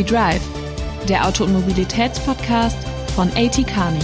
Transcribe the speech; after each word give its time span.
We 0.00 0.04
Drive, 0.06 0.40
der 1.10 1.26
Auto- 1.26 1.44
und 1.44 1.52
Mobilitätspodcast 1.52 2.78
von 3.14 3.28
AT 3.36 3.66
Kearney. 3.66 4.00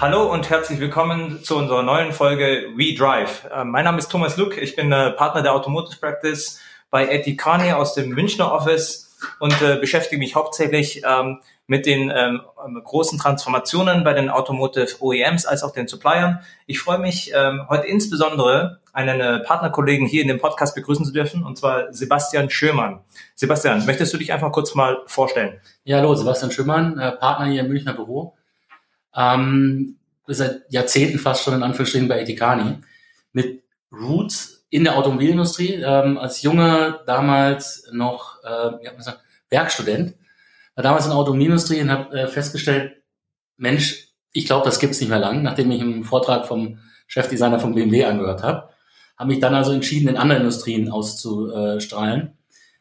Hallo 0.00 0.24
und 0.32 0.50
herzlich 0.50 0.80
willkommen 0.80 1.44
zu 1.44 1.56
unserer 1.56 1.84
neuen 1.84 2.10
Folge 2.10 2.72
We 2.74 2.96
Drive. 2.96 3.46
Äh, 3.54 3.62
mein 3.62 3.84
Name 3.84 3.98
ist 3.98 4.10
Thomas 4.10 4.36
Luck, 4.36 4.60
ich 4.60 4.74
bin 4.74 4.90
äh, 4.90 5.12
Partner 5.12 5.42
der 5.42 5.54
Automotive 5.54 6.00
Practice 6.00 6.58
bei 6.90 7.08
AT 7.08 7.38
Kearney 7.38 7.70
aus 7.70 7.94
dem 7.94 8.08
Münchner 8.08 8.50
Office 8.50 9.16
und 9.38 9.62
äh, 9.62 9.76
beschäftige 9.76 10.18
mich 10.18 10.34
hauptsächlich 10.34 11.02
ähm, 11.06 11.38
mit 11.68 11.86
den 11.86 12.12
ähm, 12.12 12.40
großen 12.82 13.20
Transformationen 13.20 14.02
bei 14.02 14.14
den 14.14 14.30
Automotive 14.30 14.96
OEMs 14.98 15.46
als 15.46 15.62
auch 15.62 15.70
den 15.70 15.86
Suppliern. 15.86 16.40
Ich 16.66 16.80
freue 16.80 16.98
mich 16.98 17.30
ähm, 17.32 17.66
heute 17.68 17.86
insbesondere 17.86 18.79
einen 18.92 19.20
äh, 19.20 19.40
Partnerkollegen 19.40 20.06
hier 20.06 20.22
in 20.22 20.28
dem 20.28 20.38
Podcast 20.38 20.74
begrüßen 20.74 21.04
zu 21.04 21.12
dürfen, 21.12 21.44
und 21.44 21.58
zwar 21.58 21.92
Sebastian 21.92 22.50
Schömann. 22.50 23.00
Sebastian, 23.34 23.86
möchtest 23.86 24.12
du 24.12 24.18
dich 24.18 24.32
einfach 24.32 24.52
kurz 24.52 24.74
mal 24.74 24.98
vorstellen? 25.06 25.60
Ja, 25.84 25.98
hallo, 25.98 26.14
Sebastian 26.14 26.50
Schömann, 26.50 26.98
äh, 26.98 27.12
Partner 27.12 27.46
hier 27.46 27.62
im 27.62 27.68
Münchner 27.68 27.94
Büro. 27.94 28.36
Ähm, 29.14 29.96
seit 30.26 30.62
Jahrzehnten 30.70 31.18
fast 31.18 31.44
schon 31.44 31.54
in 31.54 31.62
Anführungsstrichen 31.62 32.08
bei 32.08 32.20
Etikani 32.20 32.78
mit 33.32 33.62
Roots 33.92 34.64
in 34.70 34.84
der 34.84 34.96
Automobilindustrie. 34.96 35.82
Ähm, 35.82 36.18
als 36.18 36.42
Junge 36.42 37.00
damals 37.06 37.88
noch 37.92 38.38
äh, 38.44 38.96
gesagt, 38.96 39.20
Werkstudent 39.50 40.14
war 40.74 40.84
damals 40.84 41.04
in 41.04 41.10
der 41.10 41.18
Automobilindustrie 41.18 41.80
und 41.80 41.90
habe 41.90 42.18
äh, 42.18 42.26
festgestellt, 42.28 43.02
Mensch, 43.56 44.08
ich 44.32 44.46
glaube, 44.46 44.64
das 44.64 44.78
gibt's 44.78 45.00
nicht 45.00 45.10
mehr 45.10 45.18
lang, 45.18 45.42
nachdem 45.42 45.70
ich 45.70 45.80
einen 45.80 46.04
Vortrag 46.04 46.46
vom 46.46 46.78
Chefdesigner 47.08 47.58
von 47.58 47.74
BMW 47.74 48.04
angehört 48.04 48.42
habe. 48.42 48.70
Habe 49.20 49.28
mich 49.28 49.40
dann 49.40 49.54
also 49.54 49.72
entschieden, 49.72 50.08
in 50.08 50.16
andere 50.16 50.38
Industrien 50.38 50.90
auszustrahlen 50.90 52.32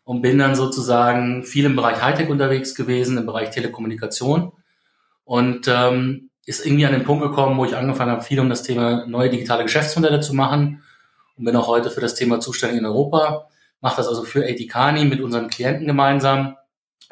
und 0.06 0.22
bin 0.22 0.38
dann 0.38 0.56
sozusagen 0.56 1.44
viel 1.44 1.66
im 1.66 1.76
Bereich 1.76 2.02
Hightech 2.02 2.30
unterwegs 2.30 2.76
gewesen, 2.76 3.18
im 3.18 3.26
Bereich 3.26 3.50
Telekommunikation 3.50 4.54
und 5.26 5.68
ähm, 5.68 6.30
ist 6.46 6.66
irgendwie 6.66 6.86
an 6.86 6.94
den 6.94 7.04
Punkt 7.04 7.26
gekommen, 7.26 7.58
wo 7.58 7.66
ich 7.66 7.76
angefangen 7.76 8.12
habe, 8.12 8.22
viel 8.22 8.40
um 8.40 8.48
das 8.48 8.64
Thema 8.64 9.06
neue 9.06 9.30
digitale 9.30 9.64
Geschäftsmodelle 9.64 10.22
zu 10.22 10.34
machen 10.34 10.82
und 11.36 11.44
bin 11.44 11.58
auch 11.58 11.68
heute 11.68 11.92
für 11.92 12.00
das 12.00 12.16
Thema 12.16 12.40
zuständig 12.40 12.80
in 12.80 12.86
Europa. 12.86 13.50
Mache 13.82 13.98
das 13.98 14.08
also 14.08 14.24
für 14.24 14.48
Etikani 14.48 15.04
mit 15.04 15.20
unseren 15.20 15.50
Klienten 15.50 15.88
gemeinsam 15.88 16.56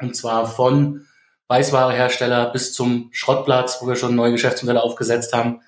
und 0.00 0.16
zwar 0.16 0.46
von 0.46 1.06
Weißwarehersteller 1.48 2.46
bis 2.46 2.72
zum 2.72 3.10
Schrottplatz, 3.12 3.76
wo 3.82 3.88
wir 3.88 3.96
schon 3.96 4.14
neue 4.14 4.32
Geschäftsmodelle 4.32 4.82
aufgesetzt 4.82 5.34
haben. 5.34 5.60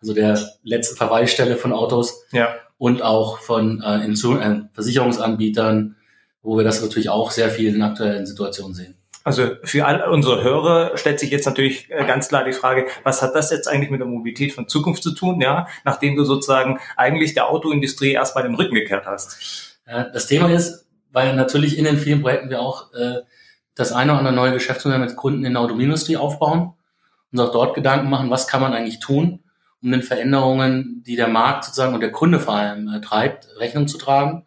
Also 0.00 0.14
der 0.14 0.38
letzten 0.62 0.96
Verweisstelle 0.96 1.56
von 1.56 1.72
Autos. 1.72 2.24
Ja. 2.32 2.54
Und 2.78 3.02
auch 3.02 3.38
von 3.38 3.82
äh, 3.82 4.06
äh, 4.06 4.60
Versicherungsanbietern, 4.72 5.96
wo 6.42 6.56
wir 6.56 6.64
das 6.64 6.82
natürlich 6.82 7.08
auch 7.08 7.30
sehr 7.30 7.50
viel 7.50 7.74
in 7.74 7.82
aktuellen 7.82 8.26
Situationen 8.26 8.74
sehen. 8.74 8.96
Also 9.24 9.56
für 9.64 9.86
all 9.86 10.08
unsere 10.08 10.44
Hörer 10.44 10.96
stellt 10.96 11.18
sich 11.18 11.30
jetzt 11.30 11.46
natürlich 11.46 11.90
äh, 11.90 12.06
ganz 12.06 12.28
klar 12.28 12.44
die 12.44 12.52
Frage, 12.52 12.86
was 13.02 13.22
hat 13.22 13.34
das 13.34 13.50
jetzt 13.50 13.66
eigentlich 13.66 13.90
mit 13.90 14.00
der 14.00 14.06
Mobilität 14.06 14.52
von 14.52 14.68
Zukunft 14.68 15.02
zu 15.02 15.12
tun, 15.12 15.40
ja, 15.40 15.66
nachdem 15.84 16.14
du 16.16 16.24
sozusagen 16.24 16.78
eigentlich 16.96 17.34
der 17.34 17.48
Autoindustrie 17.48 18.12
erstmal 18.12 18.44
den 18.44 18.54
Rücken 18.54 18.74
gekehrt 18.74 19.06
hast? 19.06 19.80
Das 19.84 20.26
Thema 20.26 20.50
ist, 20.50 20.86
weil 21.12 21.34
natürlich 21.34 21.78
in 21.78 21.84
den 21.84 21.96
vielen 21.96 22.20
Projekten 22.20 22.50
wir 22.50 22.60
auch 22.60 22.92
äh, 22.92 23.22
das 23.74 23.92
eine 23.92 24.12
oder 24.12 24.18
andere 24.18 24.34
neue 24.34 24.52
Geschäftsmodell 24.52 24.98
mit 24.98 25.16
Kunden 25.16 25.44
in 25.44 25.54
der 25.54 25.62
Automobilindustrie 25.62 26.16
aufbauen 26.16 26.74
und 27.32 27.40
auch 27.40 27.52
dort 27.52 27.74
Gedanken 27.74 28.10
machen, 28.10 28.30
was 28.30 28.48
kann 28.48 28.60
man 28.60 28.72
eigentlich 28.72 29.00
tun, 29.00 29.44
den 29.92 30.02
Veränderungen, 30.02 31.02
die 31.06 31.16
der 31.16 31.28
Markt 31.28 31.64
sozusagen 31.64 31.94
und 31.94 32.00
der 32.00 32.12
Kunde 32.12 32.40
vor 32.40 32.54
allem 32.54 32.88
äh, 32.88 33.00
treibt, 33.00 33.48
Rechnung 33.58 33.88
zu 33.88 33.98
tragen, 33.98 34.46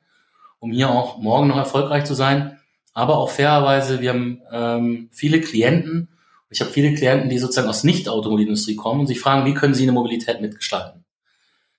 um 0.59 0.72
hier 0.72 0.90
auch 0.90 1.18
morgen 1.18 1.48
noch 1.48 1.58
erfolgreich 1.58 2.06
zu 2.06 2.14
sein. 2.14 2.58
Aber 2.94 3.18
auch 3.18 3.30
fairerweise, 3.30 4.02
wir 4.02 4.10
haben 4.10 4.42
ähm, 4.52 5.10
viele 5.11 5.42
Klienten, 5.42 6.10
ich 6.50 6.61
habe 6.61 6.72
viele 6.72 6.94
Klienten, 6.95 7.30
die 7.30 7.38
sozusagen 7.38 7.70
aus 7.70 7.83
Nicht-Automobilindustrie 7.83 8.76
kommen 8.76 9.02
und 9.02 9.08
sich 9.08 9.20
fragen, 9.20 9.45
wie 9.45 9.54
können 9.54 9.76
sie 9.76 9.83
eine 9.83 9.92
Mobilität 9.92 10.42
mitgestalten. 10.42 11.05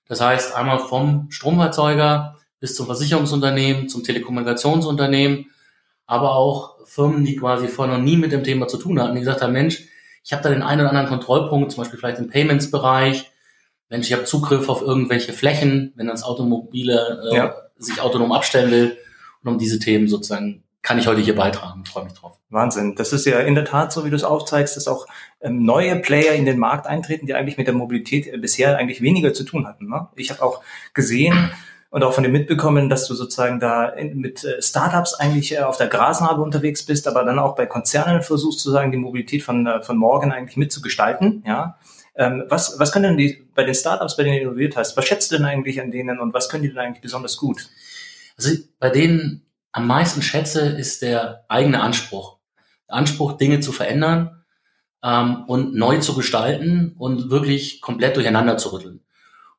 Das 0.07 0.21
heißt, 0.21 0.55
einmal 0.55 0.79
vom 0.79 1.27
Stromerzeuger 1.29 2.37
bis 2.59 2.75
zum 2.75 2.85
Versicherungsunternehmen, 2.85 3.89
zum 3.89 4.03
Telekommunikationsunternehmen, 4.03 5.51
aber 6.05 6.35
auch 6.35 6.85
Firmen, 6.85 7.25
die 7.25 7.35
quasi 7.35 7.67
vorher 7.67 7.97
noch 7.97 8.03
nie 8.03 8.17
mit 8.17 8.31
dem 8.31 8.43
Thema 8.43 8.67
zu 8.67 8.77
tun 8.77 9.01
hatten, 9.01 9.15
die 9.15 9.21
gesagt 9.21 9.41
haben, 9.41 9.53
Mensch, 9.53 9.87
ich 10.23 10.33
habe 10.33 10.43
da 10.43 10.49
den 10.49 10.61
einen 10.61 10.81
oder 10.81 10.89
anderen 10.89 11.07
Kontrollpunkt, 11.07 11.71
zum 11.71 11.81
Beispiel 11.81 11.99
vielleicht 11.99 12.19
im 12.19 12.29
Payments-Bereich. 12.29 13.30
Mensch, 13.91 14.07
ich 14.07 14.13
habe 14.13 14.23
Zugriff 14.23 14.69
auf 14.69 14.81
irgendwelche 14.81 15.33
Flächen, 15.33 15.91
wenn 15.95 16.07
das 16.07 16.23
Automobile 16.23 17.21
äh, 17.31 17.35
ja. 17.35 17.55
sich 17.77 18.01
autonom 18.01 18.31
abstellen 18.31 18.71
will. 18.71 18.97
Und 19.43 19.51
um 19.51 19.57
diese 19.59 19.79
Themen 19.79 20.07
sozusagen 20.07 20.63
kann 20.81 20.97
ich 20.97 21.07
heute 21.07 21.21
hier 21.21 21.35
beitragen. 21.35 21.83
Ich 21.85 21.91
freue 21.91 22.05
mich 22.05 22.13
drauf. 22.13 22.37
Wahnsinn. 22.49 22.95
Das 22.95 23.13
ist 23.13 23.25
ja 23.25 23.39
in 23.39 23.53
der 23.53 23.65
Tat 23.65 23.91
so, 23.91 24.05
wie 24.05 24.09
du 24.09 24.15
es 24.15 24.23
aufzeigst, 24.23 24.77
dass 24.77 24.87
auch 24.87 25.05
ähm, 25.41 25.63
neue 25.63 25.97
Player 25.97 26.33
in 26.33 26.45
den 26.45 26.57
Markt 26.57 26.87
eintreten, 26.87 27.27
die 27.27 27.35
eigentlich 27.35 27.57
mit 27.57 27.67
der 27.67 27.73
Mobilität 27.73 28.27
äh, 28.27 28.37
bisher 28.37 28.77
eigentlich 28.77 29.01
weniger 29.01 29.33
zu 29.33 29.43
tun 29.43 29.67
hatten. 29.67 29.89
Ne? 29.89 30.07
Ich 30.15 30.31
habe 30.31 30.41
auch 30.41 30.61
gesehen, 30.93 31.51
und 31.91 32.03
auch 32.03 32.13
von 32.13 32.23
dir 32.23 32.29
mitbekommen, 32.29 32.87
dass 32.87 33.05
du 33.05 33.13
sozusagen 33.13 33.59
da 33.59 33.93
mit 34.13 34.45
äh, 34.45 34.61
Startups 34.61 35.13
eigentlich 35.13 35.51
äh, 35.51 35.59
auf 35.59 35.77
der 35.77 35.87
Grasnarbe 35.87 36.41
unterwegs 36.41 36.85
bist, 36.85 37.05
aber 37.05 37.25
dann 37.25 37.37
auch 37.37 37.55
bei 37.55 37.65
Konzernen 37.65 38.21
versuchst, 38.21 38.59
sozusagen 38.59 38.91
die 38.91 38.97
Mobilität 38.97 39.43
von, 39.43 39.67
äh, 39.67 39.81
von 39.81 39.97
morgen 39.97 40.31
eigentlich 40.31 40.55
mitzugestalten, 40.55 41.43
ja. 41.45 41.77
Ähm, 42.21 42.45
was, 42.49 42.77
was 42.77 42.91
können 42.91 43.03
denn 43.03 43.17
die 43.17 43.47
bei 43.55 43.63
den 43.63 43.73
Startups, 43.73 44.15
bei 44.15 44.23
denen 44.23 44.35
du 44.35 44.41
innoviert 44.43 44.77
hast, 44.77 44.95
was 44.95 45.05
schätzt 45.05 45.31
du 45.31 45.37
denn 45.37 45.45
eigentlich 45.45 45.81
an 45.81 45.89
denen 45.89 46.19
und 46.19 46.35
was 46.35 46.49
können 46.49 46.61
die 46.61 46.69
denn 46.69 46.77
eigentlich 46.77 47.01
besonders 47.01 47.35
gut? 47.35 47.67
Also 48.37 48.55
bei 48.77 48.91
denen 48.91 49.47
am 49.71 49.87
meisten 49.87 50.21
schätze, 50.21 50.61
ist 50.61 51.01
der 51.01 51.45
eigene 51.47 51.81
Anspruch. 51.81 52.37
Der 52.87 52.97
Anspruch, 52.97 53.37
Dinge 53.37 53.59
zu 53.59 53.71
verändern 53.71 54.43
ähm, 55.03 55.45
und 55.47 55.73
neu 55.73 55.97
zu 55.97 56.13
gestalten 56.13 56.93
und 56.99 57.31
wirklich 57.31 57.81
komplett 57.81 58.15
durcheinander 58.17 58.57
zu 58.57 58.71
rütteln. 58.71 59.01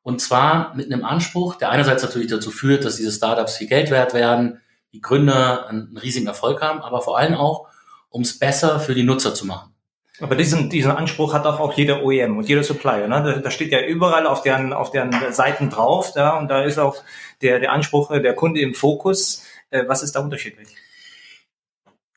Und 0.01 0.21
zwar 0.21 0.73
mit 0.73 0.85
einem 0.85 1.03
Anspruch, 1.03 1.55
der 1.55 1.69
einerseits 1.69 2.03
natürlich 2.03 2.29
dazu 2.29 2.49
führt, 2.49 2.85
dass 2.85 2.95
diese 2.95 3.11
Startups 3.11 3.57
viel 3.57 3.67
Geld 3.67 3.91
wert 3.91 4.13
werden, 4.13 4.61
die 4.93 5.01
Gründer 5.01 5.67
einen 5.67 5.97
riesigen 5.97 6.27
Erfolg 6.27 6.61
haben, 6.61 6.81
aber 6.81 7.01
vor 7.01 7.17
allem 7.17 7.33
auch, 7.33 7.67
um 8.09 8.21
es 8.21 8.39
besser 8.39 8.79
für 8.79 8.95
die 8.95 9.03
Nutzer 9.03 9.33
zu 9.33 9.45
machen. 9.45 9.72
Aber 10.19 10.35
diesen, 10.35 10.69
diesen 10.69 10.91
Anspruch 10.91 11.33
hat 11.33 11.45
auch, 11.45 11.59
auch 11.59 11.73
jeder 11.73 12.03
OEM 12.03 12.37
und 12.37 12.47
jeder 12.47 12.63
Supplier. 12.63 13.07
Ne? 13.07 13.23
Da, 13.23 13.39
da 13.39 13.51
steht 13.51 13.71
ja 13.71 13.81
überall 13.81 14.27
auf 14.27 14.43
deren, 14.43 14.71
auf 14.71 14.91
deren 14.91 15.11
Seiten 15.33 15.69
drauf. 15.69 16.13
Ja? 16.15 16.37
Und 16.37 16.49
da 16.49 16.63
ist 16.63 16.77
auch 16.77 16.97
der, 17.41 17.59
der 17.59 17.71
Anspruch 17.71 18.11
der 18.11 18.35
Kunde 18.35 18.61
im 18.61 18.75
Fokus. 18.75 19.43
Äh, 19.71 19.85
was 19.87 20.03
ist 20.03 20.15
da 20.15 20.19
unterschiedlich? 20.19 20.69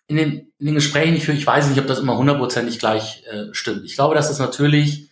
In 0.09 0.17
den, 0.17 0.53
in 0.59 0.67
den 0.67 0.75
Gesprächen, 0.75 1.17
ich, 1.17 1.29
ich 1.29 1.47
weiß 1.47 1.69
nicht, 1.69 1.81
ob 1.81 1.87
das 1.87 1.99
immer 1.99 2.19
hundertprozentig 2.19 2.79
gleich 2.79 3.25
äh, 3.31 3.53
stimmt. 3.53 3.85
Ich 3.87 3.95
glaube, 3.95 4.15
dass 4.15 4.29
das 4.29 4.39
natürlich 4.39 5.09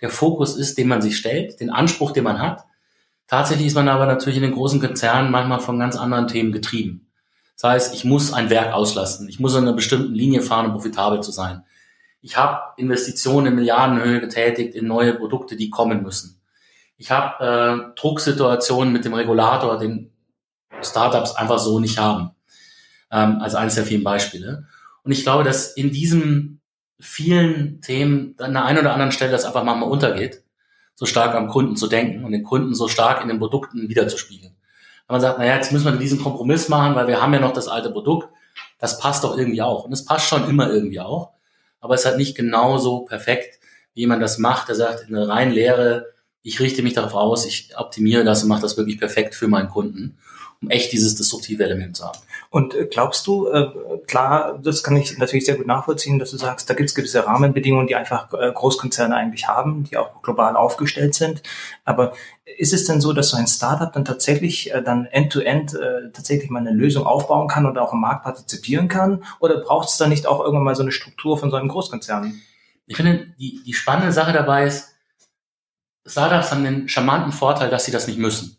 der 0.00 0.10
Fokus 0.10 0.56
ist, 0.56 0.78
den 0.78 0.88
man 0.88 1.02
sich 1.02 1.16
stellt, 1.16 1.60
den 1.60 1.70
Anspruch, 1.70 2.12
den 2.12 2.24
man 2.24 2.38
hat. 2.38 2.64
Tatsächlich 3.26 3.66
ist 3.66 3.74
man 3.74 3.88
aber 3.88 4.06
natürlich 4.06 4.36
in 4.36 4.44
den 4.44 4.54
großen 4.54 4.80
Konzernen 4.80 5.30
manchmal 5.30 5.60
von 5.60 5.78
ganz 5.78 5.96
anderen 5.96 6.28
Themen 6.28 6.52
getrieben. 6.52 7.10
Das 7.60 7.70
heißt, 7.70 7.94
ich 7.94 8.04
muss 8.04 8.32
ein 8.32 8.48
Werk 8.48 8.72
auslasten, 8.72 9.28
ich 9.28 9.40
muss 9.40 9.54
in 9.54 9.64
einer 9.64 9.72
bestimmten 9.72 10.14
Linie 10.14 10.40
fahren, 10.42 10.66
um 10.66 10.72
profitabel 10.72 11.20
zu 11.20 11.32
sein. 11.32 11.64
Ich 12.20 12.36
habe 12.36 12.72
Investitionen 12.76 13.46
in 13.46 13.54
Milliardenhöhe 13.54 14.20
getätigt 14.20 14.74
in 14.74 14.86
neue 14.86 15.14
Produkte, 15.14 15.56
die 15.56 15.70
kommen 15.70 16.02
müssen. 16.02 16.40
Ich 16.96 17.10
habe 17.10 17.92
äh, 17.94 18.00
Drucksituationen 18.00 18.92
mit 18.92 19.04
dem 19.04 19.14
Regulator, 19.14 19.78
den 19.78 20.10
Startups 20.82 21.34
einfach 21.36 21.58
so 21.58 21.78
nicht 21.78 21.98
haben. 21.98 22.30
Ähm, 23.10 23.38
als 23.40 23.54
eines 23.54 23.76
der 23.76 23.84
vielen 23.84 24.04
Beispiele. 24.04 24.66
Und 25.02 25.12
ich 25.12 25.22
glaube, 25.22 25.44
dass 25.44 25.72
in 25.72 25.92
diesem 25.92 26.60
vielen 27.00 27.80
Themen 27.80 28.34
an 28.38 28.52
der 28.52 28.64
einen 28.64 28.78
oder 28.78 28.92
anderen 28.92 29.12
Stelle 29.12 29.30
das 29.30 29.44
einfach 29.44 29.64
mal 29.64 29.80
untergeht, 29.82 30.42
so 30.94 31.06
stark 31.06 31.34
am 31.34 31.48
Kunden 31.48 31.76
zu 31.76 31.86
denken 31.86 32.24
und 32.24 32.32
den 32.32 32.42
Kunden 32.42 32.74
so 32.74 32.88
stark 32.88 33.22
in 33.22 33.28
den 33.28 33.38
Produkten 33.38 33.88
wiederzuspiegeln. 33.88 34.52
Wenn 35.06 35.14
man 35.14 35.20
sagt, 35.20 35.38
naja, 35.38 35.54
jetzt 35.54 35.72
müssen 35.72 35.86
wir 35.86 35.92
diesen 35.92 36.20
Kompromiss 36.20 36.68
machen, 36.68 36.94
weil 36.96 37.06
wir 37.06 37.22
haben 37.22 37.32
ja 37.32 37.40
noch 37.40 37.52
das 37.52 37.68
alte 37.68 37.90
Produkt, 37.90 38.28
das 38.78 38.98
passt 38.98 39.24
doch 39.24 39.38
irgendwie 39.38 39.62
auch. 39.62 39.84
Und 39.84 39.92
es 39.92 40.04
passt 40.04 40.28
schon 40.28 40.48
immer 40.50 40.68
irgendwie 40.68 41.00
auch, 41.00 41.30
aber 41.80 41.94
es 41.94 42.00
ist 42.00 42.06
halt 42.06 42.18
nicht 42.18 42.36
genauso 42.36 43.00
perfekt, 43.00 43.60
wie 43.94 44.06
man 44.06 44.20
das 44.20 44.38
macht. 44.38 44.68
Der 44.68 44.74
sagt, 44.74 45.08
in 45.08 45.14
der 45.14 45.28
reinen 45.28 45.52
Lehre, 45.52 46.12
ich 46.42 46.60
richte 46.60 46.82
mich 46.82 46.94
darauf 46.94 47.14
aus, 47.14 47.46
ich 47.46 47.76
optimiere 47.76 48.24
das 48.24 48.42
und 48.42 48.48
mache 48.48 48.62
das 48.62 48.76
wirklich 48.76 48.98
perfekt 48.98 49.34
für 49.34 49.48
meinen 49.48 49.68
Kunden 49.68 50.18
um 50.60 50.70
echt 50.70 50.92
dieses 50.92 51.14
disruptive 51.14 51.64
Element 51.64 51.96
zu 51.96 52.04
haben. 52.04 52.18
Und 52.50 52.74
äh, 52.74 52.86
glaubst 52.86 53.26
du, 53.26 53.48
äh, 53.48 53.70
klar, 54.06 54.58
das 54.62 54.82
kann 54.82 54.96
ich 54.96 55.16
natürlich 55.18 55.44
sehr 55.44 55.56
gut 55.56 55.66
nachvollziehen, 55.66 56.18
dass 56.18 56.30
du 56.30 56.36
sagst, 56.36 56.68
da 56.68 56.74
gibt 56.74 56.88
es 56.88 56.94
gewisse 56.94 57.24
Rahmenbedingungen, 57.26 57.86
die 57.86 57.94
einfach 57.94 58.32
äh, 58.32 58.50
Großkonzerne 58.52 59.14
eigentlich 59.14 59.46
haben, 59.46 59.84
die 59.84 59.96
auch 59.96 60.22
global 60.22 60.56
aufgestellt 60.56 61.14
sind. 61.14 61.42
Aber 61.84 62.12
ist 62.56 62.72
es 62.72 62.86
denn 62.86 63.00
so, 63.00 63.12
dass 63.12 63.28
so 63.28 63.36
ein 63.36 63.46
Startup 63.46 63.92
dann 63.92 64.04
tatsächlich 64.04 64.72
dann 64.84 65.06
end-to-end 65.06 65.74
-end, 65.74 66.12
tatsächlich 66.12 66.50
mal 66.50 66.60
eine 66.60 66.72
Lösung 66.72 67.06
aufbauen 67.06 67.46
kann 67.46 67.66
und 67.66 67.78
auch 67.78 67.92
im 67.92 68.00
Markt 68.00 68.24
partizipieren 68.24 68.88
kann? 68.88 69.22
Oder 69.38 69.58
braucht 69.60 69.90
es 69.90 69.98
da 69.98 70.08
nicht 70.08 70.26
auch 70.26 70.40
irgendwann 70.40 70.64
mal 70.64 70.74
so 70.74 70.82
eine 70.82 70.90
Struktur 70.90 71.38
von 71.38 71.50
so 71.50 71.56
einem 71.56 71.68
Großkonzern? 71.68 72.40
Ich 72.86 72.96
finde, 72.96 73.26
die, 73.38 73.62
die 73.64 73.74
spannende 73.74 74.12
Sache 74.12 74.32
dabei 74.32 74.64
ist, 74.64 74.94
Startups 76.06 76.50
haben 76.50 76.64
den 76.64 76.88
charmanten 76.88 77.32
Vorteil, 77.32 77.68
dass 77.68 77.84
sie 77.84 77.92
das 77.92 78.06
nicht 78.06 78.18
müssen. 78.18 78.56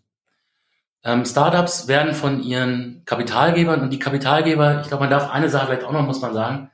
Ähm, 1.03 1.25
Startups 1.25 1.87
werden 1.87 2.13
von 2.13 2.43
ihren 2.43 3.03
Kapitalgebern 3.05 3.81
und 3.81 3.91
die 3.91 3.99
Kapitalgeber, 3.99 4.81
ich 4.81 4.87
glaube, 4.87 5.03
man 5.03 5.09
darf 5.09 5.29
eine 5.31 5.49
Sache 5.49 5.67
vielleicht 5.67 5.83
auch 5.83 5.93
noch, 5.93 6.05
muss 6.05 6.21
man 6.21 6.33
sagen, 6.33 6.71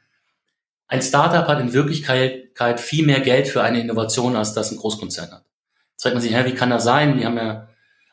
ein 0.88 1.02
Startup 1.02 1.48
hat 1.48 1.60
in 1.60 1.74
Wirklichkeit 1.74 2.80
viel 2.80 3.06
mehr 3.06 3.20
Geld 3.22 3.48
für 3.48 3.64
eine 3.64 3.80
Innovation, 3.80 4.36
als 4.36 4.54
das 4.54 4.72
ein 4.72 4.78
Großkonzern 4.78 5.32
hat. 5.32 5.44
Jetzt 5.92 6.04
fragt 6.04 6.16
man 6.16 6.22
sich, 6.22 6.36
hä, 6.36 6.46
wie 6.46 6.54
kann 6.54 6.70
das 6.70 6.84
sein? 6.84 7.18
Die 7.18 7.26
haben 7.26 7.38
ja 7.38 7.68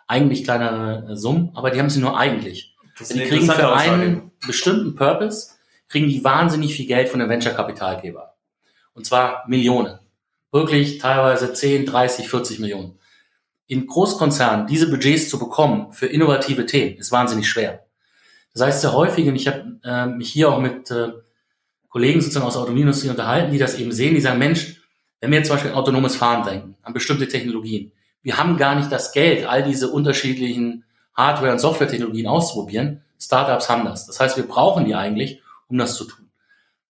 eigentlich 0.06 0.44
kleinere 0.44 1.12
äh, 1.12 1.16
Summen, 1.16 1.50
aber 1.54 1.70
die 1.70 1.78
haben 1.78 1.90
sie 1.90 2.00
nur 2.00 2.18
eigentlich. 2.18 2.74
Die 2.98 3.24
kriegen 3.24 3.46
für 3.46 3.74
einen 3.74 4.30
bestimmten 4.46 4.94
Purpose, 4.94 5.52
kriegen 5.88 6.08
die 6.08 6.22
wahnsinnig 6.22 6.74
viel 6.74 6.86
Geld 6.86 7.08
von 7.08 7.20
den 7.20 7.28
Venture-Kapitalgeber. 7.28 8.34
Und 8.94 9.06
zwar 9.06 9.44
Millionen. 9.48 9.98
Wirklich 10.50 10.98
teilweise 10.98 11.52
10, 11.52 11.86
30, 11.86 12.28
40 12.28 12.58
Millionen. 12.58 12.98
In 13.66 13.86
Großkonzernen 13.86 14.66
diese 14.66 14.90
Budgets 14.90 15.28
zu 15.28 15.38
bekommen 15.38 15.92
für 15.92 16.06
innovative 16.06 16.66
Themen 16.66 16.96
ist 16.96 17.12
wahnsinnig 17.12 17.48
schwer. 17.48 17.86
Das 18.52 18.62
heißt 18.62 18.80
sehr 18.82 18.92
häufig, 18.92 19.28
und 19.28 19.36
ich 19.36 19.46
habe 19.46 19.78
äh, 19.82 20.06
mich 20.06 20.30
hier 20.30 20.50
auch 20.50 20.60
mit 20.60 20.90
äh, 20.90 21.12
Kollegen 21.88 22.20
sozusagen 22.20 22.46
aus 22.46 22.54
der 22.54 22.62
Automobilindustrie 22.62 23.08
unterhalten, 23.08 23.52
die 23.52 23.58
das 23.58 23.78
eben 23.78 23.92
sehen, 23.92 24.14
die 24.14 24.20
sagen, 24.20 24.38
Mensch, 24.38 24.82
wenn 25.20 25.30
wir 25.30 25.38
jetzt 25.38 25.48
zum 25.48 25.56
Beispiel 25.56 25.72
autonomes 25.72 26.16
Fahren 26.16 26.44
denken, 26.44 26.76
an 26.82 26.92
bestimmte 26.92 27.28
Technologien, 27.28 27.92
wir 28.22 28.38
haben 28.38 28.56
gar 28.56 28.74
nicht 28.74 28.90
das 28.90 29.12
Geld, 29.12 29.46
all 29.46 29.62
diese 29.62 29.90
unterschiedlichen 29.90 30.84
Hardware- 31.14 31.52
und 31.52 31.58
Software-Technologien 31.58 32.26
auszuprobieren. 32.26 33.02
Startups 33.18 33.68
haben 33.68 33.84
das. 33.84 34.06
Das 34.06 34.20
heißt, 34.20 34.36
wir 34.36 34.46
brauchen 34.46 34.84
die 34.84 34.94
eigentlich, 34.94 35.42
um 35.68 35.78
das 35.78 35.94
zu 35.96 36.04
tun. 36.04 36.30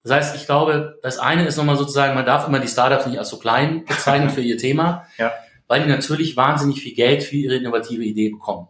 Das 0.02 0.12
heißt, 0.12 0.36
ich 0.36 0.46
glaube, 0.46 0.98
das 1.02 1.18
eine 1.18 1.46
ist 1.46 1.56
nochmal 1.56 1.76
sozusagen, 1.76 2.14
man 2.14 2.26
darf 2.26 2.48
immer 2.48 2.58
die 2.58 2.68
Startups 2.68 3.06
nicht 3.06 3.18
als 3.18 3.28
so 3.28 3.38
klein 3.38 3.84
bezeichnen 3.84 4.30
für 4.30 4.40
ihr 4.40 4.58
Thema, 4.58 5.06
ja. 5.16 5.32
Weil 5.72 5.84
die 5.84 5.88
natürlich 5.88 6.36
wahnsinnig 6.36 6.82
viel 6.82 6.92
Geld 6.92 7.22
für 7.22 7.36
ihre 7.36 7.54
innovative 7.54 8.04
Idee 8.04 8.28
bekommen. 8.28 8.68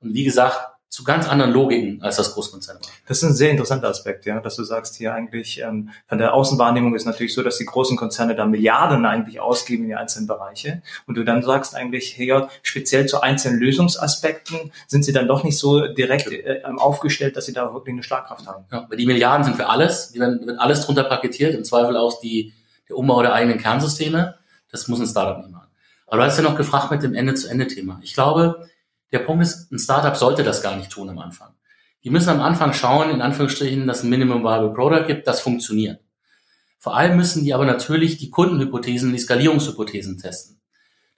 Und 0.00 0.14
wie 0.14 0.24
gesagt, 0.24 0.58
zu 0.88 1.04
ganz 1.04 1.28
anderen 1.28 1.52
Logiken 1.52 2.00
als 2.00 2.16
das 2.16 2.32
Großkonzern 2.32 2.78
war. 2.78 2.88
Das 3.06 3.18
ist 3.18 3.24
ein 3.24 3.34
sehr 3.34 3.50
interessanter 3.50 3.88
Aspekt, 3.88 4.24
ja, 4.24 4.40
dass 4.40 4.56
du 4.56 4.64
sagst 4.64 4.96
hier 4.96 5.12
eigentlich 5.12 5.60
ähm, 5.60 5.90
von 6.06 6.16
der 6.16 6.32
Außenwahrnehmung 6.32 6.94
ist 6.94 7.04
natürlich 7.04 7.34
so, 7.34 7.42
dass 7.42 7.58
die 7.58 7.66
großen 7.66 7.98
Konzerne 7.98 8.34
da 8.34 8.46
Milliarden 8.46 9.04
eigentlich 9.04 9.40
ausgeben 9.40 9.82
in 9.82 9.88
die 9.90 9.94
einzelnen 9.94 10.26
Bereiche 10.26 10.80
und 11.06 11.16
du 11.18 11.24
dann 11.24 11.42
sagst 11.42 11.74
eigentlich 11.74 12.14
hier 12.14 12.48
speziell 12.62 13.04
zu 13.04 13.20
einzelnen 13.20 13.60
Lösungsaspekten 13.60 14.72
sind 14.86 15.04
sie 15.04 15.12
dann 15.12 15.28
doch 15.28 15.44
nicht 15.44 15.58
so 15.58 15.86
direkt 15.86 16.32
äh, 16.32 16.62
aufgestellt, 16.64 17.36
dass 17.36 17.44
sie 17.44 17.52
da 17.52 17.74
wirklich 17.74 17.92
eine 17.92 18.02
Schlagkraft 18.02 18.46
haben. 18.46 18.64
Ja, 18.72 18.86
weil 18.88 18.96
die 18.96 19.04
Milliarden 19.04 19.44
sind 19.44 19.56
für 19.56 19.68
alles, 19.68 20.12
die 20.12 20.18
werden, 20.18 20.46
wird 20.46 20.58
alles 20.58 20.80
drunter 20.80 21.04
paketiert, 21.04 21.54
im 21.54 21.64
Zweifel 21.64 21.94
auch 21.98 22.18
die 22.22 22.54
der 22.88 22.96
Umbau 22.96 23.20
der 23.20 23.34
eigenen 23.34 23.58
Kernsysteme. 23.58 24.36
Das 24.72 24.88
muss 24.88 25.00
ein 25.00 25.06
Startup 25.06 25.36
nicht 25.36 25.50
machen. 25.50 25.57
Aber 26.08 26.18
du 26.18 26.24
hast 26.24 26.38
ja 26.38 26.42
noch 26.42 26.56
gefragt 26.56 26.90
mit 26.90 27.02
dem 27.02 27.14
Ende-zu-Ende-Thema. 27.14 28.00
Ich 28.02 28.14
glaube, 28.14 28.68
der 29.12 29.20
Punkt 29.20 29.42
ist, 29.42 29.70
ein 29.70 29.78
Startup 29.78 30.16
sollte 30.16 30.42
das 30.42 30.62
gar 30.62 30.76
nicht 30.76 30.90
tun 30.90 31.08
am 31.08 31.18
Anfang. 31.18 31.54
Die 32.04 32.10
müssen 32.10 32.30
am 32.30 32.40
Anfang 32.40 32.72
schauen, 32.72 33.10
in 33.10 33.20
Anführungsstrichen, 33.20 33.86
dass 33.86 34.02
ein 34.02 34.10
Minimum 34.10 34.42
Viable 34.42 34.72
Product 34.72 35.06
gibt, 35.06 35.26
das 35.26 35.40
funktioniert. 35.40 36.00
Vor 36.78 36.96
allem 36.96 37.16
müssen 37.16 37.44
die 37.44 37.54
aber 37.54 37.66
natürlich 37.66 38.18
die 38.18 38.30
Kundenhypothesen, 38.30 39.12
die 39.12 39.18
Skalierungshypothesen 39.18 40.18
testen. 40.18 40.60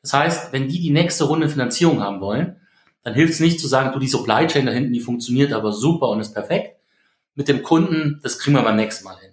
Das 0.02 0.12
heißt, 0.14 0.52
wenn 0.52 0.69
die 0.69 0.81
die 0.81 0.90
nächste 0.90 1.25
Runde 1.25 1.48
Finanzierung 1.48 2.00
haben 2.00 2.20
wollen, 2.20 2.56
dann 3.02 3.14
hilft 3.14 3.34
es 3.34 3.40
nicht 3.40 3.60
zu 3.60 3.69
sagen, 3.69 3.92
du, 3.92 3.98
die 3.98 4.08
Supply 4.08 4.46
Chain 4.46 4.66
da 4.66 4.72
hinten, 4.72 4.92
die 4.92 5.00
funktioniert 5.00 5.52
aber 5.52 5.72
super 5.72 6.08
und 6.08 6.20
ist 6.20 6.34
perfekt. 6.34 6.76
Mit 7.34 7.48
dem 7.48 7.62
Kunden, 7.62 8.20
das 8.22 8.38
kriegen 8.38 8.56
wir 8.56 8.62
beim 8.62 8.76
nächsten 8.76 9.04
Mal 9.04 9.19
hin. 9.19 9.32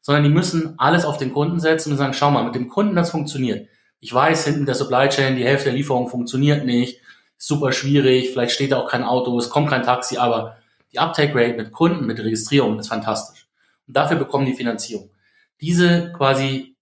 Sondern 0.00 0.24
die 0.24 0.30
müssen 0.30 0.74
alles 0.78 1.04
auf 1.04 1.18
den 1.18 1.32
Kunden 1.32 1.60
setzen 1.60 1.92
und 1.92 1.98
sagen, 1.98 2.14
schau 2.14 2.30
mal, 2.30 2.44
mit 2.44 2.54
dem 2.54 2.68
Kunden 2.68 2.96
das 2.96 3.10
funktioniert. 3.10 3.68
Ich 4.00 4.12
weiß, 4.12 4.46
hinten 4.46 4.66
der 4.66 4.74
Supply 4.74 5.08
Chain, 5.08 5.36
die 5.36 5.44
Hälfte 5.44 5.66
der 5.66 5.74
Lieferung 5.74 6.08
funktioniert 6.08 6.64
nicht 6.64 7.00
super 7.40 7.72
schwierig, 7.72 8.30
vielleicht 8.30 8.52
steht 8.52 8.72
da 8.72 8.78
auch 8.78 8.88
kein 8.88 9.02
Auto, 9.02 9.36
es 9.38 9.48
kommt 9.48 9.70
kein 9.70 9.82
Taxi, 9.82 10.18
aber 10.18 10.58
die 10.92 10.98
Uptake 10.98 11.34
Rate 11.34 11.56
mit 11.56 11.72
Kunden, 11.72 12.06
mit 12.06 12.18
Registrierung 12.18 12.78
ist 12.78 12.88
fantastisch. 12.88 13.48
Und 13.86 13.96
dafür 13.96 14.18
bekommen 14.18 14.44
die 14.44 14.54
Finanzierung. 14.54 15.10
Diese 15.60 16.12
quasi 16.12 16.76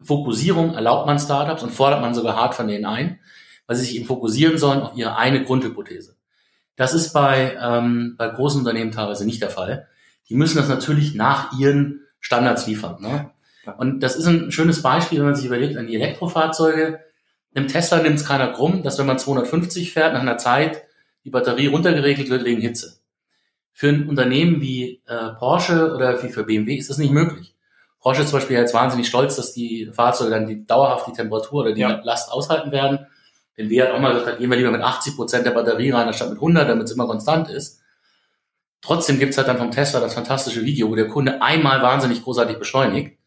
Fokussierung 0.00 0.74
erlaubt 0.74 1.06
man 1.06 1.18
Startups 1.18 1.62
und 1.62 1.72
fordert 1.72 2.00
man 2.00 2.14
sogar 2.14 2.36
hart 2.36 2.54
von 2.54 2.68
denen 2.68 2.86
ein, 2.86 3.20
weil 3.66 3.76
sie 3.76 3.84
sich 3.84 3.96
eben 3.96 4.06
fokussieren 4.06 4.56
sollen 4.58 4.80
auf 4.80 4.96
ihre 4.96 5.16
eine 5.16 5.44
Grundhypothese. 5.44 6.16
Das 6.76 6.94
ist 6.94 7.12
bei, 7.12 7.56
ähm, 7.60 8.14
bei 8.16 8.28
großen 8.28 8.60
Unternehmen 8.60 8.92
teilweise 8.92 9.26
nicht 9.26 9.42
der 9.42 9.50
Fall. 9.50 9.88
Die 10.28 10.34
müssen 10.34 10.56
das 10.56 10.68
natürlich 10.68 11.14
nach 11.14 11.58
ihren 11.58 12.00
Standards 12.20 12.66
liefern. 12.66 13.00
Ne? 13.00 13.30
Und 13.72 14.00
das 14.00 14.16
ist 14.16 14.26
ein 14.26 14.52
schönes 14.52 14.82
Beispiel, 14.82 15.18
wenn 15.18 15.26
man 15.26 15.34
sich 15.34 15.46
überlegt 15.46 15.76
an 15.76 15.86
die 15.86 15.96
Elektrofahrzeuge. 15.96 17.00
Im 17.54 17.68
Tesla 17.68 18.02
nimmt 18.02 18.16
es 18.16 18.26
keiner 18.26 18.52
krumm, 18.52 18.82
dass 18.82 18.98
wenn 18.98 19.06
man 19.06 19.18
250 19.18 19.92
fährt, 19.92 20.12
nach 20.12 20.20
einer 20.20 20.38
Zeit 20.38 20.82
die 21.24 21.30
Batterie 21.30 21.66
runtergeregelt 21.66 22.30
wird 22.30 22.44
wegen 22.44 22.60
Hitze. 22.60 23.00
Für 23.72 23.88
ein 23.88 24.08
Unternehmen 24.08 24.60
wie 24.60 25.02
äh, 25.06 25.32
Porsche 25.38 25.94
oder 25.94 26.22
wie 26.22 26.28
für 26.28 26.44
BMW 26.44 26.76
ist 26.76 26.88
das 26.88 26.98
nicht 26.98 27.12
möglich. 27.12 27.54
Porsche 28.00 28.22
ist 28.22 28.30
zum 28.30 28.38
Beispiel 28.38 28.56
jetzt 28.56 28.72
wahnsinnig 28.72 29.08
stolz, 29.08 29.36
dass 29.36 29.52
die 29.52 29.90
Fahrzeuge 29.92 30.30
dann 30.30 30.46
die, 30.46 30.64
dauerhaft 30.64 31.08
die 31.08 31.12
Temperatur 31.12 31.62
oder 31.62 31.72
die 31.72 31.80
ja. 31.80 32.00
Last 32.04 32.30
aushalten 32.30 32.70
werden. 32.70 33.06
Denn 33.58 33.68
wir 33.70 33.84
hat 33.84 33.92
auch 33.92 34.00
mal 34.00 34.12
gesagt, 34.12 34.28
da 34.28 34.36
gehen 34.36 34.50
wir 34.50 34.56
lieber 34.56 34.70
mit 34.70 34.82
80 34.82 35.16
Prozent 35.16 35.46
der 35.46 35.50
Batterie 35.50 35.90
rein, 35.90 36.06
anstatt 36.06 36.28
mit 36.28 36.38
100, 36.38 36.68
damit 36.68 36.84
es 36.84 36.92
immer 36.92 37.06
konstant 37.06 37.48
ist. 37.50 37.80
Trotzdem 38.82 39.18
gibt's 39.18 39.38
halt 39.38 39.48
dann 39.48 39.58
vom 39.58 39.70
Tesla 39.70 39.98
das 39.98 40.14
fantastische 40.14 40.64
Video, 40.64 40.88
wo 40.88 40.94
der 40.94 41.08
Kunde 41.08 41.42
einmal 41.42 41.82
wahnsinnig 41.82 42.22
großartig 42.22 42.58
beschleunigt. 42.58 43.18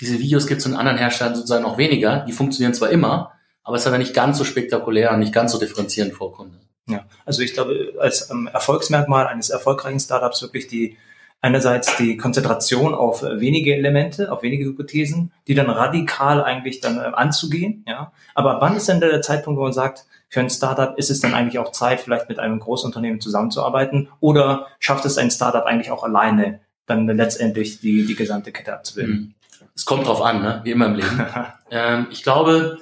Diese 0.00 0.18
Videos 0.18 0.46
gibt's 0.46 0.64
von 0.64 0.74
anderen 0.74 0.98
Herstellern 0.98 1.34
sozusagen 1.34 1.62
noch 1.62 1.78
weniger. 1.78 2.24
Die 2.26 2.32
funktionieren 2.32 2.74
zwar 2.74 2.90
immer, 2.90 3.32
aber 3.62 3.76
es 3.76 3.82
ist 3.82 3.86
aber 3.86 3.98
nicht 3.98 4.14
ganz 4.14 4.38
so 4.38 4.44
spektakulär 4.44 5.12
und 5.12 5.20
nicht 5.20 5.32
ganz 5.32 5.52
so 5.52 5.58
differenzierend 5.58 6.14
vor 6.14 6.32
Kunde. 6.34 6.58
Ja, 6.88 7.06
also 7.24 7.42
ich 7.42 7.54
glaube, 7.54 7.94
als 7.98 8.30
ähm, 8.30 8.48
Erfolgsmerkmal 8.52 9.26
eines 9.26 9.50
erfolgreichen 9.50 10.00
Startups 10.00 10.42
wirklich 10.42 10.66
die 10.66 10.98
einerseits 11.40 11.98
die 11.98 12.16
Konzentration 12.16 12.94
auf 12.94 13.22
wenige 13.22 13.74
Elemente, 13.74 14.32
auf 14.32 14.42
wenige 14.42 14.64
Hypothesen, 14.64 15.30
die 15.46 15.54
dann 15.54 15.68
radikal 15.68 16.42
eigentlich 16.42 16.80
dann 16.80 16.96
äh, 16.96 17.02
anzugehen, 17.02 17.84
ja. 17.86 18.12
Aber 18.34 18.62
wann 18.62 18.76
ist 18.76 18.88
denn 18.88 19.00
der 19.00 19.20
Zeitpunkt, 19.20 19.58
wo 19.58 19.64
man 19.64 19.74
sagt, 19.74 20.06
für 20.30 20.40
ein 20.40 20.48
Startup 20.48 20.96
ist 20.98 21.10
es 21.10 21.20
dann 21.20 21.34
eigentlich 21.34 21.58
auch 21.58 21.70
Zeit, 21.72 22.00
vielleicht 22.00 22.30
mit 22.30 22.38
einem 22.38 22.58
Großunternehmen 22.60 23.20
zusammenzuarbeiten 23.20 24.08
oder 24.20 24.68
schafft 24.78 25.04
es 25.04 25.18
ein 25.18 25.30
Startup 25.30 25.64
eigentlich 25.64 25.90
auch 25.90 26.02
alleine 26.02 26.60
dann 26.86 27.06
letztendlich 27.06 27.80
die, 27.80 28.06
die 28.06 28.16
gesamte 28.16 28.50
Kette 28.50 28.72
abzubilden? 28.72 29.34
Es 29.74 29.84
kommt 29.84 30.06
drauf 30.06 30.22
an, 30.22 30.42
ne? 30.42 30.60
wie 30.64 30.70
immer 30.70 30.86
im 30.86 30.94
Leben. 30.94 31.26
ähm, 31.70 32.06
ich 32.10 32.22
glaube, 32.22 32.78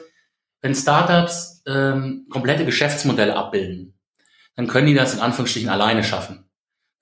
wenn 0.60 0.74
Startups 0.74 1.62
ähm, 1.66 2.26
komplette 2.30 2.64
Geschäftsmodelle 2.64 3.36
abbilden, 3.36 3.94
dann 4.54 4.66
können 4.66 4.86
die 4.86 4.94
das 4.94 5.14
in 5.14 5.20
Anführungsstrichen 5.20 5.70
alleine 5.70 6.04
schaffen. 6.04 6.44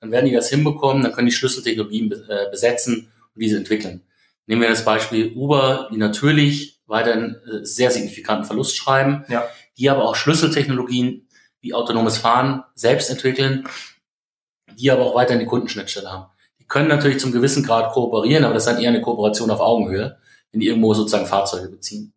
Dann 0.01 0.13
werden 0.13 0.27
die 0.27 0.33
das 0.33 0.49
hinbekommen, 0.49 1.03
dann 1.03 1.13
können 1.13 1.27
die 1.27 1.35
Schlüsseltechnologien 1.35 2.13
äh, 2.13 2.51
besetzen 2.51 3.13
und 3.35 3.43
diese 3.43 3.57
entwickeln. 3.57 4.03
Nehmen 4.47 4.63
wir 4.63 4.69
das 4.69 4.85
Beispiel 4.85 5.33
Uber, 5.35 5.89
die 5.93 5.99
natürlich 5.99 6.81
weiterhin 6.87 7.37
äh, 7.47 7.65
sehr 7.65 7.91
signifikanten 7.91 8.47
Verlust 8.47 8.77
schreiben, 8.77 9.25
ja. 9.29 9.47
die 9.77 9.91
aber 9.91 10.05
auch 10.05 10.17
Schlüsseltechnologien 10.17 11.29
wie 11.61 11.75
autonomes 11.75 12.19
Fahren 12.19 12.65
selbst 12.75 13.11
entwickeln, 13.11 13.69
die 14.79 14.91
aber 14.91 15.05
auch 15.05 15.15
weiterhin 15.15 15.41
die 15.41 15.47
Kundenschnittstelle 15.47 16.11
haben. 16.11 16.27
Können 16.71 16.89
natürlich 16.89 17.19
zum 17.19 17.33
gewissen 17.33 17.65
Grad 17.65 17.93
kooperieren, 17.93 18.45
aber 18.45 18.55
das 18.55 18.65
ist 18.65 18.73
dann 18.73 18.81
eher 18.81 18.91
eine 18.91 19.03
Kooperation 19.03 19.51
auf 19.51 19.59
Augenhöhe, 19.61 20.17
wenn 20.53 20.61
die 20.61 20.69
irgendwo 20.69 20.95
sozusagen 20.95 21.27
Fahrzeuge 21.27 21.69
beziehen. 21.69 22.13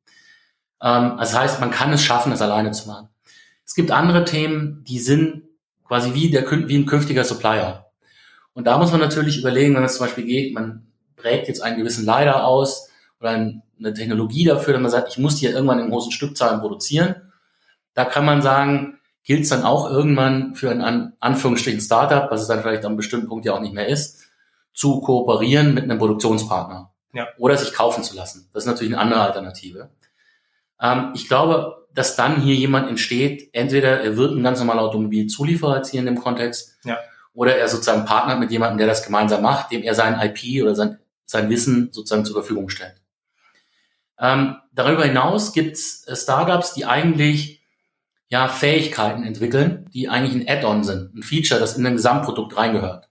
Ähm, 0.80 1.16
das 1.18 1.36
heißt, 1.36 1.60
man 1.60 1.72
kann 1.72 1.92
es 1.92 2.04
schaffen, 2.04 2.32
es 2.32 2.42
alleine 2.42 2.70
zu 2.70 2.88
machen. 2.88 3.10
Es 3.66 3.74
gibt 3.74 3.90
andere 3.90 4.26
Themen, 4.26 4.84
die 4.88 5.00
sind 5.00 5.42
quasi 5.88 6.14
wie, 6.14 6.30
der, 6.30 6.50
wie 6.52 6.78
ein 6.78 6.86
künftiger 6.86 7.24
Supplier. 7.24 7.88
Und 8.54 8.68
da 8.68 8.78
muss 8.78 8.92
man 8.92 9.02
natürlich 9.02 9.40
überlegen, 9.40 9.76
wenn 9.76 9.84
es 9.84 9.98
zum 9.98 10.06
Beispiel 10.06 10.26
geht, 10.26 10.54
man 10.54 10.86
prägt 11.16 11.48
jetzt 11.48 11.64
einen 11.64 11.80
gewissen 11.80 12.06
Leiter 12.06 12.46
aus 12.46 12.92
oder 13.20 13.32
eine 13.32 13.94
Technologie 13.96 14.46
dafür, 14.46 14.74
dass 14.74 14.82
man 14.84 14.92
sagt, 14.92 15.10
ich 15.10 15.18
muss 15.18 15.38
die 15.38 15.46
ja 15.46 15.52
irgendwann 15.52 15.80
in 15.80 15.90
großen 15.90 16.12
Stückzahlen 16.12 16.62
produzieren. 16.62 17.16
Da 17.96 18.06
kann 18.06 18.24
man 18.24 18.44
sagen, 18.44 19.00
gilt 19.24 19.44
es 19.44 19.50
dann 19.50 19.64
auch 19.64 19.90
irgendwann 19.90 20.54
für 20.54 20.70
ein 20.70 21.14
Anführungsstrichen 21.20 21.82
Startup, 21.82 22.30
was 22.30 22.42
es 22.42 22.48
dann 22.48 22.62
vielleicht 22.62 22.82
an 22.82 22.92
einem 22.92 22.98
bestimmten 22.98 23.28
Punkt 23.28 23.46
ja 23.46 23.54
auch 23.54 23.62
nicht 23.62 23.74
mehr 23.74 23.88
ist, 23.88 24.30
zu 24.74 25.02
kooperieren 25.02 25.74
mit 25.74 25.84
einem 25.84 26.00
Produktionspartner. 26.00 26.92
Ja. 27.14 27.28
Oder 27.38 27.58
sich 27.58 27.74
kaufen 27.74 28.04
zu 28.04 28.16
lassen. 28.16 28.50
Das 28.54 28.64
ist 28.64 28.68
natürlich 28.68 28.94
eine 28.94 29.02
andere 29.02 29.22
Alternative. 29.22 29.92
Ähm, 30.82 31.12
ich 31.14 31.28
glaube, 31.28 31.88
dass 31.94 32.16
dann 32.16 32.42
hier 32.42 32.56
jemand 32.56 32.90
entsteht, 32.90 33.50
entweder 33.54 34.02
er 34.02 34.18
wird 34.18 34.36
ein 34.36 34.44
ganz 34.44 34.60
normaler 34.60 34.82
Automobilzulieferer 34.82 35.78
jetzt 35.78 35.92
hier 35.92 36.00
in 36.00 36.08
dem 36.08 36.20
Kontext, 36.20 36.78
ja. 36.84 36.98
oder 37.34 37.56
er 37.56 37.68
sozusagen 37.68 38.06
partnert 38.06 38.40
mit 38.40 38.52
jemandem, 38.52 38.80
der 38.80 38.88
das 38.88 39.06
gemeinsam 39.06 39.44
macht, 39.44 39.72
dem 39.72 39.84
er 39.84 39.94
sein 39.94 40.20
IP 40.20 40.64
oder 40.64 40.76
sein, 40.76 41.00
sein 41.26 41.50
Wissen 41.50 41.90
sozusagen 41.92 42.26
zur 42.26 42.36
Verfügung 42.36 42.70
stellt. 42.70 42.96
Ähm, 44.20 44.58
darüber 44.72 45.06
hinaus 45.06 45.54
gibt 45.54 45.74
es 45.74 46.08
äh, 46.08 46.16
Startups, 46.16 46.74
die 46.74 46.86
eigentlich 46.86 47.62
ja 48.30 48.48
Fähigkeiten 48.48 49.24
entwickeln, 49.24 49.88
die 49.94 50.10
eigentlich 50.10 50.34
ein 50.34 50.48
Add-on 50.48 50.84
sind, 50.84 51.14
ein 51.14 51.24
Feature, 51.24 51.60
das 51.60 51.78
in 51.78 51.86
ein 51.86 51.96
Gesamtprodukt 51.96 52.58
reingehört. 52.58 53.10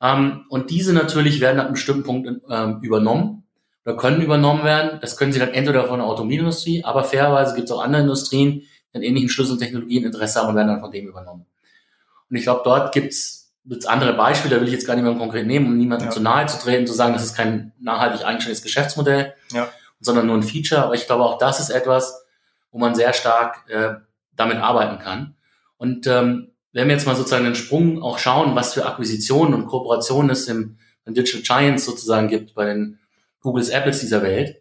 Ähm, 0.00 0.44
und 0.48 0.70
diese 0.70 0.92
natürlich 0.92 1.40
werden 1.40 1.58
ab 1.58 1.66
einem 1.66 1.74
bestimmten 1.74 2.02
Punkt 2.02 2.28
ähm, 2.50 2.80
übernommen 2.82 3.44
oder 3.84 3.96
können 3.96 4.20
übernommen 4.20 4.64
werden. 4.64 4.98
Das 5.00 5.16
können 5.16 5.32
sie 5.32 5.38
dann 5.38 5.50
entweder 5.50 5.84
von 5.84 5.98
der 5.98 6.06
Automobilindustrie, 6.08 6.84
aber 6.84 7.04
fairerweise 7.04 7.54
gibt 7.54 7.68
es 7.68 7.72
auch 7.72 7.82
andere 7.82 8.02
Industrien, 8.02 8.62
die 8.92 8.96
an 8.96 9.02
ähnlichen 9.02 9.28
Schlüsseltechnologien 9.28 10.04
Interesse 10.04 10.40
haben 10.40 10.50
und 10.50 10.56
werden 10.56 10.68
dann 10.68 10.80
von 10.80 10.90
dem 10.90 11.06
übernommen. 11.06 11.46
Und 12.28 12.36
ich 12.36 12.42
glaube, 12.42 12.62
dort 12.64 12.92
gibt's 12.92 13.54
jetzt 13.64 13.88
andere 13.88 14.14
Beispiele, 14.14 14.54
da 14.54 14.60
will 14.60 14.68
ich 14.68 14.74
jetzt 14.74 14.86
gar 14.86 14.94
nicht 14.94 15.04
mehr 15.04 15.14
konkret 15.14 15.46
nehmen, 15.46 15.66
um 15.66 15.76
niemandem 15.76 16.08
ja. 16.08 16.12
zu 16.12 16.20
nahe 16.20 16.46
zu 16.46 16.58
treten, 16.58 16.86
zu 16.86 16.92
sagen, 16.92 17.12
das 17.12 17.24
ist 17.24 17.36
kein 17.36 17.72
nachhaltig 17.78 18.24
eigenständiges 18.24 18.62
Geschäftsmodell, 18.62 19.34
ja. 19.52 19.68
sondern 20.00 20.26
nur 20.26 20.36
ein 20.36 20.42
Feature. 20.42 20.82
Aber 20.82 20.94
ich 20.94 21.06
glaube, 21.06 21.24
auch 21.24 21.38
das 21.38 21.60
ist 21.60 21.70
etwas, 21.70 22.26
wo 22.70 22.78
man 22.78 22.94
sehr 22.94 23.12
stark 23.12 23.68
äh, 23.68 23.94
damit 24.34 24.58
arbeiten 24.58 24.98
kann. 24.98 25.34
Und 25.78 26.06
ähm, 26.06 26.52
wenn 26.76 26.88
wir 26.88 26.94
jetzt 26.94 27.06
mal 27.06 27.16
sozusagen 27.16 27.44
den 27.44 27.54
Sprung 27.54 28.02
auch 28.02 28.18
schauen, 28.18 28.54
was 28.54 28.74
für 28.74 28.84
Akquisitionen 28.84 29.54
und 29.54 29.66
Kooperationen 29.66 30.28
es 30.28 30.46
im, 30.46 30.76
im 31.06 31.14
Digital 31.14 31.40
Giants 31.40 31.86
sozusagen 31.86 32.28
gibt 32.28 32.54
bei 32.54 32.66
den 32.66 32.98
Googles, 33.40 33.70
Apples 33.70 34.00
dieser 34.00 34.22
Welt, 34.22 34.60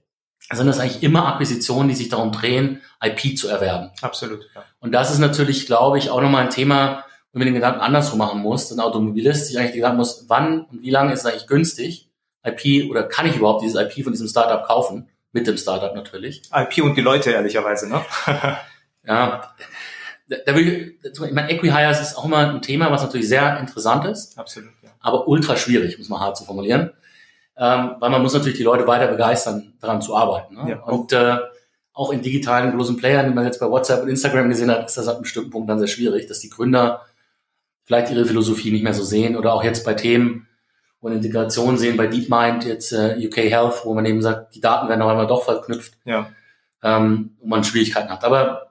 sind 0.50 0.68
das 0.68 0.80
eigentlich 0.80 1.04
immer 1.04 1.28
Akquisitionen, 1.28 1.90
die 1.90 1.96
sich 1.96 2.08
darum 2.08 2.32
drehen, 2.32 2.82
IP 3.04 3.38
zu 3.38 3.50
erwerben. 3.50 3.92
Absolut. 4.02 4.48
Ja. 4.56 4.64
Und 4.80 4.94
das 4.94 5.12
ist 5.12 5.20
natürlich, 5.20 5.66
glaube 5.66 5.98
ich, 5.98 6.10
auch 6.10 6.22
nochmal 6.22 6.46
ein 6.46 6.52
Thema, 6.52 7.04
wenn 7.34 7.40
man 7.40 7.48
den 7.48 7.56
Gedanken 7.56 7.82
andersrum 7.82 8.20
machen 8.20 8.42
muss. 8.42 8.72
Ein 8.72 8.80
Automobilist 8.80 9.48
sich 9.48 9.60
eigentlich 9.60 9.74
Gedanken 9.74 9.98
muss, 9.98 10.26
wann 10.30 10.62
und 10.72 10.84
wie 10.84 10.92
lange 10.92 11.12
ist 11.12 11.22
es 11.22 11.26
eigentlich 11.26 11.48
günstig, 11.48 12.10
IP 12.46 12.90
oder 12.90 13.04
kann 13.04 13.26
ich 13.26 13.36
überhaupt 13.36 13.62
dieses 13.62 13.76
IP 13.76 14.06
von 14.06 14.14
diesem 14.14 14.30
Startup 14.30 14.66
kaufen? 14.66 15.10
Mit 15.34 15.48
dem 15.48 15.58
Startup 15.58 15.94
natürlich. 15.94 16.44
IP 16.54 16.82
und 16.82 16.96
die 16.96 17.02
Leute, 17.02 17.32
ehrlicherweise, 17.32 17.90
ne? 17.90 18.06
ja. 19.06 19.54
Da 20.28 20.56
will 20.56 20.98
ich, 21.04 21.12
ich 21.12 21.32
meine, 21.32 21.52
Equihires 21.52 22.02
ist 22.02 22.18
auch 22.18 22.26
immer 22.26 22.50
ein 22.50 22.62
Thema, 22.62 22.92
was 22.92 23.04
natürlich 23.04 23.28
sehr 23.28 23.60
interessant 23.60 24.06
ist. 24.06 24.38
Absolut, 24.38 24.72
ja. 24.82 24.90
Aber 25.00 25.28
ultra 25.28 25.56
schwierig, 25.56 25.98
muss 26.00 26.10
man 26.10 26.20
hart 26.20 26.38
zu 26.38 26.46
formulieren 26.46 26.92
ähm, 27.58 27.96
weil 28.00 28.10
man 28.10 28.22
muss 28.22 28.34
natürlich 28.34 28.58
die 28.58 28.64
Leute 28.64 28.86
weiter 28.88 29.08
begeistern, 29.08 29.74
daran 29.80 30.02
zu 30.02 30.16
arbeiten. 30.16 30.56
Ne? 30.56 30.72
Ja. 30.72 30.84
Und 30.84 31.14
äh, 31.14 31.38
auch 31.94 32.12
in 32.12 32.22
digitalen 32.22 32.76
großen 32.76 32.98
Playern, 32.98 33.28
die 33.28 33.34
man 33.34 33.46
jetzt 33.46 33.60
bei 33.60 33.70
WhatsApp 33.70 34.04
und 34.04 34.10
Instagram 34.10 34.50
gesehen 34.50 34.70
hat, 34.70 34.86
ist 34.86 34.98
das 34.98 35.08
ab 35.08 35.16
einem 35.16 35.24
bestimmten 35.24 35.52
Punkt 35.52 35.70
dann 35.70 35.80
sehr 35.80 35.88
schwierig, 35.88 36.28
dass 36.28 36.40
die 36.40 36.50
Gründer 36.50 37.02
vielleicht 37.84 38.12
ihre 38.12 38.26
Philosophie 38.26 38.72
nicht 38.72 38.84
mehr 38.84 38.94
so 38.94 39.04
sehen 39.04 39.38
oder 39.38 39.54
auch 39.54 39.64
jetzt 39.64 39.86
bei 39.86 39.94
Themen, 39.94 40.48
wo 41.00 41.08
eine 41.08 41.18
Integration 41.18 41.78
sehen, 41.78 41.96
bei 41.96 42.08
DeepMind, 42.08 42.66
jetzt 42.66 42.92
äh, 42.92 43.16
UK 43.26 43.38
Health, 43.38 43.86
wo 43.86 43.94
man 43.94 44.06
eben 44.06 44.22
sagt, 44.22 44.56
die 44.56 44.60
Daten 44.62 44.90
werden 44.90 45.02
auf 45.02 45.10
einmal 45.10 45.28
doch 45.28 45.44
verknüpft, 45.44 45.94
ja. 46.04 46.30
ähm, 46.84 47.38
und 47.40 47.50
man 47.50 47.64
Schwierigkeiten 47.64 48.10
hat. 48.10 48.26
Aber 48.26 48.65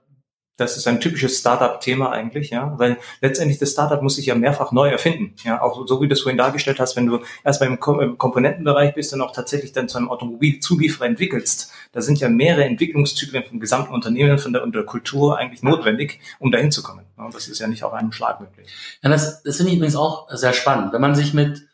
das 0.56 0.76
ist 0.76 0.86
ein 0.86 1.00
typisches 1.00 1.38
Startup-Thema 1.38 2.12
eigentlich, 2.12 2.50
ja, 2.50 2.74
weil 2.78 2.98
letztendlich 3.20 3.58
das 3.58 3.72
Startup 3.72 4.00
muss 4.00 4.16
sich 4.16 4.26
ja 4.26 4.36
mehrfach 4.36 4.70
neu 4.70 4.88
erfinden, 4.88 5.34
ja, 5.42 5.60
auch 5.60 5.86
so 5.86 6.00
wie 6.00 6.06
du 6.06 6.14
es 6.14 6.22
vorhin 6.22 6.38
dargestellt 6.38 6.78
hast, 6.78 6.94
wenn 6.94 7.06
du 7.06 7.20
erst 7.42 7.58
beim 7.58 7.80
Komponentenbereich 7.80 8.94
bist 8.94 9.12
und 9.12 9.20
auch 9.20 9.32
tatsächlich 9.32 9.72
dann 9.72 9.88
zu 9.88 9.98
einem 9.98 10.10
Automobilzulieferer 10.10 11.06
entwickelst, 11.06 11.72
da 11.92 12.00
sind 12.00 12.20
ja 12.20 12.28
mehrere 12.28 12.64
Entwicklungszyklen 12.64 13.44
vom 13.44 13.58
gesamten 13.58 13.92
Unternehmen, 13.92 14.38
von 14.38 14.52
der, 14.52 14.62
und 14.62 14.74
der 14.74 14.84
Kultur 14.84 15.38
eigentlich 15.38 15.62
notwendig, 15.62 16.20
um 16.38 16.52
dahin 16.52 16.70
zu 16.70 16.82
kommen. 16.82 17.04
Ja, 17.18 17.28
das 17.30 17.48
ist 17.48 17.58
ja 17.58 17.66
nicht 17.66 17.82
auf 17.82 17.92
einen 17.92 18.12
Schlag 18.12 18.40
möglich. 18.40 18.68
Ja, 19.02 19.10
das, 19.10 19.42
das 19.42 19.56
finde 19.56 19.72
ich 19.72 19.78
übrigens 19.78 19.96
auch 19.96 20.28
sehr 20.30 20.52
spannend, 20.52 20.92
wenn 20.92 21.00
man 21.00 21.16
sich 21.16 21.34
mit 21.34 21.66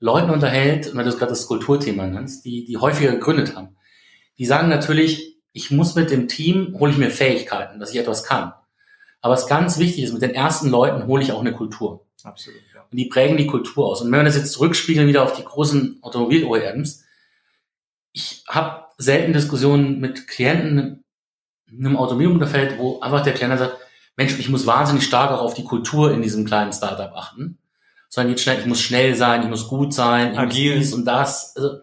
Leuten 0.00 0.30
unterhält, 0.30 0.96
wenn 0.96 1.06
du 1.06 1.12
gerade 1.12 1.30
das 1.30 1.46
Kulturthema 1.46 2.06
nennst, 2.06 2.44
die, 2.44 2.64
die 2.64 2.78
häufiger 2.78 3.12
gegründet 3.12 3.54
haben, 3.54 3.76
die 4.38 4.46
sagen 4.46 4.68
natürlich, 4.68 5.31
ich 5.52 5.70
muss 5.70 5.94
mit 5.94 6.10
dem 6.10 6.28
Team, 6.28 6.76
hole 6.78 6.92
ich 6.92 6.98
mir 6.98 7.10
Fähigkeiten, 7.10 7.78
dass 7.78 7.92
ich 7.92 7.98
etwas 7.98 8.24
kann. 8.24 8.52
Aber 9.20 9.34
was 9.34 9.46
ganz 9.46 9.78
wichtig 9.78 10.04
ist, 10.04 10.12
mit 10.12 10.22
den 10.22 10.34
ersten 10.34 10.68
Leuten 10.68 11.06
hole 11.06 11.22
ich 11.22 11.32
auch 11.32 11.40
eine 11.40 11.52
Kultur. 11.52 12.06
Absolut. 12.24 12.60
Ja. 12.74 12.82
Und 12.90 12.96
die 12.96 13.06
prägen 13.06 13.36
die 13.36 13.46
Kultur 13.46 13.86
aus. 13.86 14.00
Und 14.00 14.10
wenn 14.10 14.20
wir 14.20 14.24
das 14.24 14.36
jetzt 14.36 14.52
zurückspiegeln 14.52 15.08
wieder 15.08 15.22
auf 15.22 15.34
die 15.34 15.44
großen 15.44 15.98
Automobil-OEMs, 16.02 17.04
ich 18.12 18.44
habe 18.48 18.86
selten 18.98 19.32
Diskussionen 19.32 20.00
mit 20.00 20.28
Klienten 20.28 21.04
in 21.66 21.86
einem 21.86 21.96
Automobilumfeld, 21.96 22.78
wo 22.78 23.00
einfach 23.00 23.22
der 23.22 23.32
Klient 23.32 23.58
sagt, 23.58 23.78
Mensch, 24.16 24.38
ich 24.38 24.48
muss 24.48 24.66
wahnsinnig 24.66 25.04
stark 25.04 25.30
auch 25.30 25.40
auf 25.40 25.54
die 25.54 25.64
Kultur 25.64 26.12
in 26.12 26.20
diesem 26.20 26.44
kleinen 26.44 26.72
Startup 26.72 27.12
achten. 27.14 27.58
Sondern 28.08 28.32
jetzt 28.32 28.42
schnell, 28.42 28.60
ich 28.60 28.66
muss 28.66 28.80
schnell 28.80 29.14
sein, 29.14 29.42
ich 29.42 29.48
muss 29.48 29.68
gut 29.68 29.94
sein, 29.94 30.32
ich 30.32 30.38
Agil. 30.38 30.76
muss 30.76 30.84
dies 30.84 30.94
und 30.94 31.06
das. 31.06 31.56
Also, 31.56 31.78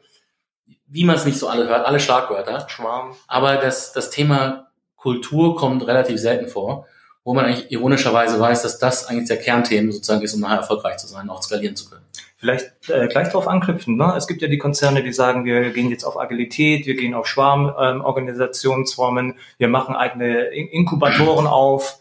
wie 0.89 1.05
man 1.05 1.15
es 1.15 1.25
nicht 1.25 1.37
so 1.37 1.47
alle 1.47 1.67
hört, 1.67 1.85
alle 1.85 1.99
Schlagwörter. 1.99 2.67
Schwarm. 2.67 3.15
Aber 3.27 3.57
das, 3.57 3.93
das 3.93 4.09
Thema 4.09 4.71
Kultur 4.95 5.55
kommt 5.55 5.85
relativ 5.87 6.19
selten 6.19 6.47
vor, 6.47 6.87
wo 7.23 7.33
man 7.33 7.45
eigentlich 7.45 7.71
ironischerweise 7.71 8.39
weiß, 8.39 8.63
dass 8.63 8.79
das 8.79 9.07
eigentlich 9.07 9.27
der 9.27 9.37
Kernthema 9.37 9.91
sozusagen 9.91 10.21
ist, 10.21 10.33
um 10.33 10.41
nachher 10.41 10.57
erfolgreich 10.57 10.97
zu 10.97 11.07
sein, 11.07 11.29
auch 11.29 11.43
skalieren 11.43 11.75
zu 11.75 11.89
können. 11.89 12.05
Vielleicht 12.37 12.89
äh, 12.89 13.07
gleich 13.07 13.27
darauf 13.27 13.47
anknüpfen. 13.47 13.97
Ne? 13.97 14.13
Es 14.15 14.25
gibt 14.25 14.41
ja 14.41 14.47
die 14.47 14.57
Konzerne, 14.57 15.03
die 15.03 15.11
sagen, 15.11 15.45
wir 15.45 15.69
gehen 15.71 15.89
jetzt 15.89 16.05
auf 16.05 16.17
Agilität, 16.17 16.85
wir 16.85 16.95
gehen 16.95 17.13
auf 17.13 17.27
Schwarmorganisationsformen, 17.27 19.31
ähm, 19.31 19.35
wir 19.57 19.67
machen 19.67 19.95
eigene 19.95 20.45
In 20.45 20.67
Inkubatoren 20.67 21.47
auf. 21.47 21.99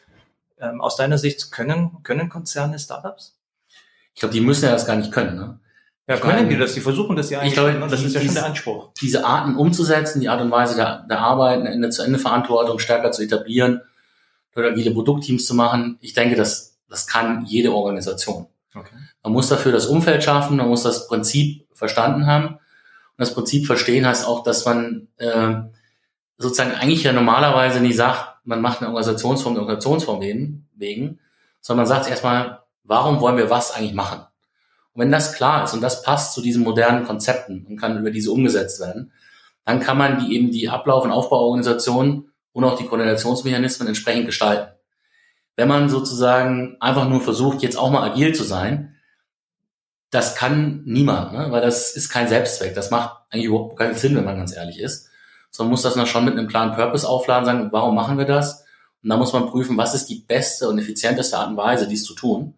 Ähm, 0.61 0.81
aus 0.81 0.97
deiner 0.97 1.19
Sicht 1.19 1.53
können, 1.53 1.99
können 2.03 2.29
Konzerne 2.29 2.79
Startups? 2.79 3.39
Ich 4.15 4.21
glaube, 4.21 4.35
die 4.35 4.41
müssen 4.41 4.65
ja 4.65 4.73
das 4.73 4.87
gar 4.87 4.97
nicht 4.97 5.13
können. 5.13 5.37
Ne? 5.37 5.61
Ja, 6.09 6.17
können 6.17 6.49
die 6.49 6.57
das? 6.57 6.73
Die 6.73 6.81
versuchen 6.81 7.17
das 7.17 7.29
ja 7.29 7.39
eigentlich. 7.39 7.51
Ich 7.51 7.55
glaube, 7.55 7.73
ne? 7.75 7.87
das 7.87 8.03
ist 8.03 8.15
ja 8.15 8.21
schon 8.23 8.35
der 8.35 8.47
Anspruch. 8.47 8.91
Diese 9.01 9.27
Arten 9.27 9.57
umzusetzen, 9.57 10.21
die 10.21 10.29
Art 10.29 10.41
und 10.41 10.51
Weise 10.51 10.75
der, 10.75 11.05
der 11.09 11.21
Arbeit, 11.21 11.61
eine 11.61 11.71
Ende-zu-Ende-Verantwortung 11.71 12.79
stärker 12.79 13.13
zu 13.13 13.23
etablieren, 13.23 13.83
oder 14.59 14.71
agile 14.71 14.91
Produktteams 14.91 15.47
zu 15.47 15.55
machen. 15.55 15.99
Ich 16.01 16.15
denke, 16.15 16.35
das, 16.35 16.79
das 16.89 17.07
kann 17.07 17.45
jede 17.47 17.73
Organisation. 17.73 18.47
Okay. 18.75 18.97
Man 19.23 19.33
muss 19.33 19.49
dafür 19.49 19.73
das 19.73 19.87
Umfeld 19.87 20.25
schaffen, 20.25 20.57
man 20.57 20.69
muss 20.69 20.83
das 20.83 21.09
Prinzip 21.09 21.67
verstanden 21.73 22.27
haben. 22.27 22.47
Und 22.47 22.59
das 23.19 23.35
Prinzip 23.35 23.67
verstehen 23.67 24.07
heißt 24.07 24.27
auch, 24.27 24.43
dass 24.43 24.65
man 24.65 25.09
äh, 25.17 25.55
sozusagen 26.39 26.73
eigentlich 26.73 27.03
ja 27.03 27.13
normalerweise 27.13 27.81
nie 27.81 27.93
sagt, 27.93 28.37
man 28.45 28.61
macht 28.61 28.81
eine 28.81 28.89
Organisationsform 28.89 29.55
eine 29.55 29.61
Organisationsform 29.61 30.21
wegen, 30.21 31.21
sondern 31.61 31.87
man 31.87 31.87
sagt 31.87 32.09
erstmal, 32.09 32.63
warum 32.85 33.21
wollen 33.21 33.37
wir 33.37 33.51
was 33.51 33.73
eigentlich 33.73 33.95
machen? 33.95 34.23
Und 34.99 35.05
wenn 35.05 35.13
das 35.13 35.33
klar 35.33 35.63
ist 35.63 35.75
und 35.75 35.81
das 35.81 36.03
passt 36.03 36.35
zu 36.35 36.43
diesen 36.43 36.65
modernen 36.65 37.07
Konzepten 37.07 37.65
und 37.69 37.77
kann 37.77 37.97
über 38.01 38.11
diese 38.11 38.33
umgesetzt 38.33 38.81
werden, 38.81 39.13
dann 39.65 39.79
kann 39.79 39.97
man 39.97 40.19
die 40.19 40.35
eben 40.35 40.51
die 40.51 40.69
Ablauf- 40.69 41.05
und 41.05 41.13
Aufbauorganisation 41.13 42.33
und 42.51 42.65
auch 42.65 42.77
die 42.77 42.85
Koordinationsmechanismen 42.85 43.87
entsprechend 43.87 44.27
gestalten. 44.27 44.73
Wenn 45.55 45.69
man 45.69 45.89
sozusagen 45.89 46.79
einfach 46.81 47.09
nur 47.09 47.21
versucht, 47.21 47.63
jetzt 47.63 47.79
auch 47.79 47.93
mal 47.93 48.11
agil 48.11 48.35
zu 48.35 48.43
sein, 48.43 48.97
das 50.11 50.35
kann 50.35 50.83
niemand, 50.85 51.33
ne? 51.33 51.47
weil 51.53 51.61
das 51.61 51.95
ist 51.95 52.09
kein 52.09 52.27
Selbstzweck. 52.27 52.75
Das 52.75 52.91
macht 52.91 53.21
eigentlich 53.31 53.47
überhaupt 53.47 53.79
keinen 53.79 53.95
Sinn, 53.95 54.17
wenn 54.17 54.25
man 54.25 54.37
ganz 54.37 54.57
ehrlich 54.57 54.81
ist. 54.81 55.11
Sondern 55.53 55.71
muss 55.71 55.83
das 55.83 55.95
dann 55.95 56.07
schon 56.09 56.25
mit 56.25 56.37
einem 56.37 56.49
klaren 56.49 56.75
Purpose 56.75 57.09
aufladen, 57.09 57.45
sagen, 57.45 57.69
warum 57.71 57.95
machen 57.95 58.19
wir 58.19 58.25
das? 58.25 58.65
Und 59.05 59.11
dann 59.11 59.21
muss 59.21 59.33
man 59.33 59.47
prüfen, 59.47 59.77
was 59.77 59.95
ist 59.95 60.07
die 60.07 60.25
beste 60.27 60.69
und 60.69 60.81
effizienteste 60.81 61.39
Art 61.39 61.51
und 61.51 61.57
Weise, 61.57 61.87
dies 61.87 62.03
zu 62.03 62.15
tun. 62.15 62.55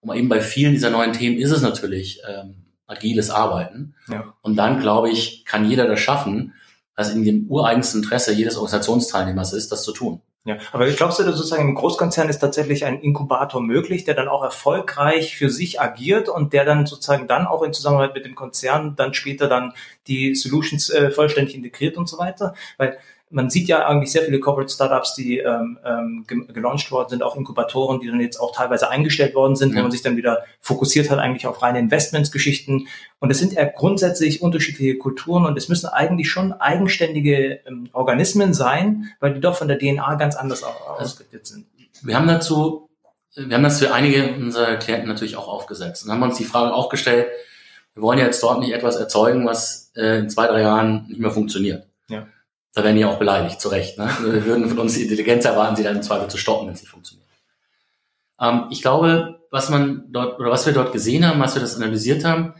Und 0.00 0.16
eben 0.16 0.28
bei 0.28 0.40
vielen 0.40 0.72
dieser 0.72 0.90
neuen 0.90 1.12
Themen 1.12 1.38
ist 1.38 1.50
es 1.50 1.62
natürlich 1.62 2.20
ähm, 2.28 2.66
agiles 2.86 3.30
Arbeiten. 3.30 3.94
Ja. 4.08 4.34
Und 4.42 4.56
dann, 4.56 4.80
glaube 4.80 5.10
ich, 5.10 5.44
kann 5.44 5.68
jeder 5.68 5.86
das 5.88 6.00
schaffen, 6.00 6.54
was 6.94 7.12
in 7.12 7.24
dem 7.24 7.46
ureigensten 7.48 8.02
Interesse 8.02 8.32
jedes 8.32 8.56
Organisationsteilnehmers 8.56 9.52
ist, 9.52 9.70
das 9.72 9.82
zu 9.82 9.92
tun. 9.92 10.20
Ja, 10.46 10.58
aber 10.70 10.88
glaubst 10.92 11.18
du, 11.18 11.24
dass 11.24 11.34
sozusagen 11.34 11.68
im 11.68 11.74
Großkonzern 11.74 12.28
ist 12.28 12.38
tatsächlich 12.38 12.84
ein 12.84 13.00
Inkubator 13.00 13.60
möglich, 13.60 14.04
der 14.04 14.14
dann 14.14 14.28
auch 14.28 14.44
erfolgreich 14.44 15.36
für 15.36 15.50
sich 15.50 15.80
agiert 15.80 16.28
und 16.28 16.52
der 16.52 16.64
dann 16.64 16.86
sozusagen 16.86 17.26
dann 17.26 17.48
auch 17.48 17.64
in 17.64 17.72
Zusammenarbeit 17.72 18.14
mit 18.14 18.24
dem 18.24 18.36
Konzern 18.36 18.94
dann 18.94 19.12
später 19.12 19.48
dann 19.48 19.72
die 20.06 20.36
Solutions 20.36 20.88
äh, 20.90 21.10
vollständig 21.10 21.56
integriert 21.56 21.96
und 21.96 22.08
so 22.08 22.18
weiter? 22.18 22.54
Weil 22.76 22.96
man 23.30 23.50
sieht 23.50 23.66
ja 23.66 23.86
eigentlich 23.86 24.12
sehr 24.12 24.22
viele 24.22 24.38
Corporate 24.38 24.72
Startups, 24.72 25.14
die 25.14 25.38
ähm, 25.38 25.78
ähm, 25.84 26.24
gelauncht 26.26 26.90
worden 26.92 27.08
sind, 27.10 27.22
auch 27.22 27.34
Inkubatoren, 27.34 28.00
die 28.00 28.06
dann 28.06 28.20
jetzt 28.20 28.38
auch 28.38 28.54
teilweise 28.54 28.88
eingestellt 28.88 29.34
worden 29.34 29.56
sind, 29.56 29.72
ja. 29.72 29.78
wo 29.78 29.82
man 29.82 29.90
sich 29.90 30.02
dann 30.02 30.16
wieder 30.16 30.44
fokussiert 30.60 31.10
hat 31.10 31.18
eigentlich 31.18 31.46
auf 31.46 31.60
reine 31.60 31.80
Investmentsgeschichten. 31.80 32.86
Und 33.18 33.30
es 33.30 33.38
sind 33.38 33.54
ja 33.54 33.64
grundsätzlich 33.64 34.42
unterschiedliche 34.42 34.96
Kulturen 34.96 35.44
und 35.44 35.58
es 35.58 35.68
müssen 35.68 35.88
eigentlich 35.88 36.30
schon 36.30 36.52
eigenständige 36.52 37.60
ähm, 37.66 37.88
Organismen 37.92 38.54
sein, 38.54 39.10
weil 39.18 39.34
die 39.34 39.40
doch 39.40 39.56
von 39.56 39.66
der 39.66 39.78
DNA 39.78 40.14
ganz 40.14 40.36
anders 40.36 40.62
ausgerichtet 40.62 41.46
sind. 41.46 41.66
Wir 42.02 42.16
haben 42.16 42.28
dazu, 42.28 42.88
wir 43.34 43.56
haben 43.56 43.64
das 43.64 43.80
für 43.80 43.92
einige 43.92 44.34
unserer 44.34 44.76
Klienten 44.76 45.08
natürlich 45.08 45.36
auch 45.36 45.48
aufgesetzt 45.48 46.04
und 46.04 46.12
haben 46.12 46.22
uns 46.22 46.38
die 46.38 46.44
Frage 46.44 46.72
auch 46.72 46.90
gestellt, 46.90 47.26
wir 47.94 48.02
wollen 48.02 48.18
ja 48.18 48.26
jetzt 48.26 48.42
dort 48.42 48.60
nicht 48.60 48.72
etwas 48.72 48.96
erzeugen, 48.96 49.46
was 49.46 49.90
äh, 49.96 50.18
in 50.18 50.30
zwei, 50.30 50.46
drei 50.46 50.60
Jahren 50.60 51.06
nicht 51.08 51.18
mehr 51.18 51.30
funktioniert. 51.30 51.86
Ja. 52.08 52.26
Da 52.76 52.84
werden 52.84 52.96
die 52.96 53.06
auch 53.06 53.18
beleidigt, 53.18 53.58
zu 53.58 53.70
Recht. 53.70 53.96
Ne? 53.96 54.06
Wir 54.20 54.44
würden 54.44 54.68
von 54.68 54.80
uns 54.80 54.92
die 54.92 55.04
Intelligenz 55.04 55.46
erwarten, 55.46 55.76
sie 55.76 55.82
dann 55.82 55.96
im 55.96 56.02
Zweifel 56.02 56.28
zu 56.28 56.36
stoppen, 56.36 56.66
wenn 56.66 56.74
es 56.74 56.82
nicht 56.82 56.90
funktioniert. 56.90 57.26
Ähm, 58.38 58.66
ich 58.70 58.82
glaube, 58.82 59.40
was 59.50 59.70
man 59.70 60.04
dort 60.12 60.38
oder 60.38 60.50
was 60.50 60.66
wir 60.66 60.74
dort 60.74 60.92
gesehen 60.92 61.26
haben, 61.26 61.40
was 61.40 61.54
wir 61.54 61.62
das 61.62 61.74
analysiert 61.74 62.22
haben, 62.22 62.52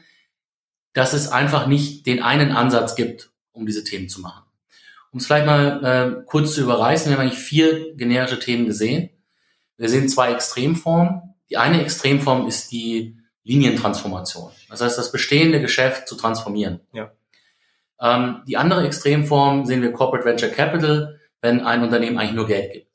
dass 0.95 1.13
es 1.13 1.31
einfach 1.31 1.67
nicht 1.67 2.07
den 2.07 2.23
einen 2.23 2.53
Ansatz 2.53 2.95
gibt, 2.95 3.31
um 3.53 3.67
diese 3.67 3.85
Themen 3.85 4.09
zu 4.09 4.23
machen. 4.23 4.43
Um 5.13 5.19
es 5.19 5.27
vielleicht 5.27 5.45
mal 5.45 5.85
äh, 5.85 6.25
kurz 6.25 6.55
zu 6.55 6.63
überreißen, 6.63 7.11
wir 7.11 7.19
haben 7.19 7.27
eigentlich 7.27 7.39
vier 7.39 7.95
generische 7.95 8.39
Themen 8.39 8.65
gesehen. 8.65 9.11
Wir 9.77 9.91
sehen 9.91 10.09
zwei 10.09 10.33
Extremformen. 10.33 11.35
Die 11.51 11.59
eine 11.59 11.83
Extremform 11.83 12.47
ist 12.47 12.73
die 12.73 13.19
Linientransformation. 13.45 14.51
Das 14.71 14.81
heißt, 14.81 14.97
das 14.97 15.13
bestehende 15.13 15.61
Geschäft 15.61 16.09
zu 16.09 16.17
transformieren. 16.17 16.81
Ja. 16.95 17.13
Ähm, 18.01 18.43
die 18.47 18.57
andere 18.57 18.87
Extremform 18.87 19.65
sehen 19.65 19.83
wir 19.83 19.93
Corporate 19.93 20.25
Venture 20.27 20.51
Capital, 20.51 21.21
wenn 21.41 21.61
ein 21.61 21.83
Unternehmen 21.83 22.19
eigentlich 22.19 22.35
nur 22.35 22.47
Geld 22.47 22.73
gibt. 22.73 22.91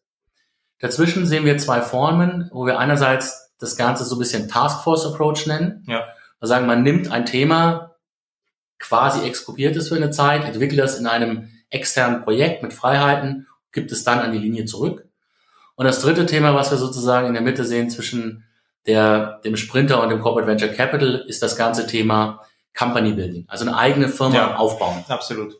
Dazwischen 0.80 1.26
sehen 1.26 1.46
wir 1.46 1.58
zwei 1.58 1.82
Formen, 1.82 2.50
wo 2.52 2.66
wir 2.66 2.80
einerseits 2.80 3.54
das 3.60 3.78
Ganze 3.78 4.04
so 4.04 4.16
ein 4.16 4.20
bisschen 4.20 4.50
Taskforce 4.50 5.06
Approach 5.06 5.46
nennen. 5.46 5.86
Ja. 5.88 6.06
Wir 6.40 6.48
sagen, 6.48 6.66
man 6.66 6.82
nimmt 6.82 7.12
ein 7.12 7.26
Thema, 7.26 7.96
quasi 8.80 9.26
expropriert 9.28 9.76
es 9.76 9.90
für 9.90 9.96
eine 9.96 10.10
Zeit, 10.10 10.44
entwickelt 10.44 10.80
das 10.80 10.98
in 10.98 11.06
einem 11.06 11.50
externen 11.70 12.24
Projekt 12.24 12.64
mit 12.64 12.74
Freiheiten, 12.74 13.48
gibt 13.72 13.92
es 13.92 14.04
dann 14.04 14.20
an 14.20 14.32
die 14.32 14.40
Linie 14.40 14.66
zurück. 14.66 15.08
Und 15.76 15.86
das 15.86 16.02
dritte 16.02 16.26
Thema, 16.26 16.56
was 16.56 16.72
wir 16.72 16.78
sozusagen 16.78 17.28
in 17.28 17.34
der 17.34 17.44
Mitte 17.44 17.64
sehen 17.64 17.90
zwischen 17.90 18.44
der, 18.88 19.40
dem 19.46 19.56
Sprinter 19.56 20.02
und 20.02 20.10
dem 20.10 20.20
Corporate 20.20 20.48
Venture 20.48 20.70
Capital, 20.70 21.24
ist 21.28 21.44
das 21.44 21.56
ganze 21.56 21.86
Thema 21.86 22.42
Company 22.78 23.14
Building, 23.14 23.46
also 23.48 23.68
eine 23.68 23.78
eigene 23.78 24.10
Firma 24.10 24.36
Ja. 24.36 24.56
aufbauen. 24.56 25.04
Absolut. 25.08 25.56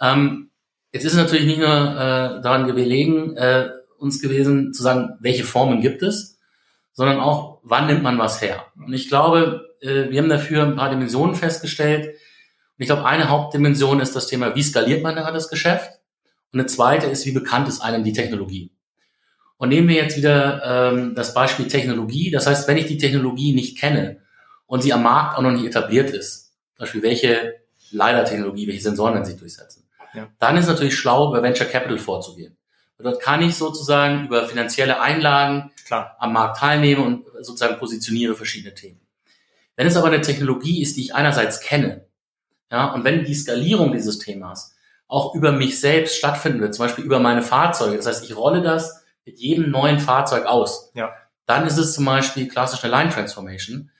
Ähm, 0.00 0.50
jetzt 0.92 1.04
ist 1.04 1.12
es 1.12 1.18
natürlich 1.18 1.46
nicht 1.46 1.58
nur 1.58 1.68
äh, 1.68 2.40
daran 2.42 2.66
gelegen, 2.66 3.36
äh, 3.36 3.70
uns 3.98 4.20
gewesen 4.20 4.72
zu 4.72 4.82
sagen, 4.82 5.16
welche 5.20 5.44
Formen 5.44 5.80
gibt 5.80 6.02
es, 6.02 6.38
sondern 6.92 7.20
auch, 7.20 7.60
wann 7.62 7.86
nimmt 7.86 8.02
man 8.02 8.18
was 8.18 8.40
her. 8.40 8.64
Und 8.76 8.92
ich 8.92 9.08
glaube, 9.08 9.74
äh, 9.80 10.10
wir 10.10 10.20
haben 10.22 10.28
dafür 10.28 10.64
ein 10.64 10.76
paar 10.76 10.90
Dimensionen 10.90 11.34
festgestellt. 11.34 12.06
Und 12.06 12.82
ich 12.82 12.86
glaube, 12.86 13.06
eine 13.06 13.28
Hauptdimension 13.28 14.00
ist 14.00 14.14
das 14.14 14.26
Thema, 14.26 14.54
wie 14.54 14.62
skaliert 14.62 15.02
man 15.02 15.16
da 15.16 15.30
das 15.30 15.48
Geschäft? 15.48 15.90
Und 16.52 16.60
eine 16.60 16.66
zweite 16.66 17.06
ist, 17.06 17.26
wie 17.26 17.32
bekannt 17.32 17.68
ist 17.68 17.80
einem 17.80 18.04
die 18.04 18.12
Technologie? 18.12 18.70
Und 19.56 19.68
nehmen 19.70 19.88
wir 19.88 19.96
jetzt 19.96 20.16
wieder 20.16 20.92
ähm, 20.92 21.14
das 21.14 21.34
Beispiel 21.34 21.68
Technologie. 21.68 22.30
Das 22.30 22.46
heißt, 22.46 22.68
wenn 22.68 22.76
ich 22.76 22.86
die 22.86 22.98
Technologie 22.98 23.54
nicht 23.54 23.78
kenne 23.78 24.20
und 24.66 24.82
sie 24.82 24.92
am 24.92 25.02
Markt 25.02 25.36
auch 25.36 25.42
noch 25.42 25.50
nicht 25.52 25.64
etabliert 25.64 26.10
ist, 26.10 26.52
zum 26.76 26.84
Beispiel 26.84 27.02
welche 27.02 27.54
LiDAR-Technologie, 27.90 28.66
welche 28.68 28.82
Sensoren 28.82 29.14
werden 29.14 29.24
sich 29.24 29.36
durchsetzen, 29.36 29.86
Ja. 30.14 30.28
dann 30.38 30.56
ist 30.56 30.66
natürlich 30.66 30.96
schlau, 30.96 31.28
über 31.30 31.42
Venture 31.42 31.66
Capital 31.66 31.98
vorzugehen. 31.98 32.56
Und 32.98 33.04
dort 33.04 33.20
kann 33.20 33.42
ich 33.42 33.56
sozusagen 33.56 34.26
über 34.26 34.46
finanzielle 34.46 35.00
Einlagen 35.00 35.72
Klar. 35.86 36.16
am 36.20 36.32
Markt 36.32 36.58
teilnehme 36.58 37.02
und 37.02 37.26
sozusagen 37.40 37.78
positioniere 37.78 38.34
verschiedene 38.36 38.74
Themen. 38.74 39.00
Wenn 39.76 39.86
es 39.88 39.96
aber 39.96 40.06
eine 40.06 40.20
Technologie 40.20 40.80
ist, 40.82 40.96
die 40.96 41.02
ich 41.02 41.14
einerseits 41.14 41.60
kenne, 41.60 42.06
ja, 42.70 42.92
und 42.92 43.04
wenn 43.04 43.24
die 43.24 43.34
Skalierung 43.34 43.92
dieses 43.92 44.18
Themas 44.20 44.74
auch 45.08 45.34
über 45.34 45.52
mich 45.52 45.80
selbst 45.80 46.16
stattfinden 46.16 46.60
wird, 46.60 46.74
zum 46.74 46.86
Beispiel 46.86 47.04
über 47.04 47.18
meine 47.18 47.42
Fahrzeuge, 47.42 47.96
das 47.96 48.06
heißt, 48.06 48.24
ich 48.24 48.36
rolle 48.36 48.62
das 48.62 49.04
mit 49.26 49.38
jedem 49.38 49.70
neuen 49.70 49.98
Fahrzeug 49.98 50.46
aus, 50.46 50.90
Ja. 50.94 51.12
dann 51.46 51.66
ist 51.66 51.76
es 51.78 51.94
zum 51.94 52.04
Beispiel 52.04 52.48
klassisch 52.48 52.82
eine 52.84 52.92
Line 52.92 53.10
Transformation. 53.10 53.90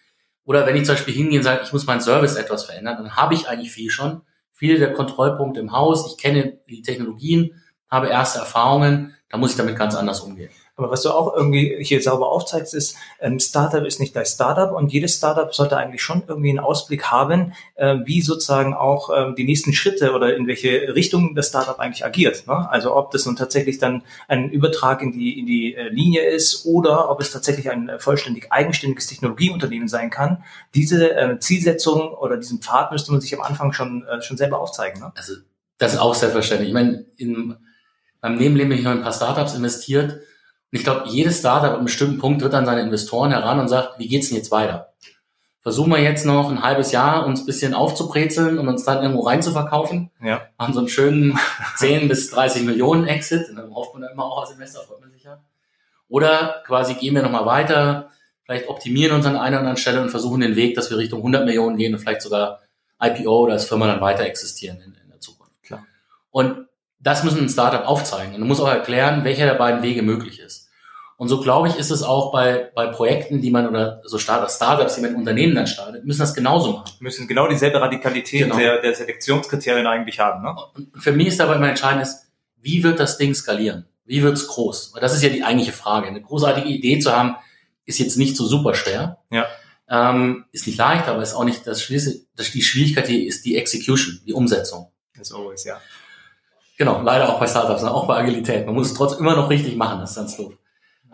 Oder 0.44 0.66
wenn 0.66 0.76
ich 0.76 0.84
zum 0.84 0.94
Beispiel 0.94 1.14
hingehe 1.14 1.38
und 1.38 1.44
sage, 1.44 1.62
ich 1.64 1.72
muss 1.72 1.86
meinen 1.86 2.00
Service 2.00 2.36
etwas 2.36 2.64
verändern, 2.64 2.96
dann 2.98 3.16
habe 3.16 3.34
ich 3.34 3.48
eigentlich 3.48 3.72
viel 3.72 3.90
schon, 3.90 4.22
viele 4.52 4.78
der 4.78 4.92
Kontrollpunkte 4.92 5.60
im 5.60 5.72
Haus, 5.72 6.12
ich 6.12 6.22
kenne 6.22 6.58
die 6.68 6.82
Technologien, 6.82 7.62
habe 7.90 8.08
erste 8.08 8.40
Erfahrungen, 8.40 9.14
da 9.30 9.38
muss 9.38 9.52
ich 9.52 9.56
damit 9.56 9.76
ganz 9.76 9.94
anders 9.94 10.20
umgehen. 10.20 10.50
Aber 10.76 10.90
was 10.90 11.02
du 11.02 11.10
auch 11.10 11.36
irgendwie 11.36 11.76
hier 11.80 12.02
sauber 12.02 12.32
aufzeigst, 12.32 12.74
ist, 12.74 12.96
ein 13.20 13.38
Startup 13.38 13.84
ist 13.84 14.00
nicht 14.00 14.12
gleich 14.12 14.26
Startup 14.26 14.72
und 14.72 14.92
jedes 14.92 15.14
Startup 15.16 15.54
sollte 15.54 15.76
eigentlich 15.76 16.02
schon 16.02 16.24
irgendwie 16.26 16.50
einen 16.50 16.58
Ausblick 16.58 17.04
haben, 17.04 17.52
äh, 17.76 17.98
wie 18.04 18.20
sozusagen 18.22 18.74
auch 18.74 19.10
ähm, 19.14 19.36
die 19.36 19.44
nächsten 19.44 19.72
Schritte 19.72 20.12
oder 20.12 20.36
in 20.36 20.48
welche 20.48 20.94
Richtung 20.94 21.36
das 21.36 21.48
Startup 21.48 21.78
eigentlich 21.78 22.04
agiert. 22.04 22.48
Ne? 22.48 22.68
Also 22.70 22.96
ob 22.96 23.12
das 23.12 23.24
nun 23.24 23.36
tatsächlich 23.36 23.78
dann 23.78 24.02
ein 24.26 24.50
Übertrag 24.50 25.00
in 25.00 25.12
die, 25.12 25.38
in 25.38 25.46
die 25.46 25.76
äh, 25.76 25.88
Linie 25.90 26.22
ist 26.22 26.66
oder 26.66 27.08
ob 27.08 27.20
es 27.20 27.30
tatsächlich 27.30 27.70
ein 27.70 27.88
äh, 27.88 28.00
vollständig 28.00 28.50
eigenständiges 28.50 29.06
Technologieunternehmen 29.06 29.86
sein 29.86 30.10
kann. 30.10 30.42
Diese 30.74 31.14
äh, 31.14 31.38
Zielsetzung 31.38 32.12
oder 32.14 32.36
diesen 32.36 32.60
Pfad 32.60 32.90
müsste 32.90 33.12
man 33.12 33.20
sich 33.20 33.32
am 33.34 33.42
Anfang 33.42 33.72
schon, 33.72 34.04
äh, 34.06 34.20
schon 34.22 34.36
selber 34.36 34.58
aufzeigen. 34.58 35.00
Ne? 35.00 35.12
Also 35.14 35.34
das 35.78 35.94
ist 35.94 36.00
auch 36.00 36.14
selbstverständlich. 36.14 36.68
Ich 36.68 36.74
meine, 36.74 37.04
in, 37.16 37.56
beim 38.20 38.36
Nebenleben 38.36 38.70
bin 38.70 38.78
ich 38.78 38.84
noch 38.84 38.92
in 38.92 38.98
ein 38.98 39.04
paar 39.04 39.12
Startups 39.12 39.54
investiert. 39.54 40.20
Und 40.74 40.78
ich 40.78 40.84
glaube, 40.84 41.08
jedes 41.08 41.38
Startup 41.38 41.68
an 41.70 41.76
einem 41.76 41.84
bestimmten 41.84 42.18
Punkt 42.18 42.42
tritt 42.42 42.52
an 42.52 42.66
seine 42.66 42.80
Investoren 42.80 43.30
heran 43.30 43.60
und 43.60 43.68
sagt, 43.68 43.96
wie 44.00 44.08
geht's 44.08 44.30
denn 44.30 44.38
jetzt 44.38 44.50
weiter? 44.50 44.92
Versuchen 45.60 45.92
wir 45.92 46.00
jetzt 46.00 46.26
noch 46.26 46.50
ein 46.50 46.64
halbes 46.64 46.90
Jahr 46.90 47.26
uns 47.26 47.42
ein 47.42 47.46
bisschen 47.46 47.74
aufzubrezeln 47.74 48.58
und 48.58 48.66
uns 48.66 48.82
dann 48.82 49.00
irgendwo 49.00 49.20
rein 49.20 49.40
zu 49.40 49.52
verkaufen. 49.52 50.10
Ja. 50.20 50.48
Machen 50.58 50.74
so 50.74 50.80
einen 50.80 50.88
schönen 50.88 51.38
10 51.76 52.08
bis 52.08 52.28
30 52.30 52.64
Millionen 52.64 53.06
Exit. 53.06 53.50
Und 53.50 53.54
dann 53.54 53.72
hofft 53.72 53.94
man 53.94 54.02
dann 54.02 54.10
immer 54.14 54.24
auch 54.24 54.40
als 54.40 54.50
Investor, 54.50 54.82
freut 54.82 55.00
man 55.00 55.12
sich 55.12 55.22
ja. 55.22 55.38
Oder 56.08 56.64
quasi 56.66 56.94
gehen 56.94 57.14
wir 57.14 57.22
nochmal 57.22 57.46
weiter, 57.46 58.10
vielleicht 58.42 58.68
optimieren 58.68 59.14
uns 59.14 59.26
an 59.26 59.36
einer 59.36 59.50
oder 59.50 59.58
anderen 59.58 59.76
Stelle 59.76 60.02
und 60.02 60.10
versuchen 60.10 60.40
den 60.40 60.56
Weg, 60.56 60.74
dass 60.74 60.90
wir 60.90 60.98
Richtung 60.98 61.20
100 61.20 61.44
Millionen 61.44 61.76
gehen 61.76 61.94
und 61.94 62.00
vielleicht 62.00 62.22
sogar 62.22 62.62
IPO 63.00 63.44
oder 63.44 63.52
als 63.52 63.66
Firma 63.66 63.86
dann 63.86 64.00
weiter 64.00 64.24
existieren 64.24 64.78
in, 64.78 64.92
in 65.04 65.08
der 65.08 65.20
Zukunft. 65.20 65.54
Klar. 65.62 65.86
Und 66.32 66.66
das 66.98 67.22
müssen 67.22 67.44
ein 67.44 67.48
Startup 67.48 67.86
aufzeigen. 67.86 68.34
Und 68.34 68.40
du 68.40 68.46
musst 68.46 68.60
auch 68.60 68.68
erklären, 68.68 69.22
welcher 69.22 69.46
der 69.46 69.54
beiden 69.54 69.84
Wege 69.84 70.02
möglich 70.02 70.40
ist. 70.40 70.63
Und 71.16 71.28
so 71.28 71.40
glaube 71.40 71.68
ich, 71.68 71.76
ist 71.76 71.90
es 71.90 72.02
auch 72.02 72.32
bei, 72.32 72.70
bei 72.74 72.86
Projekten, 72.88 73.40
die 73.40 73.50
man 73.50 73.68
oder 73.68 74.00
so 74.04 74.18
Start 74.18 74.50
Startups, 74.50 74.96
die 74.96 75.00
man 75.00 75.10
in 75.10 75.16
Unternehmen 75.16 75.54
dann 75.54 75.66
startet, 75.66 76.04
müssen 76.04 76.20
das 76.20 76.34
genauso 76.34 76.72
machen. 76.72 76.90
Müssen 77.00 77.28
genau 77.28 77.46
dieselbe 77.48 77.80
Radikalität 77.80 78.42
Genau. 78.42 78.56
der, 78.56 78.80
der 78.80 78.94
Selektionskriterien 78.94 79.86
eigentlich 79.86 80.18
haben. 80.18 80.42
Ne? 80.42 80.56
Und 80.74 81.02
für 81.02 81.12
mich 81.12 81.28
ist 81.28 81.40
dabei 81.40 81.54
immer 81.56 81.68
entscheidend 81.68 82.02
ist, 82.02 82.26
wie 82.60 82.82
wird 82.82 82.98
das 82.98 83.16
Ding 83.16 83.34
skalieren? 83.34 83.86
Wie 84.06 84.22
wird 84.22 84.34
es 84.34 84.48
groß? 84.48 84.92
Weil 84.92 85.00
das 85.00 85.14
ist 85.14 85.22
ja 85.22 85.28
die 85.28 85.44
eigentliche 85.44 85.72
Frage. 85.72 86.08
Eine 86.08 86.20
großartige 86.20 86.68
Idee 86.68 86.98
zu 86.98 87.12
haben, 87.12 87.36
ist 87.84 87.98
jetzt 87.98 88.16
nicht 88.16 88.36
so 88.36 88.44
super 88.44 88.74
schwer. 88.74 89.18
Ja. 89.30 89.46
Ähm, 89.88 90.46
ist 90.52 90.66
nicht 90.66 90.78
leicht, 90.78 91.06
aber 91.08 91.22
ist 91.22 91.34
auch 91.34 91.44
nicht 91.44 91.66
das. 91.66 91.86
Das, 92.36 92.50
die 92.50 92.62
Schwierigkeit 92.62 93.06
hier 93.06 93.26
ist 93.26 93.44
die 93.44 93.56
Execution, 93.56 94.20
die 94.26 94.32
Umsetzung. 94.32 94.90
As 95.20 95.32
always, 95.32 95.64
ja. 95.64 95.80
Genau, 96.76 97.02
leider 97.02 97.28
auch 97.28 97.38
bei 97.38 97.46
Startups, 97.46 97.82
ne, 97.82 97.90
auch 97.92 98.06
bei 98.06 98.16
Agilität. 98.16 98.66
Man 98.66 98.74
muss 98.74 98.88
es 98.88 98.94
trotzdem 98.94 99.20
immer 99.20 99.36
noch 99.36 99.48
richtig 99.48 99.76
machen, 99.76 100.00
das 100.00 100.10
ist 100.10 100.16
ganz 100.16 100.36
doof. 100.36 100.54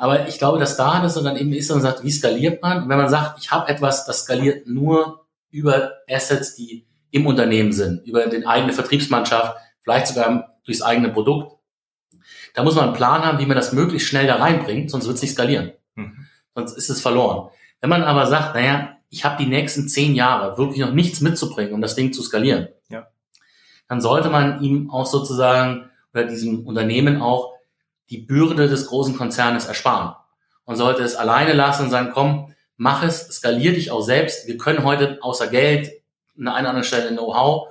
Aber 0.00 0.28
ich 0.28 0.38
glaube, 0.38 0.58
dass 0.58 0.78
da 0.78 1.02
das 1.02 1.12
dann 1.12 1.36
eben 1.36 1.52
ist 1.52 1.70
und 1.70 1.82
sagt, 1.82 2.02
wie 2.02 2.10
skaliert 2.10 2.62
man? 2.62 2.84
Und 2.84 2.88
wenn 2.88 2.96
man 2.96 3.10
sagt, 3.10 3.38
ich 3.38 3.50
habe 3.50 3.68
etwas, 3.68 4.06
das 4.06 4.20
skaliert 4.24 4.66
nur 4.66 5.26
über 5.50 5.92
Assets, 6.08 6.54
die 6.54 6.86
im 7.10 7.26
Unternehmen 7.26 7.70
sind, 7.74 8.06
über 8.06 8.24
den 8.26 8.46
eigene 8.46 8.72
Vertriebsmannschaft, 8.72 9.58
vielleicht 9.82 10.06
sogar 10.06 10.54
durchs 10.64 10.80
eigene 10.80 11.10
Produkt, 11.10 11.58
da 12.54 12.62
muss 12.62 12.76
man 12.76 12.84
einen 12.86 12.94
Plan 12.94 13.26
haben, 13.26 13.40
wie 13.40 13.44
man 13.44 13.58
das 13.58 13.74
möglichst 13.74 14.08
schnell 14.08 14.26
da 14.26 14.36
reinbringt, 14.36 14.90
sonst 14.90 15.04
wird 15.04 15.16
es 15.16 15.22
nicht 15.22 15.34
skalieren. 15.34 15.72
Mhm. 15.96 16.26
Sonst 16.54 16.78
ist 16.78 16.88
es 16.88 17.02
verloren. 17.02 17.50
Wenn 17.82 17.90
man 17.90 18.02
aber 18.02 18.24
sagt, 18.24 18.54
naja, 18.54 18.96
ich 19.10 19.26
habe 19.26 19.42
die 19.44 19.50
nächsten 19.50 19.86
zehn 19.86 20.14
Jahre 20.14 20.56
wirklich 20.56 20.80
noch 20.80 20.92
nichts 20.94 21.20
mitzubringen, 21.20 21.74
um 21.74 21.82
das 21.82 21.94
Ding 21.94 22.14
zu 22.14 22.22
skalieren, 22.22 22.68
Ja. 22.88 23.08
dann 23.86 24.00
sollte 24.00 24.30
man 24.30 24.62
ihm 24.62 24.90
auch 24.90 25.04
sozusagen 25.04 25.90
oder 26.14 26.24
diesem 26.24 26.66
Unternehmen 26.66 27.20
auch 27.20 27.52
die 28.10 28.18
Bürde 28.18 28.68
des 28.68 28.86
großen 28.86 29.16
Konzernes 29.16 29.66
ersparen 29.66 30.14
und 30.64 30.76
sollte 30.76 31.02
es 31.02 31.16
alleine 31.16 31.52
lassen 31.52 31.84
und 31.84 31.90
sagen, 31.90 32.10
komm, 32.12 32.54
mach 32.76 33.02
es, 33.02 33.28
skalier 33.28 33.72
dich 33.72 33.90
auch 33.90 34.02
selbst. 34.02 34.46
Wir 34.46 34.58
können 34.58 34.84
heute 34.84 35.18
außer 35.22 35.46
Geld 35.46 35.90
an 36.36 36.48
einer 36.48 36.68
anderen 36.68 36.84
Stelle 36.84 37.10
Know-how 37.10 37.68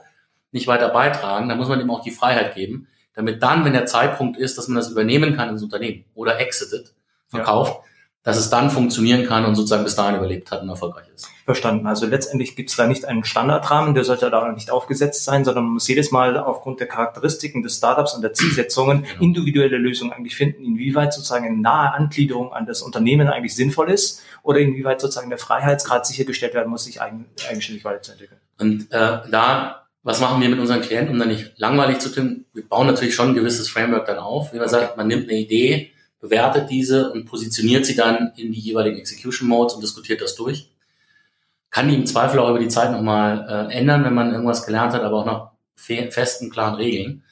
nicht 0.51 0.67
weiter 0.67 0.89
beitragen. 0.89 1.49
Da 1.49 1.55
muss 1.55 1.67
man 1.67 1.79
ihm 1.79 1.91
auch 1.91 2.01
die 2.01 2.11
Freiheit 2.11 2.55
geben, 2.55 2.87
damit 3.13 3.43
dann, 3.43 3.65
wenn 3.65 3.73
der 3.73 3.85
Zeitpunkt 3.85 4.37
ist, 4.37 4.57
dass 4.57 4.67
man 4.67 4.77
das 4.77 4.89
übernehmen 4.89 5.35
kann 5.35 5.49
ins 5.49 5.63
Unternehmen 5.63 6.05
oder 6.15 6.39
exitet, 6.39 6.93
verkauft, 7.27 7.83
dass 8.23 8.37
es 8.37 8.49
dann 8.49 8.69
funktionieren 8.69 9.25
kann 9.25 9.45
und 9.45 9.55
sozusagen 9.55 9.83
bis 9.83 9.95
dahin 9.95 10.15
überlebt 10.17 10.51
hat 10.51 10.61
und 10.61 10.69
erfolgreich 10.69 11.05
ist. 11.15 11.29
Verstanden. 11.45 11.87
Also 11.87 12.05
letztendlich 12.05 12.55
gibt 12.55 12.69
es 12.69 12.75
da 12.75 12.85
nicht 12.85 13.05
einen 13.05 13.23
Standardrahmen, 13.23 13.95
der 13.95 14.03
sollte 14.03 14.29
da 14.29 14.51
nicht 14.51 14.69
aufgesetzt 14.69 15.23
sein, 15.23 15.45
sondern 15.45 15.63
man 15.63 15.73
muss 15.73 15.87
jedes 15.87 16.11
Mal 16.11 16.37
aufgrund 16.37 16.79
der 16.79 16.87
Charakteristiken 16.87 17.63
des 17.63 17.77
Startups 17.77 18.13
und 18.13 18.21
der 18.21 18.33
Zielsetzungen 18.33 19.03
Genau. 19.03 19.23
individuelle 19.23 19.77
Lösungen 19.77 20.11
eigentlich 20.11 20.35
finden, 20.35 20.63
inwieweit 20.63 21.13
sozusagen 21.13 21.45
eine 21.45 21.57
nahe 21.57 21.93
Angliederung 21.93 22.53
an 22.53 22.65
das 22.65 22.81
Unternehmen 22.81 23.27
eigentlich 23.29 23.55
sinnvoll 23.55 23.89
ist 23.89 24.21
oder 24.43 24.59
inwieweit 24.59 25.01
sozusagen 25.01 25.29
der 25.29 25.39
Freiheitsgrad 25.39 26.05
sichergestellt 26.05 26.53
werden 26.53 26.69
muss, 26.69 26.83
sich 26.83 27.01
eigen, 27.01 27.25
eigenständig 27.49 27.83
weiterzuentwickeln. 27.85 28.39
Und 28.59 28.91
äh, 28.91 29.19
da, 29.31 29.87
was 30.03 30.19
machen 30.19 30.41
wir 30.41 30.49
mit 30.49 30.59
unseren 30.59 30.81
Klienten, 30.81 31.13
um 31.13 31.19
dann 31.19 31.29
nicht 31.29 31.53
langweilig 31.57 31.99
zu 31.99 32.09
tun? 32.13 32.45
Wir 32.53 32.67
bauen 32.67 32.85
natürlich 32.85 33.15
schon 33.15 33.29
ein 33.29 33.35
gewisses 33.35 33.69
Framework 33.69 34.05
dann 34.05 34.17
auf. 34.19 34.53
Wie 34.53 34.57
man 34.59 34.67
sagt, 34.69 34.97
man 34.97 35.07
nimmt 35.07 35.29
eine 35.29 35.39
Idee, 35.39 35.91
bewertet 36.19 36.69
diese 36.69 37.11
und 37.11 37.25
positioniert 37.25 37.85
sie 37.85 37.95
dann 37.95 38.33
in 38.35 38.51
die 38.51 38.59
jeweiligen 38.59 38.97
Execution 38.97 39.47
Modes 39.47 39.73
und 39.75 39.81
diskutiert 39.81 40.21
das 40.21 40.35
durch. 40.35 40.69
Kann 41.69 41.87
die 41.87 41.95
im 41.95 42.05
Zweifel 42.05 42.39
auch 42.39 42.49
über 42.49 42.59
die 42.59 42.67
Zeit 42.67 42.91
nochmal 42.91 43.69
äh, 43.69 43.73
ändern, 43.73 44.03
wenn 44.03 44.13
man 44.13 44.31
irgendwas 44.31 44.65
gelernt 44.65 44.93
hat, 44.93 45.03
aber 45.03 45.17
auch 45.17 45.25
nach 45.25 45.51
fe 45.75 46.09
festen, 46.11 46.49
klaren 46.49 46.75
Regeln, 46.75 47.23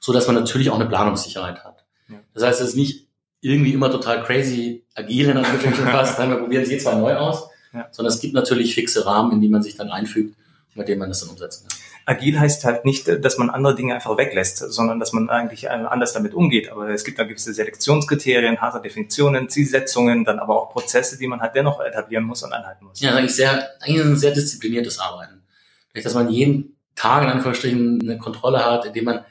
so 0.00 0.12
dass 0.12 0.26
man 0.26 0.34
natürlich 0.36 0.70
auch 0.70 0.74
eine 0.76 0.86
Planungssicherheit 0.88 1.62
hat. 1.62 1.84
Ja. 2.08 2.16
Das 2.34 2.42
heißt, 2.42 2.60
es 2.60 2.70
ist 2.70 2.76
nicht 2.76 3.06
irgendwie 3.40 3.72
immer 3.72 3.90
total 3.90 4.22
crazy 4.24 4.84
agil 4.94 5.28
in 5.28 5.36
Anführungsstrichen 5.36 5.86
fast, 5.86 6.18
nein, 6.18 6.30
wir 6.30 6.36
probieren 6.38 6.62
es 6.62 6.70
jetzt 6.70 6.82
zwar 6.84 6.96
neu 6.98 7.14
aus, 7.16 7.48
Ja. 7.72 7.88
sondern 7.90 8.12
es 8.12 8.20
gibt 8.20 8.34
natürlich 8.34 8.74
fixe 8.74 9.04
Rahmen, 9.06 9.32
in 9.32 9.40
die 9.40 9.48
man 9.48 9.62
sich 9.62 9.76
dann 9.76 9.90
einfügt 9.90 10.36
mit 10.74 10.88
denen 10.88 11.00
man 11.00 11.08
das 11.08 11.20
dann 11.20 11.30
umsetzen 11.30 11.66
kann. 11.68 11.78
Agil 12.04 12.38
heißt 12.38 12.64
halt 12.64 12.84
nicht, 12.84 13.06
dass 13.06 13.38
man 13.38 13.50
andere 13.50 13.74
Dinge 13.74 13.94
einfach 13.94 14.16
weglässt, 14.16 14.58
sondern 14.58 14.98
dass 14.98 15.12
man 15.12 15.30
eigentlich 15.30 15.64
äh, 15.64 15.68
anders 15.68 16.12
damit 16.12 16.34
umgeht. 16.34 16.70
Aber 16.70 16.88
es 16.88 17.04
gibt 17.04 17.18
da 17.18 17.24
gewisse 17.24 17.54
Selektionskriterien, 17.54 18.60
harte 18.60 18.80
Definitionen, 18.80 19.48
Zielsetzungen, 19.48 20.24
dann 20.24 20.40
aber 20.40 20.60
auch 20.60 20.70
Prozesse, 20.70 21.18
die 21.18 21.28
man 21.28 21.40
halt 21.40 21.54
dennoch 21.54 21.80
etablieren 21.80 22.24
muss 22.24 22.42
und 22.42 22.52
einhalten 22.52 22.86
muss. 22.86 23.00
Ja, 23.00 23.14
eigentlich 23.14 23.36
sehr, 23.36 23.70
eigentlich 23.80 24.04
ein 24.04 24.16
sehr 24.16 24.32
diszipliniertes 24.32 24.98
Arbeiten. 24.98 25.42
Vielleicht, 25.90 26.06
dass 26.06 26.14
man 26.14 26.28
jeden 26.28 26.76
Tag 26.96 27.22
in 27.22 27.28
Anführungsstrichen 27.28 28.00
eine 28.02 28.18
Kontrolle 28.18 28.64
hat, 28.64 28.84
indem 28.84 29.04
man 29.04 29.24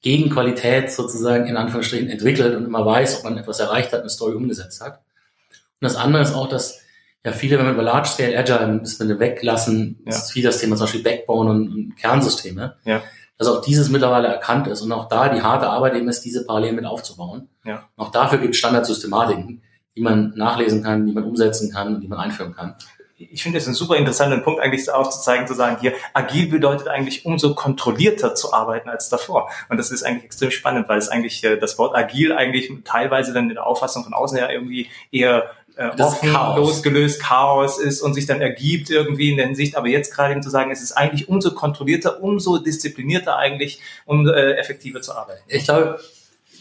gegen 0.00 0.30
Qualität 0.30 0.90
sozusagen 0.90 1.46
in 1.46 1.56
Anführungsstrichen 1.56 2.08
entwickelt 2.08 2.54
und 2.54 2.64
immer 2.64 2.86
weiß, 2.86 3.18
ob 3.18 3.24
man 3.24 3.38
etwas 3.38 3.60
erreicht 3.60 3.92
hat, 3.92 4.00
eine 4.00 4.10
Story 4.10 4.36
umgesetzt 4.36 4.80
hat. 4.80 5.00
Und 5.48 5.82
das 5.82 5.96
andere 5.96 6.22
ist 6.22 6.32
auch, 6.32 6.48
dass 6.48 6.80
ja 7.26 7.32
viele, 7.32 7.58
wenn 7.58 7.64
man 7.64 7.74
über 7.74 7.82
Large 7.82 8.08
Scale 8.08 8.38
Agile 8.38 8.60
ein 8.60 8.80
bisschen 8.80 9.18
weglassen, 9.18 9.98
ja. 10.04 10.10
ist 10.10 10.30
viel 10.30 10.44
das 10.44 10.58
Thema 10.58 10.76
zum 10.76 10.84
Beispiel 10.84 11.02
Backbone 11.02 11.50
und, 11.50 11.72
und 11.72 11.96
Kernsysteme. 11.96 12.76
Ja. 12.84 13.02
Dass 13.36 13.48
auch 13.48 13.60
dieses 13.60 13.90
mittlerweile 13.90 14.28
erkannt 14.28 14.68
ist 14.68 14.80
und 14.80 14.92
auch 14.92 15.08
da 15.08 15.28
die 15.28 15.42
harte 15.42 15.68
Arbeit 15.68 15.96
eben 15.96 16.08
ist, 16.08 16.20
diese 16.20 16.46
parallel 16.46 16.72
mit 16.74 16.86
aufzubauen. 16.86 17.48
Ja. 17.64 17.88
auch 17.96 18.12
dafür 18.12 18.38
gibt 18.38 18.54
es 18.54 18.58
Standardsystematiken, 18.58 19.60
die 19.96 20.02
man 20.02 20.34
nachlesen 20.36 20.84
kann, 20.84 21.04
die 21.04 21.12
man 21.12 21.24
umsetzen 21.24 21.72
kann, 21.72 22.00
die 22.00 22.06
man 22.06 22.20
einführen 22.20 22.54
kann 22.54 22.76
ich 23.18 23.42
finde 23.42 23.58
es 23.58 23.66
einen 23.66 23.74
super 23.74 23.96
interessanten 23.96 24.42
Punkt, 24.42 24.60
eigentlich 24.60 24.90
aufzuzeigen, 24.90 25.46
zu 25.46 25.54
sagen, 25.54 25.78
hier, 25.80 25.94
agil 26.12 26.48
bedeutet 26.48 26.88
eigentlich 26.88 27.24
umso 27.24 27.54
kontrollierter 27.54 28.34
zu 28.34 28.52
arbeiten 28.52 28.90
als 28.90 29.08
davor. 29.08 29.50
Und 29.70 29.78
das 29.78 29.90
ist 29.90 30.02
eigentlich 30.02 30.24
extrem 30.24 30.50
spannend, 30.50 30.88
weil 30.88 30.98
es 30.98 31.08
eigentlich, 31.08 31.42
äh, 31.42 31.56
das 31.56 31.78
Wort 31.78 31.96
agil 31.96 32.32
eigentlich 32.32 32.70
teilweise 32.84 33.32
dann 33.32 33.48
in 33.48 33.54
der 33.54 33.66
Auffassung 33.66 34.04
von 34.04 34.12
außen 34.12 34.36
ja 34.36 34.50
irgendwie 34.50 34.88
eher 35.10 35.50
äh, 35.76 35.90
offen, 36.00 36.32
Chaos. 36.32 36.58
losgelöst, 36.58 37.22
Chaos 37.22 37.78
ist 37.78 38.00
und 38.02 38.14
sich 38.14 38.26
dann 38.26 38.40
ergibt 38.40 38.90
irgendwie 38.90 39.30
in 39.30 39.36
der 39.36 39.46
Hinsicht. 39.46 39.76
Aber 39.76 39.88
jetzt 39.88 40.12
gerade 40.12 40.32
eben 40.32 40.42
zu 40.42 40.50
sagen, 40.50 40.70
es 40.70 40.82
ist 40.82 40.92
eigentlich 40.92 41.28
umso 41.28 41.52
kontrollierter, 41.52 42.22
umso 42.22 42.58
disziplinierter 42.58 43.36
eigentlich, 43.36 43.80
um 44.04 44.26
äh, 44.26 44.54
effektiver 44.54 45.00
zu 45.00 45.12
arbeiten. 45.14 45.42
Ich 45.48 45.64
glaube, 45.64 46.00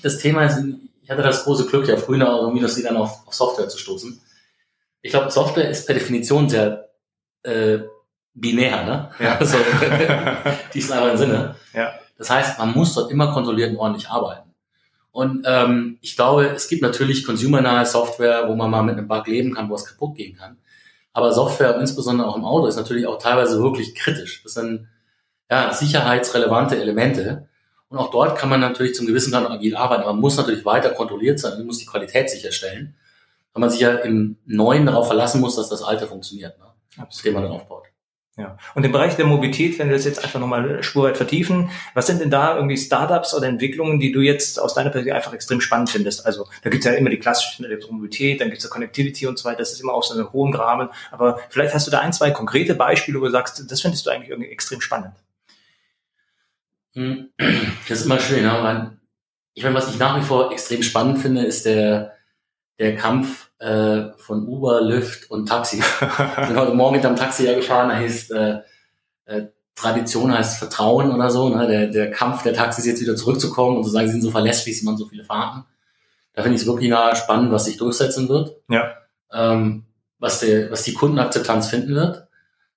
das 0.03 0.19
Thema 0.19 0.45
ist, 0.45 0.59
ich 1.03 1.09
hatte 1.09 1.21
das 1.21 1.43
große 1.43 1.65
Glück, 1.65 1.87
ja 1.87 1.97
früher 1.97 2.31
auch 2.31 2.41
irgendwie, 2.43 2.61
dass 2.61 2.75
sie 2.75 2.83
dann 2.83 2.97
auf, 2.97 3.25
auf 3.25 3.33
Software 3.33 3.69
zu 3.69 3.77
stoßen 3.77 4.21
ich 5.05 5.11
glaube, 5.11 5.29
Software 5.29 5.69
ist 5.69 5.85
per 5.85 5.93
Definition 5.93 6.49
sehr 6.49 6.89
äh, 7.43 7.77
binär, 8.33 8.83
ne? 8.83 9.11
Ja. 9.19 9.35
Also, 9.39 9.57
diesen 10.73 10.93
anderen 10.93 11.17
Sinne. 11.17 11.55
Ja. 11.73 11.93
Das 12.17 12.31
heißt, 12.31 12.57
man 12.57 12.71
muss 12.71 12.95
dort 12.95 13.11
immer 13.11 13.31
kontrolliert 13.31 13.69
und 13.69 13.77
ordentlich 13.77 14.09
arbeiten. 14.09 14.44
Und 15.15 15.45
ähm, 15.47 15.97
ich 16.01 16.15
glaube, 16.15 16.47
es 16.47 16.67
gibt 16.67 16.81
natürlich 16.81 17.25
consumernahe 17.25 17.85
Software, 17.85 18.49
wo 18.49 18.55
man 18.55 18.69
mal 18.69 18.83
mit 18.83 18.97
einem 18.97 19.07
Bug 19.07 19.27
leben 19.27 19.53
kann, 19.53 19.69
wo 19.69 19.75
es 19.75 19.85
kaputt 19.85 20.15
gehen 20.15 20.35
kann. 20.35 20.57
Aber 21.13 21.31
Software, 21.31 21.79
insbesondere 21.79 22.27
auch 22.27 22.35
im 22.35 22.43
Auto, 22.43 22.67
ist 22.67 22.75
natürlich 22.75 23.07
auch 23.07 23.17
teilweise 23.17 23.61
wirklich 23.61 23.95
kritisch. 23.95 24.43
Das 24.43 24.55
sind 24.55 24.87
ja, 25.49 25.71
sicherheitsrelevante 25.71 26.79
Elemente. 26.79 27.47
Und 27.87 27.97
auch 27.97 28.11
dort 28.11 28.37
kann 28.37 28.49
man 28.49 28.59
natürlich 28.59 28.95
zum 28.95 29.07
gewissen 29.07 29.31
Grad 29.31 29.49
agil 29.49 29.75
arbeiten. 29.75 30.03
Aber 30.03 30.13
man 30.13 30.21
muss 30.21 30.35
natürlich 30.35 30.65
weiter 30.65 30.89
kontrolliert 30.89 31.39
sein, 31.39 31.57
man 31.57 31.67
muss 31.67 31.77
die 31.77 31.85
Qualität 31.85 32.29
sicherstellen 32.29 32.95
weil 33.55 33.61
man 33.61 33.69
sich 33.69 33.79
ja 33.79 33.95
im 33.95 34.37
Neuen 34.45 34.85
darauf 34.85 35.07
verlassen 35.07 35.39
muss, 35.39 35.55
dass 35.55 35.69
das 35.69 35.81
Alte 35.81 36.07
funktioniert, 36.07 36.59
ne? 36.59 36.65
Absolut. 36.97 37.25
den 37.25 37.33
man 37.33 37.43
dann 37.43 37.53
aufbaut. 37.53 37.84
Ja. 38.37 38.57
Und 38.73 38.83
im 38.83 38.91
Bereich 38.91 39.15
der 39.15 39.25
Mobilität, 39.25 39.79
wenn 39.79 39.87
wir 39.87 39.95
das 39.95 40.03
jetzt 40.03 40.21
einfach 40.21 40.41
nochmal 40.41 40.83
spurweit 40.83 41.15
vertiefen, 41.15 41.69
was 41.93 42.07
sind 42.07 42.19
denn 42.19 42.29
da 42.29 42.55
irgendwie 42.55 42.75
Startups 42.75 43.33
oder 43.33 43.47
Entwicklungen, 43.47 43.97
die 43.97 44.11
du 44.11 44.19
jetzt 44.19 44.59
aus 44.59 44.73
deiner 44.73 44.89
Perspektive 44.89 45.15
einfach 45.15 45.33
extrem 45.33 45.61
spannend 45.61 45.89
findest? 45.89 46.25
Also 46.25 46.45
da 46.61 46.69
gibt's 46.69 46.85
ja 46.85 46.91
immer 46.93 47.09
die 47.09 47.17
klassischen 47.17 47.63
Elektromobilität, 47.63 48.41
dann 48.41 48.49
gibt's 48.49 48.65
ja 48.65 48.69
Connectivity 48.69 49.25
und 49.27 49.39
so 49.39 49.45
weiter, 49.45 49.59
das 49.59 49.71
ist 49.71 49.79
immer 49.79 49.93
auf 49.93 50.03
so 50.03 50.13
einem 50.13 50.33
hohen 50.33 50.53
Rahmen. 50.53 50.89
Aber 51.11 51.39
vielleicht 51.49 51.73
hast 51.73 51.87
du 51.87 51.91
da 51.91 52.01
ein, 52.01 52.11
zwei 52.11 52.31
konkrete 52.31 52.75
Beispiele, 52.75 53.21
wo 53.21 53.25
du 53.25 53.31
sagst, 53.31 53.71
das 53.71 53.81
findest 53.81 54.05
du 54.05 54.09
eigentlich 54.09 54.29
irgendwie 54.29 54.51
extrem 54.51 54.81
spannend. 54.81 55.13
Hm. 56.93 57.29
Das 57.87 57.99
ist 57.99 58.05
immer 58.05 58.19
schön, 58.19 58.43
ne? 58.43 58.97
ich 59.53 59.63
meine, 59.63 59.75
was 59.75 59.89
ich 59.89 59.97
nach 59.97 60.19
wie 60.19 60.25
vor 60.25 60.51
extrem 60.51 60.83
spannend 60.83 61.19
finde, 61.19 61.45
ist 61.45 61.65
der 61.65 62.15
der 62.79 62.95
Kampf 62.95 63.44
äh, 63.59 64.11
von 64.17 64.47
Uber, 64.47 64.81
Lyft 64.81 65.29
und 65.31 65.47
Taxi. 65.47 65.77
ich 66.01 66.47
bin 66.47 66.57
heute 66.57 66.73
Morgen 66.73 66.97
mit 66.97 67.05
einem 67.05 67.15
Taxi 67.15 67.45
gefahren, 67.45 67.89
da 67.89 67.95
heißt 67.95 68.31
äh, 68.31 68.59
äh, 69.25 69.47
Tradition 69.75 70.33
heißt 70.33 70.57
Vertrauen 70.57 71.11
oder 71.11 71.29
so. 71.29 71.49
Ne? 71.49 71.67
Der, 71.67 71.87
der 71.87 72.11
Kampf 72.11 72.43
der 72.43 72.53
Taxis 72.53 72.85
jetzt 72.85 73.01
wieder 73.01 73.15
zurückzukommen 73.15 73.77
und 73.77 73.83
zu 73.83 73.89
sagen, 73.89 74.07
sie 74.07 74.13
sind 74.13 74.21
so 74.21 74.31
verlässlich, 74.31 74.79
sie 74.79 74.85
machen 74.85 74.97
so 74.97 75.05
viele 75.05 75.23
Fahrten. 75.23 75.65
Da 76.33 76.43
finde 76.43 76.55
ich 76.55 76.61
es 76.61 76.67
wirklich 76.67 76.89
nah 76.89 77.15
spannend, 77.15 77.51
was 77.51 77.65
sich 77.65 77.77
durchsetzen 77.77 78.29
wird. 78.29 78.55
Ja. 78.69 78.93
Ähm, 79.31 79.85
was, 80.19 80.39
der, 80.39 80.71
was 80.71 80.83
die 80.83 80.93
Kundenakzeptanz 80.93 81.67
finden 81.67 81.95
wird. 81.95 82.27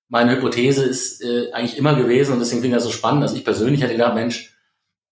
Meine 0.09 0.35
Hypothese 0.35 0.83
ist 0.83 1.23
äh, 1.23 1.51
eigentlich 1.51 1.77
immer 1.77 1.95
gewesen 1.95 2.33
und 2.33 2.39
deswegen 2.39 2.61
finde 2.61 2.77
ich 2.77 2.83
das 2.83 2.91
so 2.91 2.97
spannend, 2.97 3.23
dass 3.23 3.33
ich 3.33 3.45
persönlich 3.45 3.81
hätte 3.81 3.93
gedacht, 3.93 4.15
Mensch, 4.15 4.53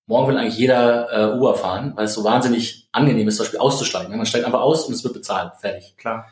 morgen 0.08 0.30
will 0.30 0.38
eigentlich 0.38 0.58
jeder 0.58 1.12
äh, 1.12 1.38
Uber 1.38 1.56
fahren, 1.56 1.94
weil 1.96 2.06
es 2.06 2.14
so 2.14 2.24
wahnsinnig 2.24 2.88
angenehm 2.92 3.28
ist, 3.28 3.36
zum 3.36 3.46
Beispiel 3.46 3.60
auszusteigen. 3.60 4.16
Man 4.16 4.26
steigt 4.26 4.46
einfach 4.46 4.62
aus 4.62 4.86
und 4.86 4.94
es 4.94 5.04
wird 5.04 5.14
bezahlt. 5.14 5.52
Fertig. 5.60 5.96
Klar. 5.98 6.28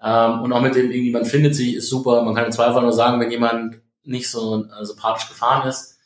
Ähm, 0.00 0.42
und 0.42 0.52
auch 0.52 0.60
mit 0.60 0.74
dem, 0.74 0.90
irgendwie, 0.90 1.10
man 1.10 1.24
findet 1.24 1.56
sich, 1.56 1.74
ist 1.74 1.88
super. 1.88 2.22
Man 2.22 2.34
kann 2.34 2.44
im 2.44 2.52
Zweifel 2.52 2.82
nur 2.82 2.92
sagen, 2.92 3.18
wenn 3.18 3.30
jemand 3.30 3.80
nicht 4.04 4.30
so 4.30 4.64
äh, 4.64 4.84
sympathisch 4.84 5.28
gefahren 5.28 5.66
ist. 5.66 5.98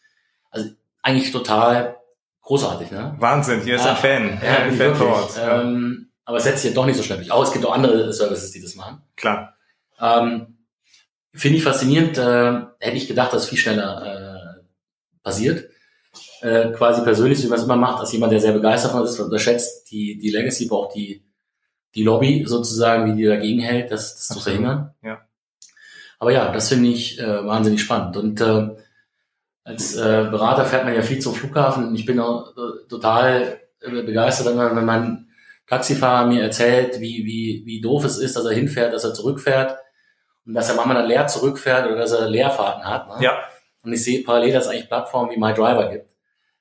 Also 0.50 0.70
eigentlich 1.02 1.32
total 1.32 1.96
großartig, 2.42 2.90
ne? 2.90 3.16
Wahnsinn, 3.18 3.62
hier 3.62 3.76
ist 3.76 3.84
ja, 3.84 3.90
ein 3.90 3.96
Fan. 3.96 4.40
Ja, 4.42 4.58
ein 4.58 4.76
Fan 4.76 5.00
Ort. 5.02 5.32
Ähm, 5.40 6.08
aber 6.24 6.36
es 6.38 6.44
setzt 6.44 6.62
sich 6.62 6.70
ja 6.70 6.74
doch 6.74 6.86
nicht 6.86 6.96
so 6.96 7.02
schnell 7.02 7.18
durch. 7.18 7.32
Auch 7.32 7.42
es 7.42 7.52
gibt 7.52 7.66
auch 7.66 7.74
andere 7.74 8.12
Services, 8.12 8.52
die 8.52 8.62
das 8.62 8.76
machen. 8.76 9.02
Klar. 9.16 9.56
Ähm, 10.00 10.58
Finde 11.34 11.58
ich 11.58 11.64
faszinierend. 11.64 12.16
Äh, 12.16 12.62
hätte 12.78 12.96
ich 12.96 13.08
gedacht, 13.08 13.32
dass 13.32 13.48
viel 13.48 13.58
schneller 13.58 14.60
äh, 14.60 14.62
passiert 15.22 15.71
äh, 16.42 16.72
quasi 16.72 17.02
persönlich, 17.02 17.42
wie 17.42 17.46
man 17.46 17.58
es 17.58 17.64
immer 17.64 17.76
macht, 17.76 18.00
als 18.00 18.12
jemand, 18.12 18.32
der 18.32 18.40
sehr 18.40 18.52
begeistert 18.52 18.90
von 18.90 19.04
ist, 19.04 19.18
unterschätzt 19.20 19.90
die, 19.90 20.18
die 20.18 20.30
Legacy, 20.30 20.66
aber 20.68 20.80
auch 20.80 20.92
die, 20.92 21.24
die 21.94 22.02
Lobby 22.02 22.44
sozusagen, 22.46 23.06
wie 23.06 23.16
die 23.16 23.28
dagegen 23.28 23.60
hält, 23.60 23.92
das, 23.92 24.16
das 24.16 24.28
zu 24.28 24.40
verhindern. 24.40 24.92
Ja. 25.02 25.20
Aber 26.18 26.32
ja, 26.32 26.52
das 26.52 26.68
finde 26.68 26.88
ich 26.88 27.18
äh, 27.20 27.46
wahnsinnig 27.46 27.80
spannend. 27.80 28.16
Und 28.16 28.40
äh, 28.40 28.70
als 29.64 29.94
äh, 29.94 30.26
Berater 30.30 30.64
fährt 30.64 30.84
man 30.84 30.94
ja 30.94 31.02
viel 31.02 31.20
zum 31.20 31.34
Flughafen 31.34 31.88
und 31.88 31.94
ich 31.94 32.06
bin 32.06 32.18
auch 32.18 32.56
äh, 32.56 32.88
total 32.88 33.60
äh, 33.80 34.02
begeistert, 34.02 34.56
wenn, 34.56 34.84
man, 34.84 35.28
Taxifahrer 35.68 36.26
mir 36.26 36.42
erzählt, 36.42 37.00
wie, 37.00 37.24
wie, 37.24 37.62
wie 37.64 37.80
doof 37.80 38.04
es 38.04 38.18
ist, 38.18 38.36
dass 38.36 38.44
er 38.44 38.52
hinfährt, 38.52 38.92
dass 38.92 39.04
er 39.04 39.14
zurückfährt 39.14 39.78
und 40.44 40.54
dass 40.54 40.68
er 40.68 40.74
manchmal 40.74 40.96
dann 40.96 41.06
leer 41.06 41.28
zurückfährt 41.28 41.86
oder 41.86 41.96
dass 41.96 42.10
er 42.12 42.28
Leerfahrten 42.28 42.84
hat. 42.84 43.08
Ne? 43.08 43.24
Ja. 43.24 43.38
Und 43.82 43.92
ich 43.92 44.02
sehe 44.02 44.24
parallel, 44.24 44.52
dass 44.52 44.64
es 44.64 44.70
eigentlich 44.70 44.88
Plattformen 44.88 45.30
wie 45.30 45.38
MyDriver 45.38 45.88
gibt 45.90 46.11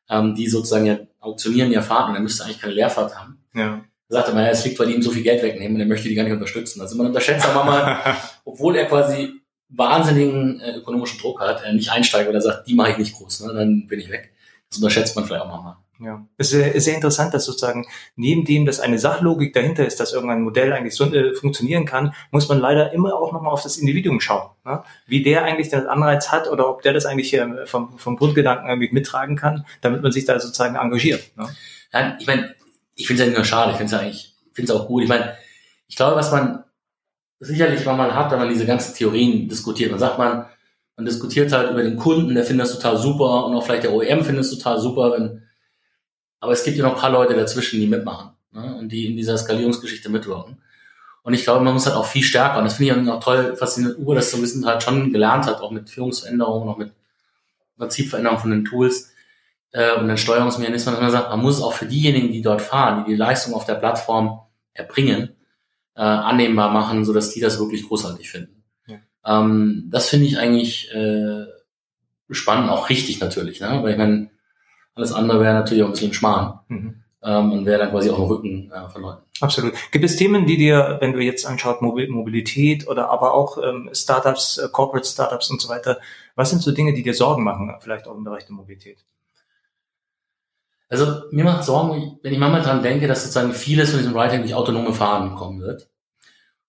ähm, 0.09 0.35
die 0.35 0.47
sozusagen 0.47 0.85
ja 0.85 0.99
auktionieren 1.19 1.71
ja 1.71 1.81
Fahrten 1.81 2.11
und 2.11 2.15
er 2.15 2.21
müsste 2.21 2.43
eigentlich 2.43 2.59
keine 2.59 2.73
Leerfahrt 2.73 3.15
haben. 3.17 3.37
Ja. 3.53 3.83
Er 4.09 4.13
sagte 4.13 4.33
mal, 4.33 4.43
ja, 4.43 4.49
es 4.49 4.65
liegt, 4.65 4.79
weil 4.79 4.87
die 4.87 4.95
ihm 4.95 5.01
so 5.01 5.11
viel 5.11 5.23
Geld 5.23 5.41
wegnehmen 5.41 5.75
und 5.75 5.81
er 5.81 5.87
möchte 5.87 6.09
die 6.09 6.15
gar 6.15 6.23
nicht 6.23 6.33
unterstützen. 6.33 6.81
Also 6.81 6.97
man 6.97 7.07
unterschätzt 7.07 7.45
aber 7.45 7.63
mal, 7.63 8.17
obwohl 8.45 8.75
er 8.75 8.85
quasi 8.85 9.41
wahnsinnigen 9.69 10.59
äh, 10.59 10.75
ökonomischen 10.75 11.19
Druck 11.19 11.39
hat, 11.39 11.63
er 11.63 11.73
nicht 11.73 11.91
einsteigt, 11.91 12.27
weil 12.27 12.35
er 12.35 12.41
sagt, 12.41 12.67
die 12.67 12.75
mache 12.75 12.91
ich 12.91 12.97
nicht 12.97 13.15
groß, 13.15 13.41
ne, 13.41 13.53
dann 13.53 13.87
bin 13.87 13.99
ich 13.99 14.09
weg. 14.09 14.33
Das 14.69 14.79
unterschätzt 14.79 15.15
man 15.15 15.25
vielleicht 15.25 15.43
auch 15.43 15.63
mal. 15.63 15.77
Ja, 16.03 16.25
es 16.37 16.51
ist 16.51 16.85
sehr 16.85 16.95
interessant, 16.95 17.31
dass 17.35 17.45
sozusagen 17.45 17.85
neben 18.15 18.43
dem, 18.43 18.65
dass 18.65 18.79
eine 18.79 18.97
Sachlogik 18.97 19.53
dahinter 19.53 19.85
ist, 19.85 19.99
dass 19.99 20.13
irgendein 20.13 20.41
Modell 20.41 20.73
eigentlich 20.73 20.95
so 20.95 21.05
äh, 21.13 21.35
funktionieren 21.35 21.85
kann, 21.85 22.15
muss 22.31 22.49
man 22.49 22.59
leider 22.59 22.91
immer 22.91 23.13
auch 23.13 23.31
nochmal 23.31 23.53
auf 23.53 23.61
das 23.61 23.77
Individuum 23.77 24.19
schauen. 24.19 24.49
Ne? 24.65 24.83
Wie 25.05 25.21
der 25.21 25.43
eigentlich 25.43 25.69
den 25.69 25.85
Anreiz 25.85 26.31
hat 26.31 26.49
oder 26.49 26.69
ob 26.69 26.81
der 26.81 26.93
das 26.93 27.05
eigentlich 27.05 27.31
äh, 27.35 27.67
vom, 27.67 27.99
vom 27.99 28.15
Grundgedanken 28.15 28.67
irgendwie 28.67 28.91
mittragen 28.91 29.35
kann, 29.35 29.65
damit 29.81 30.01
man 30.01 30.11
sich 30.11 30.25
da 30.25 30.39
sozusagen 30.39 30.75
engagiert. 30.75 31.37
Ne? 31.37 31.47
Ja, 31.93 32.17
ich 32.19 32.25
meine, 32.25 32.55
ich 32.95 33.05
finde 33.05 33.21
es 33.21 33.25
ja 33.25 33.29
nicht 33.29 33.37
nur 33.37 33.45
schade, 33.45 33.71
ich 33.71 33.77
finde 33.77 33.95
es 33.95 34.01
eigentlich, 34.01 34.35
ich 34.49 34.55
finde 34.55 34.73
es 34.73 34.79
auch 34.79 34.87
gut. 34.87 35.03
Ich 35.03 35.09
meine, 35.09 35.35
ich 35.87 35.95
glaube, 35.95 36.15
was 36.15 36.31
man 36.31 36.63
sicherlich 37.39 37.85
mal 37.85 38.15
hat, 38.15 38.31
wenn 38.31 38.39
man 38.39 38.49
diese 38.49 38.65
ganzen 38.65 38.95
Theorien 38.95 39.47
diskutiert, 39.47 39.91
man 39.91 39.99
sagt 39.99 40.17
man, 40.17 40.47
man 40.95 41.05
diskutiert 41.05 41.51
halt 41.51 41.69
über 41.69 41.83
den 41.83 41.97
Kunden, 41.97 42.33
der 42.33 42.43
findet 42.43 42.65
das 42.65 42.73
total 42.73 42.97
super 42.97 43.45
und 43.45 43.55
auch 43.55 43.63
vielleicht 43.63 43.83
der 43.83 43.93
OEM 43.93 44.23
findet 44.23 44.45
es 44.45 44.51
total 44.51 44.79
super, 44.79 45.11
wenn 45.11 45.43
aber 46.41 46.51
es 46.51 46.63
gibt 46.65 46.75
ja 46.75 46.83
noch 46.83 46.95
ein 46.95 46.99
paar 46.99 47.11
Leute 47.11 47.35
dazwischen, 47.35 47.79
die 47.79 47.87
mitmachen 47.87 48.31
ne? 48.51 48.75
und 48.75 48.89
die 48.89 49.05
in 49.05 49.15
dieser 49.15 49.37
Skalierungsgeschichte 49.37 50.09
mitwirken. 50.09 50.57
Und 51.23 51.35
ich 51.35 51.43
glaube, 51.43 51.63
man 51.63 51.73
muss 51.73 51.85
halt 51.85 51.95
auch 51.95 52.07
viel 52.07 52.23
stärker, 52.23 52.57
und 52.57 52.63
das 52.65 52.73
finde 52.73 52.99
ich 52.99 53.09
auch 53.09 53.23
toll, 53.23 53.55
faszinierend, 53.55 53.99
Uber 53.99 54.15
das 54.15 54.31
so 54.31 54.37
ein 54.37 54.41
bisschen 54.41 54.65
halt 54.65 54.81
schon 54.81 55.13
gelernt 55.13 55.45
hat, 55.45 55.61
auch 55.61 55.69
mit 55.69 55.89
Führungsveränderungen, 55.89 56.67
auch 56.67 56.77
mit 56.77 56.91
Prinzipveränderungen 57.77 58.41
von 58.41 58.51
den 58.51 58.65
Tools 58.65 59.11
äh, 59.71 59.93
und 59.93 60.07
den 60.07 60.17
Steuerungsmechanismen, 60.17 60.95
dass 60.95 61.01
man 61.01 61.11
sagt, 61.11 61.29
man 61.29 61.39
muss 61.39 61.57
es 61.57 61.63
auch 61.63 61.73
für 61.73 61.85
diejenigen, 61.85 62.31
die 62.31 62.41
dort 62.41 62.63
fahren, 62.63 63.05
die 63.05 63.11
die 63.11 63.17
Leistung 63.17 63.53
auf 63.53 63.65
der 63.65 63.75
Plattform 63.75 64.41
erbringen, 64.73 65.35
äh, 65.95 66.01
annehmbar 66.01 66.71
machen, 66.71 67.05
so 67.05 67.13
dass 67.13 67.29
die 67.29 67.39
das 67.39 67.59
wirklich 67.59 67.87
großartig 67.87 68.27
finden. 68.27 68.63
Ja. 68.87 68.97
Ähm, 69.23 69.89
das 69.91 70.09
finde 70.09 70.25
ich 70.25 70.39
eigentlich 70.39 70.91
äh, 70.91 71.45
spannend, 72.31 72.71
auch 72.71 72.89
richtig 72.89 73.19
natürlich, 73.19 73.59
ne? 73.59 73.79
weil 73.83 73.91
ich 73.91 73.97
meine, 73.99 74.30
alles 74.95 75.13
andere 75.13 75.39
wäre 75.39 75.53
natürlich 75.53 75.83
auch 75.83 75.87
ein 75.87 75.93
bisschen 75.93 76.13
Schmarrn. 76.13 76.59
Mhm. 76.67 76.95
Ähm, 77.23 77.51
und 77.51 77.65
wäre 77.65 77.79
dann 77.79 77.91
quasi 77.91 78.09
auch 78.09 78.17
im 78.17 78.25
Rücken 78.25 78.71
äh, 78.71 78.89
von 78.89 79.03
Leuten. 79.03 79.21
Absolut. 79.41 79.73
Gibt 79.91 80.03
es 80.03 80.15
Themen, 80.15 80.47
die 80.47 80.57
dir, 80.57 80.97
wenn 81.01 81.13
du 81.13 81.19
jetzt 81.19 81.45
anschaut, 81.45 81.81
Mobilität 81.81 82.87
oder 82.87 83.09
aber 83.09 83.33
auch 83.33 83.59
ähm, 83.63 83.89
Startups, 83.93 84.57
äh, 84.57 84.69
Corporate 84.71 85.07
Startups 85.07 85.51
und 85.51 85.61
so 85.61 85.69
weiter, 85.69 85.99
was 86.35 86.49
sind 86.49 86.63
so 86.63 86.71
Dinge, 86.71 86.93
die 86.93 87.03
dir 87.03 87.13
Sorgen 87.13 87.43
machen, 87.43 87.75
vielleicht 87.79 88.07
auch 88.07 88.15
im 88.15 88.23
Bereich 88.23 88.45
der 88.45 88.55
Mobilität? 88.55 89.05
Also 90.89 91.21
mir 91.31 91.45
macht 91.45 91.63
Sorgen, 91.63 92.19
wenn 92.21 92.33
ich 92.33 92.39
manchmal 92.39 92.63
dran 92.63 92.83
denke, 92.83 93.07
dass 93.07 93.21
sozusagen 93.21 93.53
vieles 93.53 93.91
von 93.91 93.99
diesem 93.99 94.13
Writing 94.13 94.41
durch 94.41 94.55
autonome 94.55 94.93
Fahren 94.93 95.35
kommen 95.35 95.61
wird. 95.61 95.89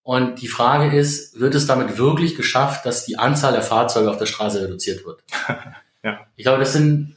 Und 0.02 0.40
die 0.42 0.48
Frage 0.48 0.96
ist, 0.96 1.40
wird 1.40 1.54
es 1.54 1.66
damit 1.66 1.98
wirklich 1.98 2.36
geschafft, 2.36 2.86
dass 2.86 3.04
die 3.04 3.18
Anzahl 3.18 3.52
der 3.52 3.62
Fahrzeuge 3.62 4.10
auf 4.10 4.18
der 4.18 4.26
Straße 4.26 4.62
reduziert 4.62 5.04
wird? 5.04 5.22
ja. 6.04 6.20
Ich 6.36 6.44
glaube, 6.44 6.60
das 6.60 6.72
sind 6.72 7.16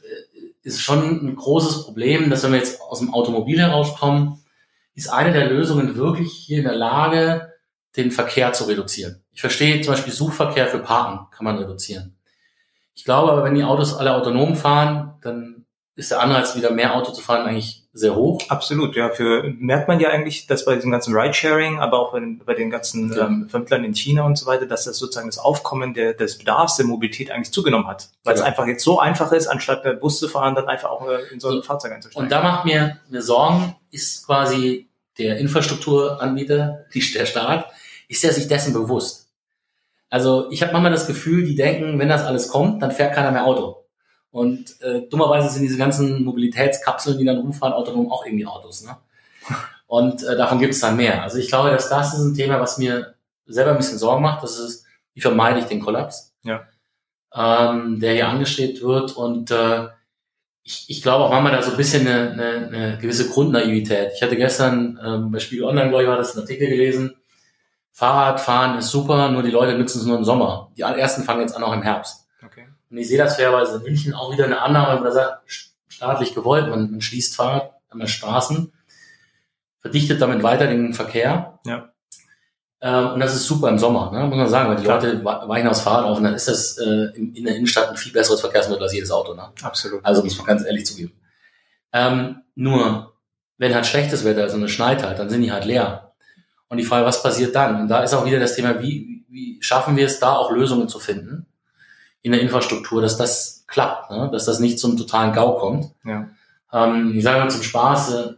ist 0.66 0.82
schon 0.82 1.24
ein 1.24 1.36
großes 1.36 1.84
Problem, 1.84 2.28
dass 2.28 2.42
wenn 2.42 2.50
wir 2.50 2.58
jetzt 2.58 2.80
aus 2.80 2.98
dem 2.98 3.14
Automobil 3.14 3.60
herauskommen, 3.60 4.42
ist 4.94 5.08
eine 5.08 5.32
der 5.32 5.48
Lösungen 5.48 5.94
wirklich 5.94 6.32
hier 6.32 6.58
in 6.58 6.64
der 6.64 6.74
Lage, 6.74 7.52
den 7.96 8.10
Verkehr 8.10 8.52
zu 8.52 8.64
reduzieren. 8.64 9.22
Ich 9.32 9.40
verstehe 9.40 9.80
zum 9.80 9.94
Beispiel 9.94 10.12
Suchverkehr 10.12 10.66
für 10.66 10.80
Parken 10.80 11.30
kann 11.30 11.44
man 11.44 11.58
reduzieren. 11.58 12.16
Ich 12.94 13.04
glaube 13.04 13.30
aber, 13.30 13.44
wenn 13.44 13.54
die 13.54 13.62
Autos 13.62 13.94
alle 13.94 14.14
autonom 14.14 14.56
fahren, 14.56 15.14
dann 15.22 15.66
ist 15.94 16.10
der 16.10 16.20
Anreiz, 16.20 16.56
wieder 16.56 16.72
mehr 16.72 16.94
Auto 16.96 17.12
zu 17.12 17.22
fahren, 17.22 17.46
eigentlich 17.46 17.85
sehr 17.96 18.14
hoch. 18.14 18.42
Absolut, 18.48 18.94
ja. 18.94 19.08
Für, 19.08 19.42
merkt 19.58 19.88
man 19.88 20.00
ja 20.00 20.10
eigentlich, 20.10 20.46
dass 20.46 20.66
bei 20.66 20.74
diesem 20.74 20.90
ganzen 20.90 21.16
Ridesharing, 21.16 21.78
aber 21.78 21.98
auch 21.98 22.12
bei 22.12 22.20
den, 22.20 22.38
bei 22.44 22.52
den 22.52 22.70
ganzen 22.70 23.10
ja. 23.12 23.26
ähm, 23.26 23.48
Vermittlern 23.48 23.84
in 23.84 23.94
China 23.94 24.24
und 24.24 24.36
so 24.36 24.44
weiter, 24.44 24.66
dass 24.66 24.84
das 24.84 24.98
sozusagen 24.98 25.28
das 25.28 25.38
Aufkommen 25.38 25.94
der, 25.94 26.12
des 26.12 26.36
Bedarfs 26.36 26.76
der 26.76 26.84
Mobilität 26.84 27.30
eigentlich 27.30 27.52
zugenommen 27.52 27.86
hat. 27.86 28.10
Weil 28.22 28.34
ja. 28.34 28.40
es 28.40 28.46
einfach 28.46 28.66
jetzt 28.66 28.84
so 28.84 29.00
einfach 29.00 29.32
ist, 29.32 29.46
anstatt 29.46 30.00
Bus 30.00 30.18
zu 30.18 30.28
fahren, 30.28 30.54
dann 30.54 30.68
einfach 30.68 30.90
auch 30.90 31.06
in 31.32 31.40
so 31.40 31.48
ein 31.48 31.62
Fahrzeug 31.62 31.92
einzusteigen. 31.92 32.24
Und 32.24 32.30
da 32.30 32.42
macht 32.42 32.66
mir, 32.66 32.98
mir 33.08 33.22
Sorgen, 33.22 33.74
ist 33.90 34.26
quasi 34.26 34.88
der 35.18 35.38
Infrastrukturanbieter, 35.38 36.84
die, 36.92 37.12
der 37.12 37.24
Staat, 37.24 37.70
ist 38.08 38.22
er 38.24 38.32
sich 38.32 38.46
dessen 38.46 38.74
bewusst. 38.74 39.28
Also 40.10 40.50
ich 40.50 40.62
habe 40.62 40.72
manchmal 40.72 40.92
das 40.92 41.06
Gefühl, 41.06 41.44
die 41.44 41.56
denken, 41.56 41.98
wenn 41.98 42.08
das 42.08 42.24
alles 42.24 42.48
kommt, 42.48 42.82
dann 42.82 42.92
fährt 42.92 43.14
keiner 43.14 43.32
mehr 43.32 43.46
Auto. 43.46 43.85
Und 44.36 44.78
äh, 44.82 45.00
dummerweise 45.08 45.48
sind 45.48 45.62
diese 45.62 45.78
ganzen 45.78 46.22
Mobilitätskapseln, 46.22 47.16
die 47.16 47.24
dann 47.24 47.38
rumfahren, 47.38 47.72
autonom 47.72 48.12
auch 48.12 48.26
irgendwie 48.26 48.44
Autos. 48.44 48.84
Ne? 48.84 48.94
Und 49.86 50.22
äh, 50.24 50.36
davon 50.36 50.58
gibt 50.58 50.74
es 50.74 50.80
dann 50.80 50.94
mehr. 50.94 51.22
Also 51.22 51.38
ich 51.38 51.48
glaube, 51.48 51.70
dass 51.70 51.88
das 51.88 52.12
ist 52.12 52.20
ein 52.20 52.34
Thema, 52.34 52.60
was 52.60 52.76
mir 52.76 53.14
selber 53.46 53.70
ein 53.70 53.78
bisschen 53.78 53.96
Sorgen 53.96 54.20
macht. 54.20 54.42
Das 54.42 54.58
ist, 54.58 54.84
wie 55.14 55.22
vermeide 55.22 55.60
ich 55.60 55.64
den 55.64 55.80
Kollaps, 55.80 56.34
ja. 56.42 56.64
ähm, 57.34 57.98
der 57.98 58.12
hier 58.12 58.28
angestrebt 58.28 58.82
wird. 58.82 59.16
Und 59.16 59.50
äh, 59.52 59.86
ich, 60.64 60.84
ich 60.90 61.02
glaube 61.02 61.24
auch 61.24 61.30
manchmal 61.30 61.52
da 61.52 61.62
so 61.62 61.70
ein 61.70 61.78
bisschen 61.78 62.06
eine, 62.06 62.32
eine, 62.32 62.66
eine 62.66 62.98
gewisse 62.98 63.30
Grundnaivität. 63.30 64.12
Ich 64.16 64.22
hatte 64.22 64.36
gestern 64.36 65.00
ähm, 65.02 65.30
bei 65.30 65.38
Spiegel 65.38 65.64
Online, 65.64 65.88
glaube 65.88 66.02
ich, 66.02 66.10
war 66.10 66.18
das 66.18 66.36
ein 66.36 66.42
Artikel 66.42 66.68
gelesen. 66.68 67.16
Fahrradfahren 67.92 68.76
ist 68.76 68.90
super, 68.90 69.30
nur 69.30 69.42
die 69.42 69.50
Leute 69.50 69.78
nutzen 69.78 69.98
es 69.98 70.04
nur 70.04 70.18
im 70.18 70.24
Sommer. 70.24 70.72
Die 70.76 70.82
ersten 70.82 71.22
fangen 71.22 71.40
jetzt 71.40 71.56
an 71.56 71.62
auch 71.62 71.72
im 71.72 71.80
Herbst. 71.80 72.25
Und 72.96 73.02
ich 73.02 73.08
sehe 73.08 73.18
das 73.18 73.36
fairerweise 73.36 73.76
in 73.76 73.82
München 73.82 74.14
auch 74.14 74.32
wieder 74.32 74.46
eine 74.46 74.62
Annahme, 74.62 74.98
man 75.02 75.12
sagt, 75.12 75.42
staatlich 75.86 76.34
gewollt, 76.34 76.70
man, 76.70 76.92
man 76.92 77.02
schließt 77.02 77.36
Fahrrad 77.36 77.72
an 77.90 77.98
der 77.98 78.06
Straßen, 78.06 78.72
verdichtet 79.82 80.22
damit 80.22 80.42
weiter 80.42 80.66
den 80.66 80.94
Verkehr. 80.94 81.58
Ja. 81.66 81.92
Ähm, 82.80 83.08
und 83.12 83.20
das 83.20 83.34
ist 83.34 83.44
super 83.44 83.68
im 83.68 83.76
Sommer, 83.76 84.10
ne? 84.12 84.26
muss 84.26 84.38
man 84.38 84.48
sagen, 84.48 84.70
weil 84.70 84.76
die 84.76 84.84
Klar. 84.84 85.02
Leute 85.02 85.22
weichen 85.22 85.68
aufs 85.68 85.82
Fahrrad 85.82 86.06
auf 86.06 86.16
und 86.16 86.24
dann 86.24 86.32
ist 86.32 86.48
das 86.48 86.78
äh, 86.78 87.14
in, 87.16 87.34
in, 87.34 87.44
der 87.44 87.56
Innenstadt 87.56 87.90
ein 87.90 87.98
viel 87.98 88.12
besseres 88.12 88.40
Verkehrsmittel 88.40 88.84
als 88.84 88.94
jedes 88.94 89.10
Auto. 89.10 89.34
Ne? 89.34 89.46
Absolut. 89.62 90.02
Also 90.02 90.22
muss 90.24 90.38
man 90.38 90.46
ganz 90.46 90.64
ehrlich 90.64 90.86
zugeben. 90.86 91.12
Ähm, 91.92 92.44
nur, 92.54 93.12
wenn 93.58 93.74
halt 93.74 93.84
schlechtes 93.84 94.24
Wetter 94.24 94.46
ist 94.46 94.54
und 94.54 94.62
es 94.62 94.70
schneit 94.70 95.02
halt, 95.02 95.18
dann 95.18 95.28
sind 95.28 95.42
die 95.42 95.52
halt 95.52 95.66
leer. 95.66 96.14
Und 96.68 96.78
die 96.78 96.84
Frage, 96.84 97.04
was 97.04 97.22
passiert 97.22 97.54
dann? 97.54 97.78
Und 97.82 97.88
da 97.88 98.02
ist 98.02 98.14
auch 98.14 98.24
wieder 98.24 98.40
das 98.40 98.56
Thema, 98.56 98.80
wie, 98.80 99.26
wie 99.28 99.58
schaffen 99.60 99.98
wir 99.98 100.06
es 100.06 100.18
da 100.18 100.32
auch 100.36 100.50
Lösungen 100.50 100.88
zu 100.88 100.98
finden? 100.98 101.46
In 102.26 102.32
der 102.32 102.40
Infrastruktur, 102.40 103.00
dass 103.00 103.16
das 103.16 103.64
klappt, 103.68 104.10
ne? 104.10 104.28
dass 104.32 104.46
das 104.46 104.58
nicht 104.58 104.80
zum 104.80 104.96
totalen 104.96 105.32
GAU 105.32 105.58
kommt. 105.60 105.92
Ja. 106.04 106.28
Ähm, 106.72 107.12
ich 107.14 107.22
sage 107.22 107.38
mal 107.38 107.48
zum 107.48 107.62
Spaß, 107.62 108.14
äh, 108.14 108.32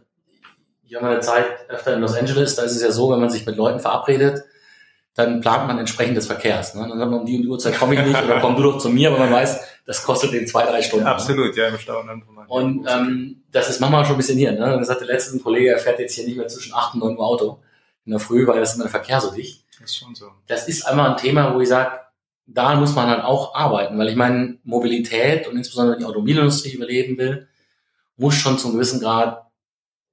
ich 0.83 0.93
habe 0.93 1.05
meine 1.07 1.21
Zeit 1.21 1.45
öfter 1.69 1.95
in 1.95 2.01
Los 2.01 2.13
Angeles, 2.13 2.55
da 2.55 2.61
ist 2.61 2.75
es 2.75 2.83
ja 2.83 2.91
so, 2.91 3.09
wenn 3.09 3.19
man 3.19 3.31
sich 3.31 3.47
mit 3.47 3.57
Leuten 3.57 3.79
verabredet, 3.79 4.43
dann 5.15 5.41
plant 5.41 5.67
man 5.67 5.79
entsprechend 5.79 6.15
des 6.15 6.27
Verkehrs. 6.27 6.75
Ne? 6.75 6.85
Dann 6.87 6.99
sagt 6.99 7.09
man, 7.09 7.21
um 7.21 7.25
die 7.25 7.37
und 7.37 7.41
die 7.41 7.47
Uhrzeit 7.47 7.79
komme 7.79 7.95
ich 7.95 8.01
nicht 8.01 8.23
oder 8.23 8.39
komm 8.39 8.55
du 8.55 8.61
doch 8.61 8.77
zu 8.77 8.89
mir, 8.89 9.09
aber 9.09 9.17
man 9.17 9.31
weiß, 9.31 9.59
das 9.87 10.03
kostet 10.03 10.33
den 10.33 10.45
zwei, 10.45 10.65
drei 10.67 10.83
Stunden. 10.83 11.05
Ja, 11.05 11.09
ne? 11.09 11.15
absolut, 11.15 11.55
ne? 11.55 11.61
ja, 11.63 11.69
im 11.69 11.79
Stau. 11.79 12.03
Und 12.47 12.85
ähm, 12.87 13.41
das 13.51 13.71
ist 13.71 13.79
manchmal 13.79 14.05
schon 14.05 14.13
ein 14.13 14.17
bisschen 14.17 14.37
hier. 14.37 14.51
Ne? 14.51 14.59
Dann 14.59 14.85
sagt 14.85 15.01
der 15.01 15.07
letzte 15.07 15.39
Kollege, 15.39 15.71
er 15.71 15.79
fährt 15.79 15.97
jetzt 15.97 16.13
hier 16.13 16.25
nicht 16.25 16.37
mehr 16.37 16.47
zwischen 16.47 16.75
8 16.75 16.93
und 16.93 16.99
9 16.99 17.17
Uhr 17.17 17.25
Auto 17.25 17.59
in 18.05 18.11
der 18.11 18.19
Früh, 18.19 18.45
weil 18.45 18.59
das 18.59 18.69
ist 18.69 18.75
immer 18.75 18.83
der 18.83 18.91
Verkehr 18.91 19.19
so 19.19 19.31
dicht. 19.31 19.65
Das 19.81 19.89
ist 19.89 19.97
schon 19.97 20.13
so. 20.13 20.27
Das 20.45 20.67
ist 20.67 20.83
einmal 20.83 21.09
ein 21.09 21.17
Thema, 21.17 21.55
wo 21.55 21.59
ich 21.59 21.69
sage, 21.69 21.89
da 22.51 22.75
muss 22.75 22.95
man 22.95 23.07
dann 23.09 23.21
auch 23.21 23.53
arbeiten, 23.53 23.97
weil 23.97 24.09
ich 24.09 24.15
meine, 24.15 24.57
Mobilität 24.63 25.47
und 25.47 25.55
insbesondere 25.55 25.97
die 25.97 26.05
Automobilindustrie 26.05 26.71
überleben 26.71 27.17
will, 27.17 27.47
muss 28.17 28.35
schon 28.35 28.57
zum 28.57 28.73
gewissen 28.73 28.99
Grad 28.99 29.45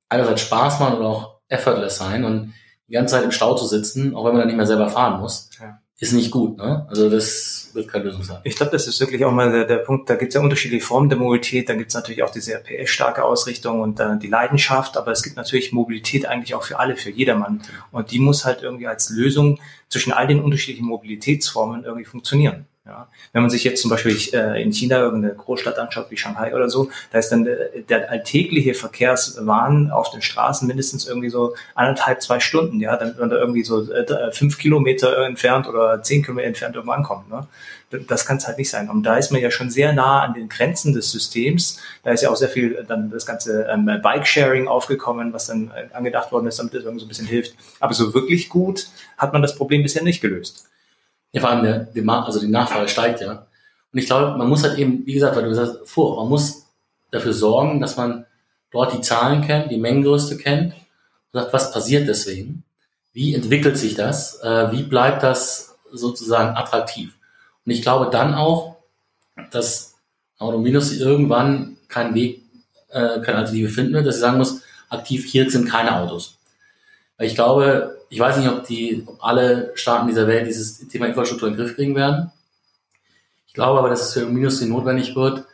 einerseits 0.08 0.42
Spaß 0.42 0.80
machen 0.80 0.98
oder 0.98 1.08
auch 1.08 1.40
effortless 1.48 1.96
sein 1.96 2.24
und 2.24 2.54
die 2.88 2.92
ganze 2.92 3.14
Zeit 3.14 3.24
im 3.24 3.32
Stau 3.32 3.54
zu 3.54 3.66
sitzen, 3.66 4.14
auch 4.14 4.24
wenn 4.24 4.32
man 4.32 4.40
dann 4.40 4.48
nicht 4.48 4.56
mehr 4.56 4.66
selber 4.66 4.88
fahren 4.88 5.20
muss, 5.20 5.50
ja. 5.60 5.80
Ist 5.98 6.12
nicht 6.12 6.30
gut. 6.30 6.58
Ne? 6.58 6.86
Also 6.88 7.08
das 7.08 7.70
wird 7.72 7.88
keine 7.88 8.04
Lösung 8.04 8.22
sein. 8.22 8.40
Ich 8.44 8.56
glaube, 8.56 8.72
das 8.72 8.86
ist 8.86 9.00
wirklich 9.00 9.24
auch 9.24 9.32
mal 9.32 9.50
der, 9.50 9.64
der 9.64 9.78
Punkt, 9.78 10.10
da 10.10 10.14
gibt 10.16 10.30
es 10.30 10.34
ja 10.34 10.42
unterschiedliche 10.42 10.84
Formen 10.84 11.08
der 11.08 11.18
Mobilität, 11.18 11.68
dann 11.68 11.78
gibt 11.78 11.88
es 11.88 11.94
natürlich 11.94 12.22
auch 12.22 12.30
diese 12.30 12.58
PS-starke 12.58 13.24
Ausrichtung 13.24 13.80
und 13.80 13.98
äh, 13.98 14.18
die 14.18 14.28
Leidenschaft, 14.28 14.96
aber 14.98 15.12
es 15.12 15.22
gibt 15.22 15.36
natürlich 15.36 15.72
Mobilität 15.72 16.26
eigentlich 16.26 16.54
auch 16.54 16.64
für 16.64 16.78
alle, 16.78 16.96
für 16.96 17.10
jedermann. 17.10 17.62
Und 17.92 18.10
die 18.10 18.18
muss 18.18 18.44
halt 18.44 18.62
irgendwie 18.62 18.86
als 18.86 19.08
Lösung 19.08 19.58
zwischen 19.88 20.12
all 20.12 20.26
den 20.26 20.42
unterschiedlichen 20.42 20.86
Mobilitätsformen 20.86 21.84
irgendwie 21.84 22.04
funktionieren. 22.04 22.66
Ja, 22.86 23.08
wenn 23.32 23.42
man 23.42 23.50
sich 23.50 23.64
jetzt 23.64 23.82
zum 23.82 23.90
Beispiel 23.90 24.16
äh, 24.32 24.62
in 24.62 24.72
China 24.72 25.00
irgendeine 25.00 25.34
Großstadt 25.34 25.76
anschaut 25.76 26.06
wie 26.10 26.16
Shanghai 26.16 26.54
oder 26.54 26.70
so, 26.70 26.88
da 27.10 27.18
ist 27.18 27.30
dann 27.30 27.42
der, 27.42 27.70
der 27.88 28.10
alltägliche 28.10 28.74
Verkehrswahn 28.74 29.90
auf 29.90 30.12
den 30.12 30.22
Straßen 30.22 30.68
mindestens 30.68 31.04
irgendwie 31.04 31.28
so 31.28 31.56
anderthalb, 31.74 32.22
zwei 32.22 32.38
Stunden, 32.38 32.78
ja, 32.78 32.96
damit 32.96 33.18
man 33.18 33.28
da 33.28 33.36
irgendwie 33.36 33.64
so 33.64 33.90
äh, 33.90 34.30
fünf 34.30 34.58
Kilometer 34.58 35.18
entfernt 35.26 35.66
oder 35.66 36.00
zehn 36.04 36.22
Kilometer 36.22 36.46
entfernt 36.46 36.76
irgendwo 36.76 36.92
ankommt. 36.92 37.28
Ne? 37.28 37.48
Das 38.06 38.24
kann 38.24 38.36
es 38.36 38.46
halt 38.46 38.58
nicht 38.58 38.70
sein. 38.70 38.88
Und 38.88 39.02
da 39.02 39.16
ist 39.16 39.32
man 39.32 39.40
ja 39.40 39.50
schon 39.50 39.68
sehr 39.68 39.92
nah 39.92 40.20
an 40.20 40.34
den 40.34 40.48
Grenzen 40.48 40.94
des 40.94 41.10
Systems. 41.10 41.80
Da 42.04 42.12
ist 42.12 42.22
ja 42.22 42.30
auch 42.30 42.36
sehr 42.36 42.48
viel 42.48 42.84
dann 42.86 43.10
das 43.10 43.26
ganze 43.26 43.64
ähm, 43.64 43.86
Bike-Sharing 44.00 44.68
aufgekommen, 44.68 45.32
was 45.32 45.46
dann 45.46 45.72
äh, 45.74 45.92
angedacht 45.92 46.30
worden 46.30 46.46
ist, 46.46 46.60
damit 46.60 46.72
das 46.72 46.84
irgendwie 46.84 47.00
so 47.00 47.06
ein 47.06 47.08
bisschen 47.08 47.26
hilft. 47.26 47.56
Aber 47.80 47.94
so 47.94 48.14
wirklich 48.14 48.48
gut 48.48 48.86
hat 49.18 49.32
man 49.32 49.42
das 49.42 49.56
Problem 49.56 49.82
bisher 49.82 50.04
nicht 50.04 50.20
gelöst. 50.20 50.68
Ja, 51.32 51.40
vor 51.40 51.50
allem 51.50 51.64
der, 51.64 51.78
der, 51.80 52.08
also 52.08 52.40
die 52.40 52.48
Nachfrage 52.48 52.88
steigt 52.88 53.20
ja. 53.20 53.46
Und 53.92 53.98
ich 53.98 54.06
glaube, 54.06 54.36
man 54.36 54.48
muss 54.48 54.62
halt 54.62 54.78
eben, 54.78 55.06
wie 55.06 55.14
gesagt, 55.14 55.36
weil 55.36 55.44
du 55.44 55.50
gesagt 55.50 55.78
hast, 55.80 55.88
vor, 55.88 56.16
man 56.16 56.28
muss 56.28 56.66
dafür 57.10 57.32
sorgen, 57.32 57.80
dass 57.80 57.96
man 57.96 58.26
dort 58.70 58.92
die 58.92 59.00
Zahlen 59.00 59.42
kennt, 59.42 59.70
die 59.70 59.78
Mengengröße 59.78 60.36
kennt 60.38 60.74
und 60.74 61.40
sagt, 61.40 61.52
was 61.52 61.72
passiert 61.72 62.08
deswegen? 62.08 62.64
Wie 63.12 63.34
entwickelt 63.34 63.78
sich 63.78 63.94
das? 63.94 64.40
Äh, 64.40 64.72
wie 64.72 64.82
bleibt 64.82 65.22
das 65.22 65.76
sozusagen 65.92 66.56
attraktiv? 66.56 67.16
Und 67.64 67.72
ich 67.72 67.82
glaube 67.82 68.10
dann 68.10 68.34
auch, 68.34 68.76
dass 69.50 69.94
Autominus 70.38 70.92
irgendwann 70.92 71.76
keinen 71.88 72.14
Weg, 72.14 72.42
äh, 72.88 73.20
keine 73.20 73.38
Alternative 73.38 73.70
finden 73.70 73.94
wird, 73.94 74.06
dass 74.06 74.16
sie 74.16 74.20
sagen 74.20 74.38
muss, 74.38 74.62
aktiv 74.88 75.24
hier 75.24 75.50
sind 75.50 75.68
keine 75.68 75.96
Autos. 75.96 76.36
Weil 77.16 77.28
ich 77.28 77.34
glaube, 77.34 77.95
ich 78.08 78.18
weiß 78.20 78.38
nicht, 78.38 78.48
ob 78.48 78.66
die, 78.66 79.02
ob 79.06 79.22
alle 79.24 79.72
Staaten 79.74 80.08
dieser 80.08 80.26
Welt 80.26 80.46
dieses 80.46 80.86
Thema 80.88 81.06
Infrastruktur 81.06 81.48
in 81.48 81.54
den 81.54 81.64
Griff 81.64 81.76
kriegen 81.76 81.94
werden. 81.94 82.30
Ich 83.46 83.54
glaube 83.54 83.78
aber, 83.78 83.88
dass 83.88 84.02
es 84.02 84.12
für 84.12 84.26
Minus 84.26 84.60
notwendig 84.60 85.16
wird, 85.16 85.44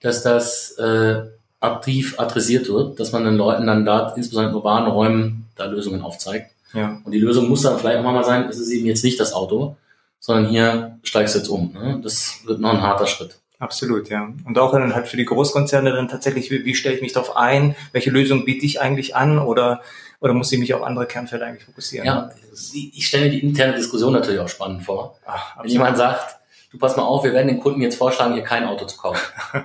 dass 0.00 0.22
das 0.22 0.72
äh, 0.72 1.22
aktiv 1.60 2.18
adressiert 2.18 2.68
wird, 2.68 2.98
dass 3.00 3.12
man 3.12 3.24
den 3.24 3.36
Leuten 3.36 3.66
dann 3.66 3.84
da, 3.84 4.12
insbesondere 4.16 4.50
in 4.50 4.56
urbanen 4.56 4.90
Räumen, 4.90 5.46
da 5.56 5.66
Lösungen 5.66 6.02
aufzeigt. 6.02 6.50
Ja. 6.72 7.00
Und 7.04 7.12
die 7.12 7.18
Lösung 7.18 7.48
muss 7.48 7.62
dann 7.62 7.78
vielleicht 7.78 7.98
auch 7.98 8.04
mal 8.04 8.24
sein, 8.24 8.48
es 8.48 8.58
ist 8.58 8.70
eben 8.70 8.86
jetzt 8.86 9.04
nicht 9.04 9.20
das 9.20 9.32
Auto, 9.32 9.76
sondern 10.20 10.50
hier 10.50 10.98
steigst 11.02 11.34
du 11.34 11.38
jetzt 11.40 11.48
um. 11.48 11.72
Ne? 11.72 12.00
Das 12.02 12.40
wird 12.44 12.60
noch 12.60 12.70
ein 12.70 12.82
harter 12.82 13.06
Schritt. 13.06 13.36
Absolut, 13.58 14.08
ja. 14.08 14.32
Und 14.46 14.58
auch 14.58 14.72
dann 14.72 14.94
halt 14.94 15.06
für 15.06 15.18
die 15.18 15.26
Großkonzerne 15.26 15.92
dann 15.92 16.08
tatsächlich, 16.08 16.50
wie, 16.50 16.64
wie 16.64 16.74
stelle 16.74 16.94
ich 16.94 17.02
mich 17.02 17.12
darauf 17.12 17.36
ein, 17.36 17.76
welche 17.92 18.10
Lösung 18.10 18.46
biete 18.46 18.64
ich 18.64 18.80
eigentlich 18.80 19.16
an 19.16 19.38
oder 19.38 19.82
oder 20.20 20.34
muss 20.34 20.52
ich 20.52 20.58
mich 20.58 20.72
auf 20.74 20.82
andere 20.82 21.06
Kernfelder 21.06 21.46
eigentlich 21.46 21.64
fokussieren? 21.64 22.06
Ja, 22.06 22.30
ich 22.72 23.06
stelle 23.06 23.24
mir 23.24 23.30
die 23.30 23.40
interne 23.40 23.74
Diskussion 23.74 24.12
natürlich 24.12 24.40
auch 24.40 24.48
spannend 24.48 24.84
vor. 24.84 25.18
Ach, 25.24 25.62
Wenn 25.62 25.70
jemand 25.70 25.96
sagt, 25.96 26.36
du 26.70 26.78
pass 26.78 26.96
mal 26.96 27.02
auf, 27.02 27.24
wir 27.24 27.32
werden 27.32 27.48
den 27.48 27.60
Kunden 27.60 27.80
jetzt 27.80 27.96
vorschlagen, 27.96 28.36
ihr 28.36 28.42
kein 28.42 28.64
Auto 28.64 28.84
zu 28.84 28.98
kaufen. 28.98 29.20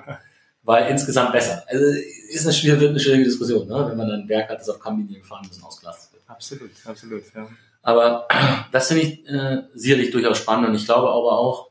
Weil 0.63 0.89
insgesamt 0.89 1.31
besser. 1.31 1.63
Also 1.67 1.85
ist 2.29 2.45
eine 2.45 2.53
schwierige, 2.53 2.81
wird 2.81 2.89
eine 2.91 2.99
schwierige 2.99 3.25
Diskussion, 3.25 3.67
ne? 3.67 3.85
wenn 3.87 3.97
man 3.97 4.07
dann 4.07 4.21
ein 4.21 4.29
Werk 4.29 4.49
hat, 4.49 4.59
das 4.59 4.69
auf 4.69 4.79
Kambinien 4.79 5.21
gefahren 5.21 5.45
müssen, 5.47 5.63
ausgelastet 5.63 6.13
wird. 6.13 6.23
Absolut, 6.27 6.71
absolut, 6.85 7.23
ja. 7.35 7.47
Aber 7.83 8.27
das 8.71 8.87
finde 8.87 9.03
ich 9.03 9.29
äh, 9.29 9.61
sicherlich 9.75 10.09
durchaus 10.09 10.39
spannend 10.39 10.69
und 10.69 10.75
ich 10.75 10.85
glaube 10.85 11.09
aber 11.09 11.37
auch, 11.37 11.69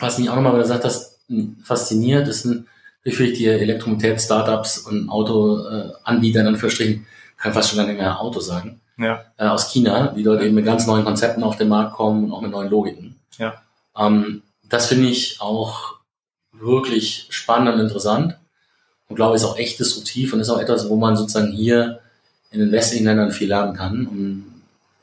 was 0.00 0.18
mich 0.18 0.28
auch 0.28 0.34
nochmal 0.34 0.58
gesagt 0.58 0.84
hast, 0.84 1.20
fasziniert, 1.62 2.26
ist 2.26 2.48
natürlich 3.04 3.38
die 3.38 3.46
Elektromobilität-Startups 3.46 4.78
und 4.78 5.08
Autoanbieter 5.08 6.46
in 6.46 6.56
Verstrichen, 6.56 7.06
kann 7.40 7.52
fast 7.52 7.70
schon 7.70 7.78
gar 7.78 7.86
nicht 7.86 7.98
mehr 7.98 8.20
Auto 8.20 8.40
sagen, 8.40 8.80
ja. 8.98 9.24
äh, 9.36 9.46
aus 9.46 9.72
China, 9.72 10.08
die 10.08 10.22
dort 10.22 10.42
eben 10.42 10.54
mit 10.54 10.64
ganz 10.64 10.86
neuen 10.86 11.04
Konzepten 11.04 11.42
auf 11.42 11.56
den 11.56 11.68
Markt 11.68 11.94
kommen 11.94 12.24
und 12.24 12.32
auch 12.32 12.40
mit 12.40 12.52
neuen 12.52 12.70
Logiken. 12.70 13.18
Ja. 13.38 13.60
Ähm, 13.96 14.42
das 14.68 14.86
finde 14.86 15.08
ich 15.08 15.40
auch 15.40 15.96
wirklich 16.52 17.26
spannend 17.30 17.74
und 17.74 17.80
interessant 17.80 18.36
und 19.08 19.16
glaube, 19.16 19.34
ist 19.34 19.44
auch 19.44 19.58
echt 19.58 19.80
disruptiv 19.80 20.32
und 20.32 20.40
ist 20.40 20.50
auch 20.50 20.60
etwas, 20.60 20.88
wo 20.88 20.96
man 20.96 21.16
sozusagen 21.16 21.50
hier 21.50 22.00
in 22.52 22.60
den 22.60 22.72
westlichen 22.72 23.04
Ländern 23.04 23.32
viel 23.32 23.48
lernen 23.48 23.74
kann. 23.74 24.06
Und 24.06 24.49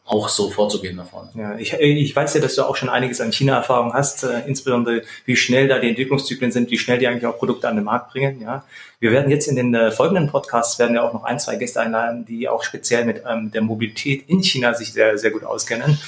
auch 0.07 0.29
so 0.29 0.49
vorzugehen 0.49 0.99
vorne. 1.09 1.29
Ja, 1.35 1.57
ich, 1.57 1.73
ich 1.73 2.15
weiß 2.15 2.33
ja, 2.33 2.41
dass 2.41 2.55
du 2.55 2.63
auch 2.63 2.75
schon 2.77 2.89
einiges 2.89 3.19
an 3.21 3.31
China-Erfahrung 3.31 3.93
hast, 3.93 4.23
äh, 4.23 4.41
insbesondere 4.47 5.03
wie 5.25 5.35
schnell 5.35 5.67
da 5.67 5.79
die 5.79 5.89
Entwicklungszyklen 5.89 6.51
sind, 6.51 6.71
wie 6.71 6.77
schnell 6.77 6.97
die 6.97 7.07
eigentlich 7.07 7.25
auch 7.25 7.37
Produkte 7.37 7.67
an 7.67 7.75
den 7.75 7.83
Markt 7.83 8.11
bringen. 8.13 8.41
Ja, 8.41 8.63
wir 8.99 9.11
werden 9.11 9.29
jetzt 9.29 9.47
in 9.47 9.55
den 9.57 9.73
äh, 9.75 9.91
folgenden 9.91 10.29
Podcasts 10.29 10.79
werden 10.79 10.93
wir 10.93 11.03
auch 11.03 11.13
noch 11.13 11.25
ein, 11.25 11.39
zwei 11.39 11.57
Gäste 11.57 11.81
einladen, 11.81 12.25
die 12.25 12.47
auch 12.47 12.63
speziell 12.63 13.05
mit 13.05 13.21
ähm, 13.29 13.51
der 13.51 13.61
Mobilität 13.61 14.23
in 14.27 14.41
China 14.41 14.73
sich 14.73 14.93
sehr, 14.93 15.17
sehr 15.17 15.31
gut 15.31 15.43
auskennen. 15.43 15.99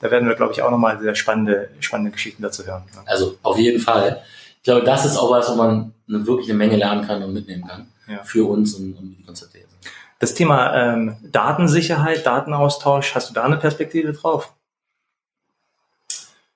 Da 0.00 0.10
werden 0.12 0.28
wir, 0.28 0.36
glaube 0.36 0.52
ich, 0.52 0.62
auch 0.62 0.70
nochmal 0.70 1.00
sehr 1.00 1.16
spannende, 1.16 1.68
spannende 1.80 2.12
Geschichten 2.12 2.42
dazu 2.42 2.64
hören. 2.64 2.84
Ja. 2.94 3.02
Also 3.06 3.36
auf 3.42 3.58
jeden 3.58 3.80
Fall. 3.80 4.22
Ich 4.58 4.62
glaube, 4.62 4.84
das 4.86 5.04
ist 5.04 5.16
auch 5.16 5.30
was, 5.32 5.50
wo 5.50 5.56
man 5.56 5.92
eine, 6.08 6.24
wirklich 6.26 6.48
eine 6.48 6.58
Menge 6.58 6.76
lernen 6.76 7.04
kann 7.04 7.22
und 7.24 7.32
mitnehmen 7.34 7.66
kann 7.66 7.88
Ja. 8.06 8.22
für 8.22 8.48
uns 8.48 8.74
und, 8.74 8.92
und 8.94 9.16
die 9.18 9.24
Konzepte. 9.24 9.58
Das 10.18 10.34
Thema 10.34 10.74
ähm, 10.74 11.16
Datensicherheit, 11.22 12.26
Datenaustausch, 12.26 13.14
hast 13.14 13.30
du 13.30 13.34
da 13.34 13.44
eine 13.44 13.56
Perspektive 13.56 14.12
drauf? 14.12 14.52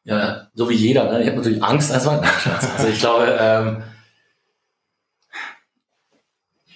Ja, 0.04 0.48
so 0.54 0.68
wie 0.68 0.74
jeder. 0.74 1.10
Ne? 1.12 1.22
Ich 1.22 1.28
habe 1.28 1.36
natürlich 1.36 1.62
Angst 1.62 1.92
erstmal. 1.92 2.22
Also 2.76 2.88
ich 2.88 2.98
glaube, 2.98 3.36
ähm, 3.38 3.82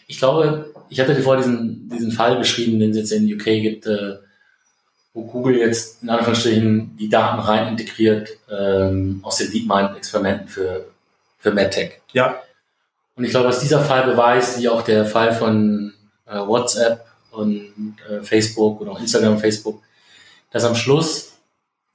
ich 0.07 0.19
glaube, 0.19 0.73
ich 0.89 1.01
hatte 1.01 1.15
dir 1.15 1.23
vorher 1.23 1.43
diesen, 1.43 1.89
diesen 1.89 2.13
Fall 2.13 2.37
beschrieben, 2.37 2.79
den 2.79 2.91
es 2.91 2.97
jetzt 2.97 3.13
in 3.13 3.33
UK 3.33 3.45
gibt, 3.45 3.87
äh, 3.87 4.19
wo 5.13 5.25
Google 5.25 5.57
jetzt 5.57 6.05
in 6.05 6.11
Anführungsstrichen 6.11 6.97
die 6.97 7.09
Daten 7.09 7.41
rein 7.41 7.69
integriert 7.69 8.29
ähm, 8.49 9.21
aus 9.23 9.39
den 9.39 9.51
DeepMind-Experimenten 9.51 10.47
für, 10.47 10.87
für 11.39 11.51
MedTech. 11.51 12.01
Ja, 12.13 12.41
Und 13.17 13.25
ich 13.25 13.31
glaube, 13.31 13.47
dass 13.47 13.61
dieser 13.61 13.81
Fall 13.81 14.05
beweist, 14.05 14.61
wie 14.61 14.69
auch 14.69 14.83
der 14.83 15.05
Fall 15.05 15.33
von 15.33 15.95
äh, 16.27 16.39
WhatsApp 16.39 17.07
und 17.31 17.97
äh, 18.09 18.23
Facebook 18.23 18.81
und 18.81 18.89
auch 18.89 19.01
Instagram 19.01 19.35
und 19.35 19.41
Facebook, 19.41 19.83
dass 20.51 20.65
am 20.65 20.75
Schluss 20.75 21.35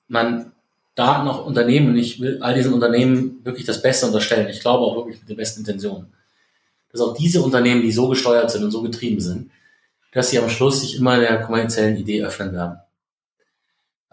man 0.07 0.51
Daten 0.95 1.27
auch 1.27 1.45
Unternehmen, 1.45 1.89
und 1.89 1.97
ich 1.97 2.19
will 2.19 2.41
all 2.41 2.53
diesen 2.53 2.73
Unternehmen 2.73 3.39
wirklich 3.43 3.65
das 3.65 3.81
Beste 3.81 4.05
unterstellen, 4.05 4.49
ich 4.49 4.59
glaube 4.59 4.83
auch 4.83 4.95
wirklich 4.95 5.19
mit 5.19 5.29
den 5.29 5.37
besten 5.37 5.61
Intentionen, 5.61 6.11
dass 6.91 7.01
auch 7.01 7.15
diese 7.15 7.41
Unternehmen, 7.41 7.81
die 7.81 7.91
so 7.91 8.09
gesteuert 8.09 8.51
sind 8.51 8.63
und 8.63 8.71
so 8.71 8.81
getrieben 8.81 9.21
sind, 9.21 9.51
dass 10.11 10.29
sie 10.29 10.39
am 10.39 10.49
Schluss 10.49 10.81
sich 10.81 10.97
immer 10.97 11.17
der 11.17 11.41
kommerziellen 11.41 11.95
Idee 11.95 12.23
öffnen 12.23 12.53
werden. 12.53 12.79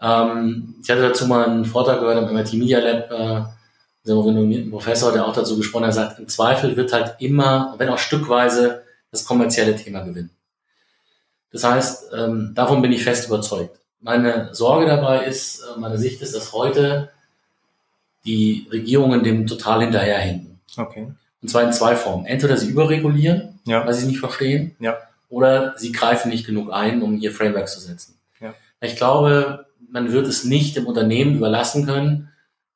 Ähm, 0.01 0.75
ich 0.81 0.89
hatte 0.89 1.01
dazu 1.01 1.27
mal 1.27 1.45
einen 1.45 1.65
Vortrag 1.65 1.99
gehört 1.99 2.17
am 2.17 2.33
MIT 2.33 2.53
Media 2.53 2.79
Lab, 2.79 3.11
äh, 3.11 4.09
einem 4.09 4.19
renommierten 4.19 4.71
Professor, 4.71 5.11
der 5.11 5.25
auch 5.25 5.33
dazu 5.33 5.57
gesprochen 5.57 5.85
hat, 5.85 5.93
sagt, 5.93 6.19
im 6.19 6.27
Zweifel 6.27 6.75
wird 6.75 6.93
halt 6.93 7.15
immer, 7.19 7.75
wenn 7.77 7.89
auch 7.89 7.97
stückweise, 7.97 8.83
das 9.11 9.25
kommerzielle 9.25 9.75
Thema 9.75 10.01
gewinnen. 10.01 10.29
Das 11.51 11.63
heißt, 11.63 12.11
ähm, 12.15 12.51
davon 12.53 12.81
bin 12.81 12.91
ich 12.91 13.03
fest 13.03 13.27
überzeugt. 13.27 13.79
Meine 14.01 14.53
Sorge 14.53 14.85
dabei 14.85 15.25
ist, 15.25 15.61
äh, 15.61 15.79
meine 15.79 15.97
Sicht 15.97 16.21
ist, 16.21 16.35
dass 16.35 16.53
heute 16.53 17.09
die 18.25 18.67
Regierungen 18.71 19.23
dem 19.23 19.47
total 19.47 19.81
hinterherhinken. 19.81 20.59
okay. 20.77 21.07
Und 21.41 21.47
zwar 21.47 21.63
in 21.63 21.71
zwei 21.71 21.95
Formen. 21.95 22.25
Entweder 22.25 22.57
sie 22.57 22.69
überregulieren, 22.69 23.59
Ja, 23.65 23.85
weil 23.85 23.93
sie 23.93 24.01
es 24.01 24.07
nicht 24.07 24.19
verstehen, 24.19 24.75
ja, 24.79 24.97
oder 25.29 25.73
sie 25.77 25.93
greifen 25.93 26.29
nicht 26.29 26.45
genug 26.45 26.73
ein, 26.73 27.01
um 27.01 27.15
hier 27.17 27.31
Frameworks 27.31 27.73
zu 27.75 27.79
setzen. 27.79 28.15
Ja. 28.41 28.53
Ich 28.81 28.97
glaube, 28.97 29.65
man 29.89 30.11
wird 30.11 30.27
es 30.27 30.43
nicht 30.43 30.75
dem 30.75 30.85
Unternehmen 30.85 31.35
überlassen 31.37 31.85
können, 31.85 32.29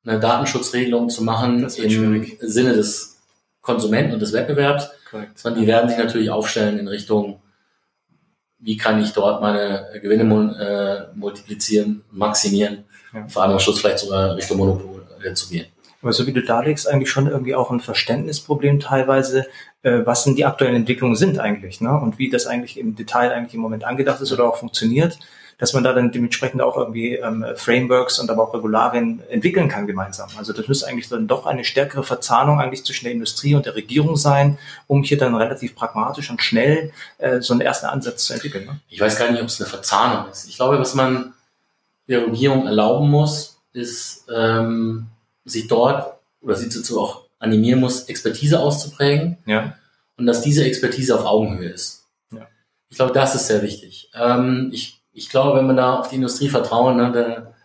eine 0.06 0.18
Datenschutzregelung 0.18 1.10
zu 1.10 1.22
machen 1.22 1.64
im 1.64 1.68
schwierig. 1.70 2.38
Sinne 2.40 2.72
des 2.72 3.13
Konsumenten 3.64 4.12
und 4.12 4.20
des 4.20 4.32
Wettbewerbs, 4.32 4.90
korrekt. 5.10 5.38
sondern 5.38 5.62
die 5.62 5.66
werden 5.66 5.88
sich 5.88 5.98
natürlich 5.98 6.30
aufstellen 6.30 6.78
in 6.78 6.86
Richtung, 6.86 7.40
wie 8.58 8.76
kann 8.76 9.02
ich 9.02 9.12
dort 9.12 9.40
meine 9.40 9.86
Gewinne 10.00 11.10
äh, 11.12 11.16
multiplizieren, 11.18 12.04
maximieren, 12.12 12.84
Ja. 13.12 13.26
vor 13.26 13.42
allem 13.42 13.52
am 13.52 13.58
Schluss 13.58 13.80
vielleicht 13.80 13.98
sogar 14.00 14.36
Richtung 14.36 14.58
Monopol 14.58 15.06
äh, 15.24 15.32
zu 15.34 15.48
gehen. 15.48 15.66
Aber 16.02 16.12
so 16.12 16.26
wie 16.26 16.32
du 16.34 16.42
darlegst, 16.42 16.86
eigentlich 16.86 17.10
schon 17.10 17.26
irgendwie 17.26 17.54
auch 17.54 17.70
ein 17.70 17.80
Verständnisproblem 17.80 18.80
teilweise, 18.80 19.46
äh, 19.82 20.00
was 20.04 20.24
denn 20.24 20.36
die 20.36 20.44
aktuellen 20.44 20.76
Entwicklungen 20.76 21.16
sind 21.16 21.38
eigentlich, 21.38 21.80
ne? 21.80 21.98
Und 21.98 22.18
wie 22.18 22.28
das 22.28 22.46
eigentlich 22.46 22.78
im 22.78 22.94
Detail 22.94 23.32
eigentlich 23.32 23.54
im 23.54 23.60
Moment 23.60 23.84
angedacht 23.84 24.20
ist 24.20 24.30
oder 24.30 24.44
auch 24.46 24.56
funktioniert, 24.56 25.18
dass 25.58 25.72
man 25.72 25.84
da 25.84 25.92
dann 25.92 26.12
dementsprechend 26.12 26.62
auch 26.62 26.76
irgendwie 26.76 27.14
ähm, 27.14 27.44
Frameworks 27.56 28.18
und 28.18 28.30
aber 28.30 28.42
auch 28.42 28.54
Regularien 28.54 29.22
entwickeln 29.28 29.68
kann 29.68 29.86
gemeinsam. 29.86 30.28
Also 30.36 30.52
das 30.52 30.68
müsste 30.68 30.86
eigentlich 30.86 31.08
dann 31.08 31.26
doch 31.26 31.46
eine 31.46 31.64
stärkere 31.64 32.02
Verzahnung 32.02 32.60
eigentlich 32.60 32.84
zwischen 32.84 33.04
der 33.04 33.12
Industrie 33.12 33.54
und 33.54 33.66
der 33.66 33.74
Regierung 33.74 34.16
sein, 34.16 34.58
um 34.86 35.02
hier 35.02 35.18
dann 35.18 35.34
relativ 35.34 35.74
pragmatisch 35.74 36.30
und 36.30 36.42
schnell 36.42 36.92
äh, 37.18 37.40
so 37.40 37.54
einen 37.54 37.60
ersten 37.60 37.86
Ansatz 37.86 38.26
zu 38.26 38.34
entwickeln. 38.34 38.66
Ne? 38.66 38.80
Ich 38.88 39.00
weiß 39.00 39.18
gar 39.18 39.30
nicht, 39.30 39.40
ob 39.40 39.48
es 39.48 39.60
eine 39.60 39.68
Verzahnung 39.68 40.30
ist. 40.30 40.48
Ich 40.48 40.56
glaube, 40.56 40.78
was 40.78 40.94
man 40.94 41.34
der 42.08 42.26
Regierung 42.26 42.66
erlauben 42.66 43.10
muss, 43.10 43.58
ist, 43.72 44.26
ähm, 44.34 45.06
sich 45.44 45.68
dort 45.68 46.18
oder 46.40 46.54
sie 46.54 46.68
dazu 46.68 47.00
auch 47.00 47.24
animieren 47.38 47.80
muss, 47.80 48.04
Expertise 48.04 48.60
auszuprägen 48.60 49.38
Ja, 49.46 49.74
und 50.16 50.26
dass 50.26 50.42
diese 50.42 50.64
Expertise 50.64 51.18
auf 51.18 51.24
Augenhöhe 51.24 51.70
ist. 51.70 52.06
Ja. 52.32 52.46
Ich 52.88 52.96
glaube, 52.96 53.12
das 53.12 53.34
ist 53.34 53.46
sehr 53.46 53.62
wichtig. 53.62 54.10
Ähm, 54.14 54.70
ich, 54.72 55.02
ich 55.14 55.28
glaube, 55.30 55.58
wenn 55.58 55.66
man 55.66 55.76
da 55.76 55.94
auf 56.00 56.08
die 56.08 56.16
Industrie 56.16 56.48
vertrauen, 56.48 56.96
ne, 56.96 57.12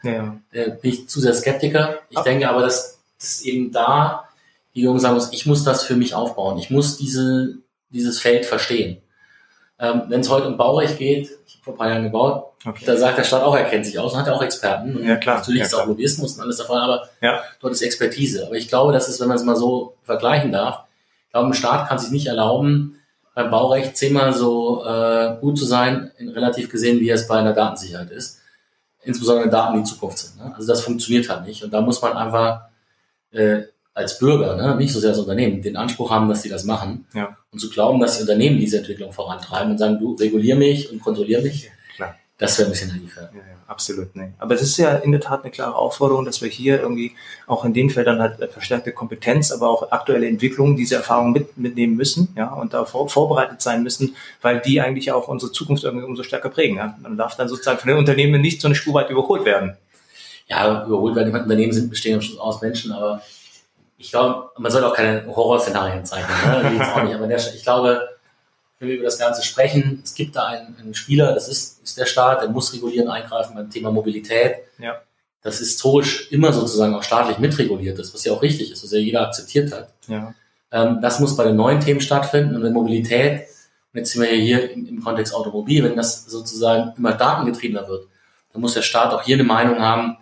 da, 0.03 0.09
ja, 0.09 0.37
da 0.53 0.71
bin 0.75 0.91
ich 0.91 1.09
zu 1.09 1.19
sehr 1.19 1.33
Skeptiker. 1.33 1.95
Ich 2.09 2.17
Ah. 2.17 2.23
denke 2.23 2.47
aber, 2.49 2.61
dass, 2.61 2.99
dass 3.19 3.41
eben 3.41 3.71
da 3.71 4.25
die 4.75 4.81
Jungen 4.81 4.99
sagen 4.99 5.15
muss, 5.15 5.33
ich 5.33 5.45
muss 5.45 5.63
das 5.63 5.83
für 5.83 5.95
mich 5.95 6.13
aufbauen. 6.15 6.57
Ich 6.59 6.69
muss 6.69 6.97
diese, 6.97 7.55
dieses 7.89 8.19
Feld 8.19 8.45
verstehen. 8.45 9.01
Ähm, 9.79 10.03
wenn 10.09 10.19
es 10.21 10.29
heute 10.29 10.47
um 10.47 10.57
Baurecht 10.57 10.97
geht, 10.97 11.29
ich 11.47 11.55
habe 11.55 11.63
vor 11.63 11.73
ein 11.73 11.77
paar 11.77 11.89
Jahren 11.89 12.03
gebaut, 12.03 12.45
Okay. 12.65 12.83
da 12.85 12.97
sagt 12.97 13.17
der 13.17 13.23
Staat 13.23 13.41
auch, 13.43 13.55
er 13.55 13.63
kennt 13.63 13.85
sich 13.85 13.97
aus 13.97 14.11
und 14.13 14.19
hat 14.19 14.27
ja 14.27 14.33
auch 14.33 14.41
Experten. 14.43 14.97
Und 14.97 15.07
Ja, 15.07 15.15
klar. 15.15 15.37
Natürlich 15.37 15.61
Ja, 15.61 15.65
ist 15.65 15.73
auch 15.73 15.87
Lobbyismus 15.87 16.35
und 16.35 16.41
alles 16.43 16.57
davon, 16.57 16.77
aber 16.77 17.07
Ja. 17.21 17.41
dort 17.61 17.71
ist 17.71 17.81
Expertise. 17.81 18.45
Aber 18.45 18.55
ich 18.55 18.67
glaube, 18.67 18.91
dass 18.91 19.07
es, 19.07 19.19
wenn 19.21 19.29
man 19.29 19.37
es 19.37 19.43
mal 19.43 19.55
so 19.55 19.93
vergleichen 20.03 20.51
darf, 20.51 20.81
ich 21.27 21.31
glaube, 21.31 21.47
ein 21.47 21.53
Staat 21.53 21.87
kann 21.87 21.97
sich 21.99 22.11
nicht 22.11 22.27
erlauben, 22.27 22.98
beim 23.39 23.51
Baurecht 23.51 23.95
zehnmal 23.95 24.33
so 24.33 24.83
äh, 24.85 25.37
gut 25.39 25.57
zu 25.57 25.63
sein, 25.63 26.11
in 26.17 26.27
relativ 26.27 26.69
gesehen, 26.69 26.99
wie 26.99 27.09
es 27.09 27.25
bei 27.25 27.39
einer 27.39 27.53
Datensicherheit 27.53 28.11
ist. 28.11 28.41
Insbesondere 29.01 29.49
Daten, 29.49 29.77
die 29.77 29.89
Zukunft 29.89 30.17
sind. 30.17 30.43
Ne? 30.43 30.53
Also 30.53 30.67
das 30.67 30.81
funktioniert 30.81 31.29
halt 31.29 31.47
nicht. 31.47 31.63
Und 31.63 31.71
da 31.71 31.79
muss 31.79 32.01
man 32.01 32.17
einfach 32.17 32.63
äh, 33.31 33.61
als 33.93 34.19
Bürger, 34.19 34.57
ne, 34.57 34.75
nicht 34.75 34.91
so 34.91 34.99
sehr 34.99 35.11
als 35.11 35.19
Unternehmen, 35.19 35.61
den 35.61 35.77
Anspruch 35.77 36.11
haben, 36.11 36.27
dass 36.27 36.41
sie 36.41 36.49
das 36.49 36.65
machen. 36.65 37.05
Ja. 37.13 37.37
Und 37.49 37.59
zu 37.59 37.69
glauben, 37.69 38.01
dass 38.01 38.17
die 38.17 38.23
Unternehmen 38.23 38.59
diese 38.59 38.79
Entwicklung 38.79 39.13
vorantreiben 39.13 39.71
und 39.71 39.77
sagen, 39.77 39.99
du 39.99 40.15
regulier 40.15 40.57
mich 40.57 40.91
und 40.91 41.01
kontrollier 41.01 41.41
mich. 41.41 41.71
Das 42.39 42.57
wäre 42.57 42.69
ein 42.69 42.71
bisschen 42.71 42.89
naiv. 42.89 43.15
Ja. 43.17 43.23
Ja, 43.23 43.27
ja, 43.33 43.55
absolut. 43.67 44.15
Nee. 44.15 44.31
Aber 44.39 44.55
es 44.55 44.61
ist 44.61 44.77
ja 44.77 44.95
in 44.95 45.11
der 45.11 45.19
Tat 45.19 45.43
eine 45.43 45.51
klare 45.51 45.75
Aufforderung, 45.75 46.23
dass 46.23 46.41
wir 46.41 46.49
hier 46.49 46.79
irgendwie 46.81 47.11
auch 47.47 47.65
in 47.65 47.73
den 47.73 47.89
Feldern 47.89 48.21
halt 48.21 48.51
verstärkte 48.51 48.93
Kompetenz, 48.93 49.51
aber 49.51 49.69
auch 49.69 49.91
aktuelle 49.91 50.27
Entwicklungen, 50.27 50.77
diese 50.77 50.95
Erfahrungen 50.95 51.33
mit, 51.33 51.57
mitnehmen 51.57 51.97
müssen, 51.97 52.29
ja, 52.37 52.53
und 52.53 52.73
da 52.73 52.85
vor, 52.85 53.09
vorbereitet 53.09 53.61
sein 53.61 53.83
müssen, 53.83 54.15
weil 54.41 54.61
die 54.61 54.79
eigentlich 54.79 55.11
auch 55.11 55.27
unsere 55.27 55.51
Zukunft 55.51 55.83
irgendwie 55.83 56.05
umso 56.05 56.23
stärker 56.23 56.49
prägen. 56.49 56.77
Ja. 56.77 56.97
Man 57.01 57.17
darf 57.17 57.35
dann 57.35 57.49
sozusagen 57.49 57.77
von 57.77 57.89
den 57.89 57.97
Unternehmen 57.97 58.41
nicht 58.41 58.61
so 58.61 58.69
eine 58.69 58.75
Spur 58.75 58.93
weit 58.93 59.09
überholt 59.09 59.43
werden. 59.43 59.75
ja, 60.47 60.85
überholt 60.85 61.15
werden. 61.15 61.33
Die 61.33 61.39
Unternehmen 61.39 61.73
sind 61.73 61.89
bestehen 61.89 62.21
aus 62.39 62.61
Menschen, 62.61 62.91
aber 62.91 63.21
ich 63.97 64.11
glaube, 64.11 64.49
man 64.57 64.71
sollte 64.71 64.87
auch 64.87 64.95
keine 64.95 65.25
Horrorszenarien 65.27 66.05
zeichnen. 66.05 66.77
Ne? 66.77 66.87
Auch 66.95 67.03
nicht. 67.03 67.13
Aber 67.13 67.27
der, 67.27 67.37
ich 67.37 67.63
glaube, 67.63 68.07
wenn 68.79 68.87
wir 68.87 68.95
über 68.95 69.05
das 69.05 69.19
Ganze 69.19 69.43
sprechen, 69.43 70.01
es 70.03 70.13
gibt 70.13 70.35
da 70.35 70.45
einen, 70.47 70.75
einen 70.77 70.93
Spieler, 70.93 71.33
das 71.33 71.49
ist, 71.49 71.83
ist 71.83 71.97
der 71.97 72.05
Staat, 72.05 72.41
der 72.41 72.49
muss 72.49 72.73
regulieren, 72.73 73.09
eingreifen 73.09 73.55
beim 73.55 73.69
Thema 73.69 73.91
Mobilität. 73.91 74.55
Ja. 74.77 75.01
Das 75.41 75.59
historisch 75.59 76.31
immer 76.31 76.51
sozusagen 76.53 76.95
auch 76.95 77.03
staatlich 77.03 77.37
mitreguliert 77.39 77.99
ist, 77.99 78.13
was 78.13 78.23
ja 78.23 78.33
auch 78.33 78.41
richtig 78.41 78.71
ist, 78.71 78.83
was 78.83 78.91
ja 78.91 78.99
jeder 78.99 79.27
akzeptiert 79.27 79.73
hat. 79.73 79.93
Ja. 80.07 80.33
Ähm, 80.71 80.99
das 81.01 81.19
muss 81.19 81.35
bei 81.35 81.43
den 81.43 81.57
neuen 81.57 81.81
Themen 81.81 82.01
stattfinden 82.01 82.55
und 82.55 82.63
wenn 82.63 82.73
Mobilität, 82.73 83.47
und 83.93 83.99
jetzt 83.99 84.13
sind 84.13 84.21
wir 84.21 84.33
ja 84.33 84.41
hier 84.41 84.71
im, 84.71 84.87
im 84.87 85.03
Kontext 85.03 85.33
Automobil, 85.33 85.83
wenn 85.83 85.95
das 85.95 86.25
sozusagen 86.25 86.93
immer 86.97 87.13
datengetriebener 87.13 87.87
wird, 87.87 88.07
dann 88.53 88.61
muss 88.61 88.73
der 88.73 88.81
Staat 88.81 89.13
auch 89.13 89.23
hier 89.23 89.35
eine 89.35 89.43
Meinung 89.43 89.79
haben, 89.79 90.17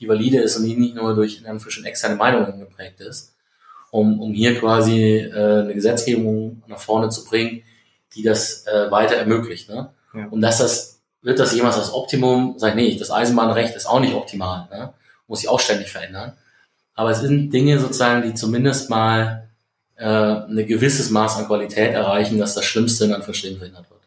die 0.00 0.08
valide 0.08 0.38
ist 0.38 0.56
und 0.56 0.64
die 0.64 0.76
nicht 0.76 0.94
nur 0.94 1.14
durch 1.14 1.40
in 1.40 1.46
Anführungsstrichen 1.46 1.86
externe 1.88 2.16
Meinungen 2.16 2.58
geprägt 2.60 3.00
ist, 3.00 3.34
um, 3.90 4.20
um 4.20 4.32
hier 4.32 4.58
quasi 4.58 5.16
äh, 5.16 5.62
eine 5.62 5.74
Gesetzgebung 5.74 6.62
nach 6.66 6.78
vorne 6.78 7.08
zu 7.10 7.24
bringen, 7.24 7.62
die 8.14 8.22
das 8.22 8.66
äh, 8.66 8.90
weiter 8.90 9.16
ermöglicht. 9.16 9.68
Ne? 9.68 9.90
Ja. 10.14 10.26
Und 10.30 10.40
dass 10.40 10.58
das, 10.58 11.00
wird 11.22 11.38
das 11.38 11.54
jemals 11.54 11.76
das 11.76 11.92
Optimum, 11.92 12.54
sag 12.58 12.70
ich, 12.70 12.74
nee, 12.76 12.98
das 12.98 13.10
Eisenbahnrecht 13.10 13.74
ist 13.74 13.86
auch 13.86 14.00
nicht 14.00 14.14
optimal, 14.14 14.68
ne? 14.70 14.92
muss 15.26 15.40
sich 15.40 15.48
auch 15.48 15.60
ständig 15.60 15.90
verändern. 15.90 16.32
Aber 16.94 17.10
es 17.10 17.20
sind 17.20 17.50
Dinge 17.50 17.78
sozusagen, 17.78 18.22
die 18.22 18.34
zumindest 18.34 18.90
mal 18.90 19.48
äh, 19.96 20.04
ein 20.04 20.66
gewisses 20.66 21.10
Maß 21.10 21.36
an 21.36 21.46
Qualität 21.46 21.92
erreichen, 21.92 22.38
dass 22.38 22.54
das 22.54 22.64
Schlimmste 22.64 23.04
in 23.04 23.12
Anführungsstrichen 23.12 23.58
verhindert 23.58 23.90
wird. 23.90 24.00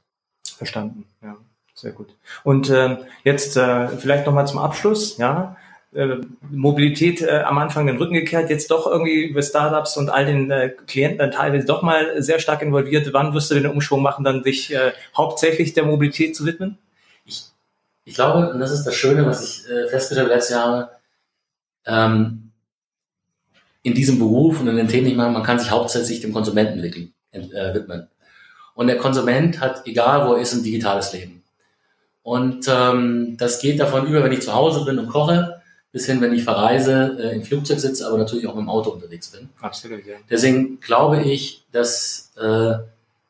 Verstanden, 0.57 1.05
ja, 1.21 1.37
sehr 1.73 1.91
gut. 1.91 2.09
Und 2.43 2.69
ähm, 2.69 2.97
jetzt 3.23 3.55
äh, 3.55 3.87
vielleicht 3.89 4.25
nochmal 4.25 4.47
zum 4.47 4.59
Abschluss, 4.59 5.17
ja. 5.17 5.55
Äh, 5.93 6.21
Mobilität 6.49 7.21
äh, 7.21 7.39
am 7.39 7.57
Anfang 7.57 7.85
den 7.85 7.97
Rücken 7.97 8.13
gekehrt, 8.13 8.49
jetzt 8.49 8.71
doch 8.71 8.87
irgendwie 8.87 9.25
über 9.25 9.41
Startups 9.41 9.97
und 9.97 10.09
all 10.09 10.25
den 10.25 10.49
äh, 10.49 10.69
Klienten 10.87 11.17
dann 11.17 11.31
teilweise 11.31 11.65
doch 11.65 11.81
mal 11.81 12.21
sehr 12.21 12.39
stark 12.39 12.61
involviert. 12.61 13.11
Wann 13.11 13.33
wirst 13.33 13.51
du 13.51 13.55
den 13.55 13.67
Umschwung 13.67 14.01
machen, 14.01 14.23
dann 14.23 14.41
dich 14.41 14.73
äh, 14.73 14.93
hauptsächlich 15.17 15.73
der 15.73 15.83
Mobilität 15.83 16.35
zu 16.35 16.45
widmen? 16.45 16.77
Ich 18.05 18.15
glaube, 18.15 18.51
und 18.51 18.59
das 18.59 18.71
ist 18.71 18.85
das 18.85 18.95
Schöne, 18.95 19.25
was 19.25 19.43
ich 19.43 19.69
äh, 19.69 19.89
festgestellt 19.89 20.27
habe 20.27 20.35
letztes 20.35 20.55
Jahr, 20.55 20.91
ähm, 21.85 22.51
in 23.83 23.93
diesem 23.93 24.17
Beruf 24.17 24.61
und 24.61 24.67
in 24.67 24.77
den 24.77 24.87
Themen, 24.87 25.15
man 25.15 25.43
kann 25.43 25.59
sich 25.59 25.71
hauptsächlich 25.71 26.21
dem 26.21 26.33
Konsumenten 26.33 26.79
äh, 26.79 27.73
widmen. 27.73 28.07
Und 28.75 28.87
der 28.87 28.97
Konsument 28.97 29.59
hat, 29.59 29.85
egal 29.85 30.27
wo 30.27 30.33
er 30.33 30.41
ist, 30.41 30.53
ein 30.53 30.63
digitales 30.63 31.11
Leben. 31.13 31.43
Und 32.23 32.67
ähm, 32.69 33.35
das 33.37 33.59
geht 33.59 33.79
davon 33.79 34.07
über, 34.07 34.23
wenn 34.23 34.31
ich 34.31 34.41
zu 34.41 34.53
Hause 34.53 34.85
bin 34.85 34.97
und 34.97 35.09
koche, 35.09 35.60
bis 35.91 36.05
hin, 36.05 36.21
wenn 36.21 36.33
ich 36.33 36.43
verreise, 36.43 37.17
äh, 37.19 37.35
im 37.35 37.43
Flugzeug 37.43 37.79
sitze, 37.79 38.07
aber 38.07 38.17
natürlich 38.17 38.47
auch 38.47 38.55
mit 38.55 38.63
dem 38.63 38.69
Auto 38.69 38.91
unterwegs 38.91 39.29
bin. 39.29 39.49
Absolut, 39.59 40.05
ja. 40.05 40.15
Deswegen 40.29 40.79
glaube 40.79 41.21
ich, 41.21 41.63
dass 41.71 42.31
äh, 42.37 42.75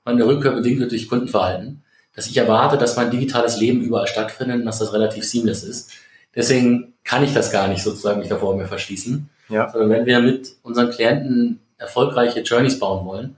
der 0.07 0.27
Rückkehr 0.27 0.51
bedingt 0.51 0.79
wird 0.79 0.91
durch 0.91 1.07
Kundenverhalten, 1.07 1.83
dass 2.15 2.27
ich 2.27 2.37
erwarte, 2.37 2.77
dass 2.77 2.97
mein 2.97 3.09
digitales 3.09 3.57
Leben 3.57 3.81
überall 3.81 4.07
stattfindet 4.07 4.59
und 4.59 4.65
dass 4.65 4.79
das 4.79 4.93
relativ 4.93 5.23
seamless 5.23 5.63
ist. 5.63 5.91
Deswegen 6.35 6.93
kann 7.03 7.23
ich 7.23 7.33
das 7.33 7.51
gar 7.51 7.67
nicht 7.67 7.83
sozusagen 7.83 8.19
mich 8.19 8.29
davor 8.29 8.55
mir 8.55 8.67
verschließen. 8.67 9.29
Ja. 9.49 9.69
Sondern 9.69 9.89
wenn 9.89 10.05
wir 10.05 10.19
mit 10.19 10.53
unseren 10.63 10.91
Klienten 10.91 11.59
erfolgreiche 11.77 12.41
Journeys 12.41 12.79
bauen 12.79 13.05
wollen, 13.05 13.35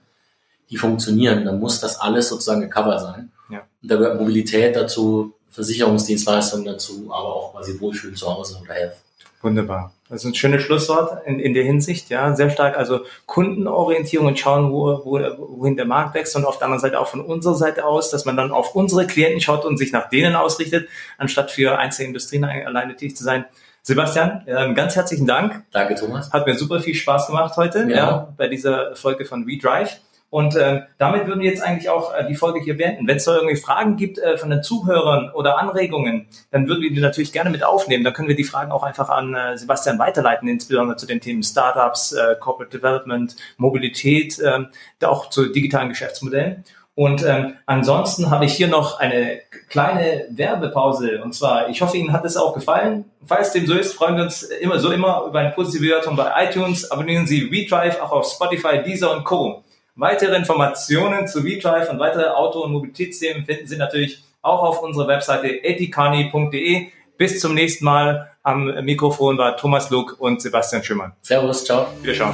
die 0.69 0.77
funktionieren, 0.77 1.45
dann 1.45 1.59
muss 1.59 1.79
das 1.79 1.99
alles 1.99 2.29
sozusagen 2.29 2.61
gecovert 2.61 2.99
sein. 2.99 3.31
Ja. 3.49 3.63
Und 3.81 3.91
da 3.91 3.95
gehört 3.95 4.19
Mobilität 4.19 4.75
dazu, 4.75 5.33
Versicherungsdienstleistungen 5.49 6.65
dazu, 6.65 7.09
aber 7.09 7.35
auch 7.35 7.53
quasi 7.53 7.79
Wohlfühlen 7.79 8.15
zu 8.15 8.27
Hause 8.27 8.57
oder 8.61 8.73
Health. 8.73 8.95
Wunderbar. 9.43 9.91
Das 10.09 10.23
ist 10.23 10.29
ein 10.29 10.35
schönes 10.35 10.63
Schlusswort 10.63 11.27
in, 11.27 11.39
in 11.39 11.53
der 11.53 11.63
Hinsicht, 11.65 12.09
ja, 12.09 12.33
sehr 12.33 12.49
stark. 12.49 12.77
Also 12.77 13.01
Kundenorientierung 13.25 14.27
und 14.27 14.39
schauen, 14.39 14.71
wo, 14.71 15.01
wo, 15.03 15.19
wohin 15.59 15.75
der 15.75 15.85
Markt 15.85 16.15
wächst 16.15 16.35
und 16.37 16.45
auf 16.45 16.59
der 16.59 16.65
anderen 16.65 16.79
Seite 16.79 16.97
auch 16.99 17.07
von 17.07 17.19
unserer 17.19 17.55
Seite 17.55 17.85
aus, 17.85 18.09
dass 18.09 18.23
man 18.23 18.37
dann 18.37 18.51
auf 18.51 18.73
unsere 18.73 19.05
Klienten 19.05 19.41
schaut 19.41 19.65
und 19.65 19.77
sich 19.77 19.91
nach 19.91 20.09
denen 20.09 20.35
ausrichtet, 20.35 20.87
anstatt 21.17 21.51
für 21.51 21.77
einzelne 21.77 22.07
Industrien 22.07 22.45
alleine 22.45 22.95
tätig 22.95 23.17
zu 23.17 23.25
sein. 23.25 23.43
Sebastian, 23.81 24.45
ganz 24.75 24.95
herzlichen 24.95 25.27
Dank. 25.27 25.63
Danke, 25.71 25.95
Thomas. 25.95 26.31
Hat 26.31 26.47
mir 26.47 26.55
super 26.55 26.79
viel 26.79 26.95
Spaß 26.95 27.27
gemacht 27.27 27.57
heute, 27.57 27.79
ja, 27.79 27.87
ja 27.89 28.33
bei 28.37 28.47
dieser 28.47 28.95
Folge 28.95 29.25
von 29.25 29.45
WeDrive. 29.45 29.99
Und 30.33 30.55
ähm, 30.55 30.81
damit 30.97 31.27
würden 31.27 31.41
wir 31.41 31.49
jetzt 31.51 31.61
eigentlich 31.61 31.89
auch 31.89 32.11
äh, 32.11 32.25
die 32.27 32.33
Folge 32.33 32.59
hier 32.59 32.75
beenden. 32.75 33.07
Wenn 33.07 33.17
es 33.17 33.25
da 33.25 33.35
irgendwie 33.35 33.55
Fragen 33.55 33.97
gibt 33.97 34.17
äh, 34.17 34.35
von 34.35 34.49
den 34.49 34.63
Zuhörern 34.63 35.29
oder 35.29 35.59
Anregungen, 35.59 36.25
dann 36.49 36.67
würden 36.67 36.81
wir 36.81 36.89
die 36.89 36.99
natürlich 37.01 37.31
gerne 37.31 37.51
mit 37.51 37.63
aufnehmen. 37.63 38.03
Dann 38.03 38.13
können 38.13 38.29
wir 38.29 38.35
die 38.35 38.43
Fragen 38.43 38.71
auch 38.71 38.81
einfach 38.81 39.09
an 39.09 39.35
äh, 39.35 39.55
Sebastian 39.59 39.99
weiterleiten, 39.99 40.47
insbesondere 40.47 40.97
zu 40.97 41.05
den 41.05 41.21
Themen 41.21 41.43
Startups, 41.43 42.13
äh, 42.13 42.35
Corporate 42.39 42.75
Development, 42.75 43.35
Mobilität, 43.57 44.39
äh, 44.39 45.05
auch 45.05 45.29
zu 45.29 45.51
digitalen 45.51 45.89
Geschäftsmodellen. 45.89 46.63
Und 46.95 47.23
ähm, 47.23 47.53
ansonsten 47.67 48.31
habe 48.31 48.45
ich 48.45 48.55
hier 48.55 48.69
noch 48.69 48.99
eine 48.99 49.39
kleine 49.69 50.25
Werbepause. 50.31 51.21
Und 51.23 51.35
zwar, 51.35 51.69
ich 51.69 51.83
hoffe, 51.83 51.97
Ihnen 51.97 52.11
hat 52.11 52.25
es 52.25 52.37
auch 52.37 52.55
gefallen. 52.55 53.05
Falls 53.23 53.51
dem 53.51 53.67
so 53.67 53.75
ist, 53.75 53.93
freuen 53.93 54.15
wir 54.15 54.23
uns 54.23 54.41
immer 54.41 54.79
so 54.79 54.89
immer 54.89 55.25
über 55.27 55.37
eine 55.37 55.51
positive 55.51 55.83
Bewertung 55.83 56.15
bei 56.15 56.31
iTunes. 56.43 56.89
Abonnieren 56.89 57.27
Sie 57.27 57.51
WeDrive 57.51 58.01
auch 58.01 58.11
auf 58.11 58.25
Spotify, 58.25 58.81
Deezer 58.83 59.15
und 59.15 59.25
Co. 59.25 59.63
Weitere 59.95 60.35
Informationen 60.35 61.27
zu 61.27 61.43
WeDrive 61.43 61.91
und 61.91 61.99
weitere 61.99 62.29
Auto- 62.29 62.63
und 62.63 62.71
Mobilitätsthemen 62.71 63.45
finden 63.45 63.67
Sie 63.67 63.77
natürlich 63.77 64.23
auch 64.41 64.63
auf 64.63 64.81
unserer 64.81 65.07
Webseite 65.07 65.63
etikani.de. 65.63 66.87
Bis 67.15 67.39
zum 67.39 67.53
nächsten 67.53 67.85
Mal. 67.85 68.31
Am 68.41 68.65
Mikrofon 68.83 69.37
war 69.37 69.55
Thomas 69.55 69.91
Luck 69.91 70.17
und 70.19 70.41
Sebastian 70.41 70.83
Schimmer. 70.83 71.15
Servus, 71.21 71.63
ciao. 71.63 71.85
Wiederschauen. 72.01 72.33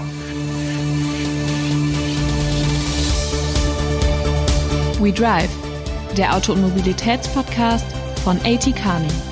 We 5.01 5.11
Drive, 5.11 5.51
der 6.17 6.33
Auto- 6.33 6.53
und 6.53 6.61
Mobilitätspodcast 6.61 7.85
von 8.23 8.37
AT 8.37 8.73
Kearney. 8.73 9.28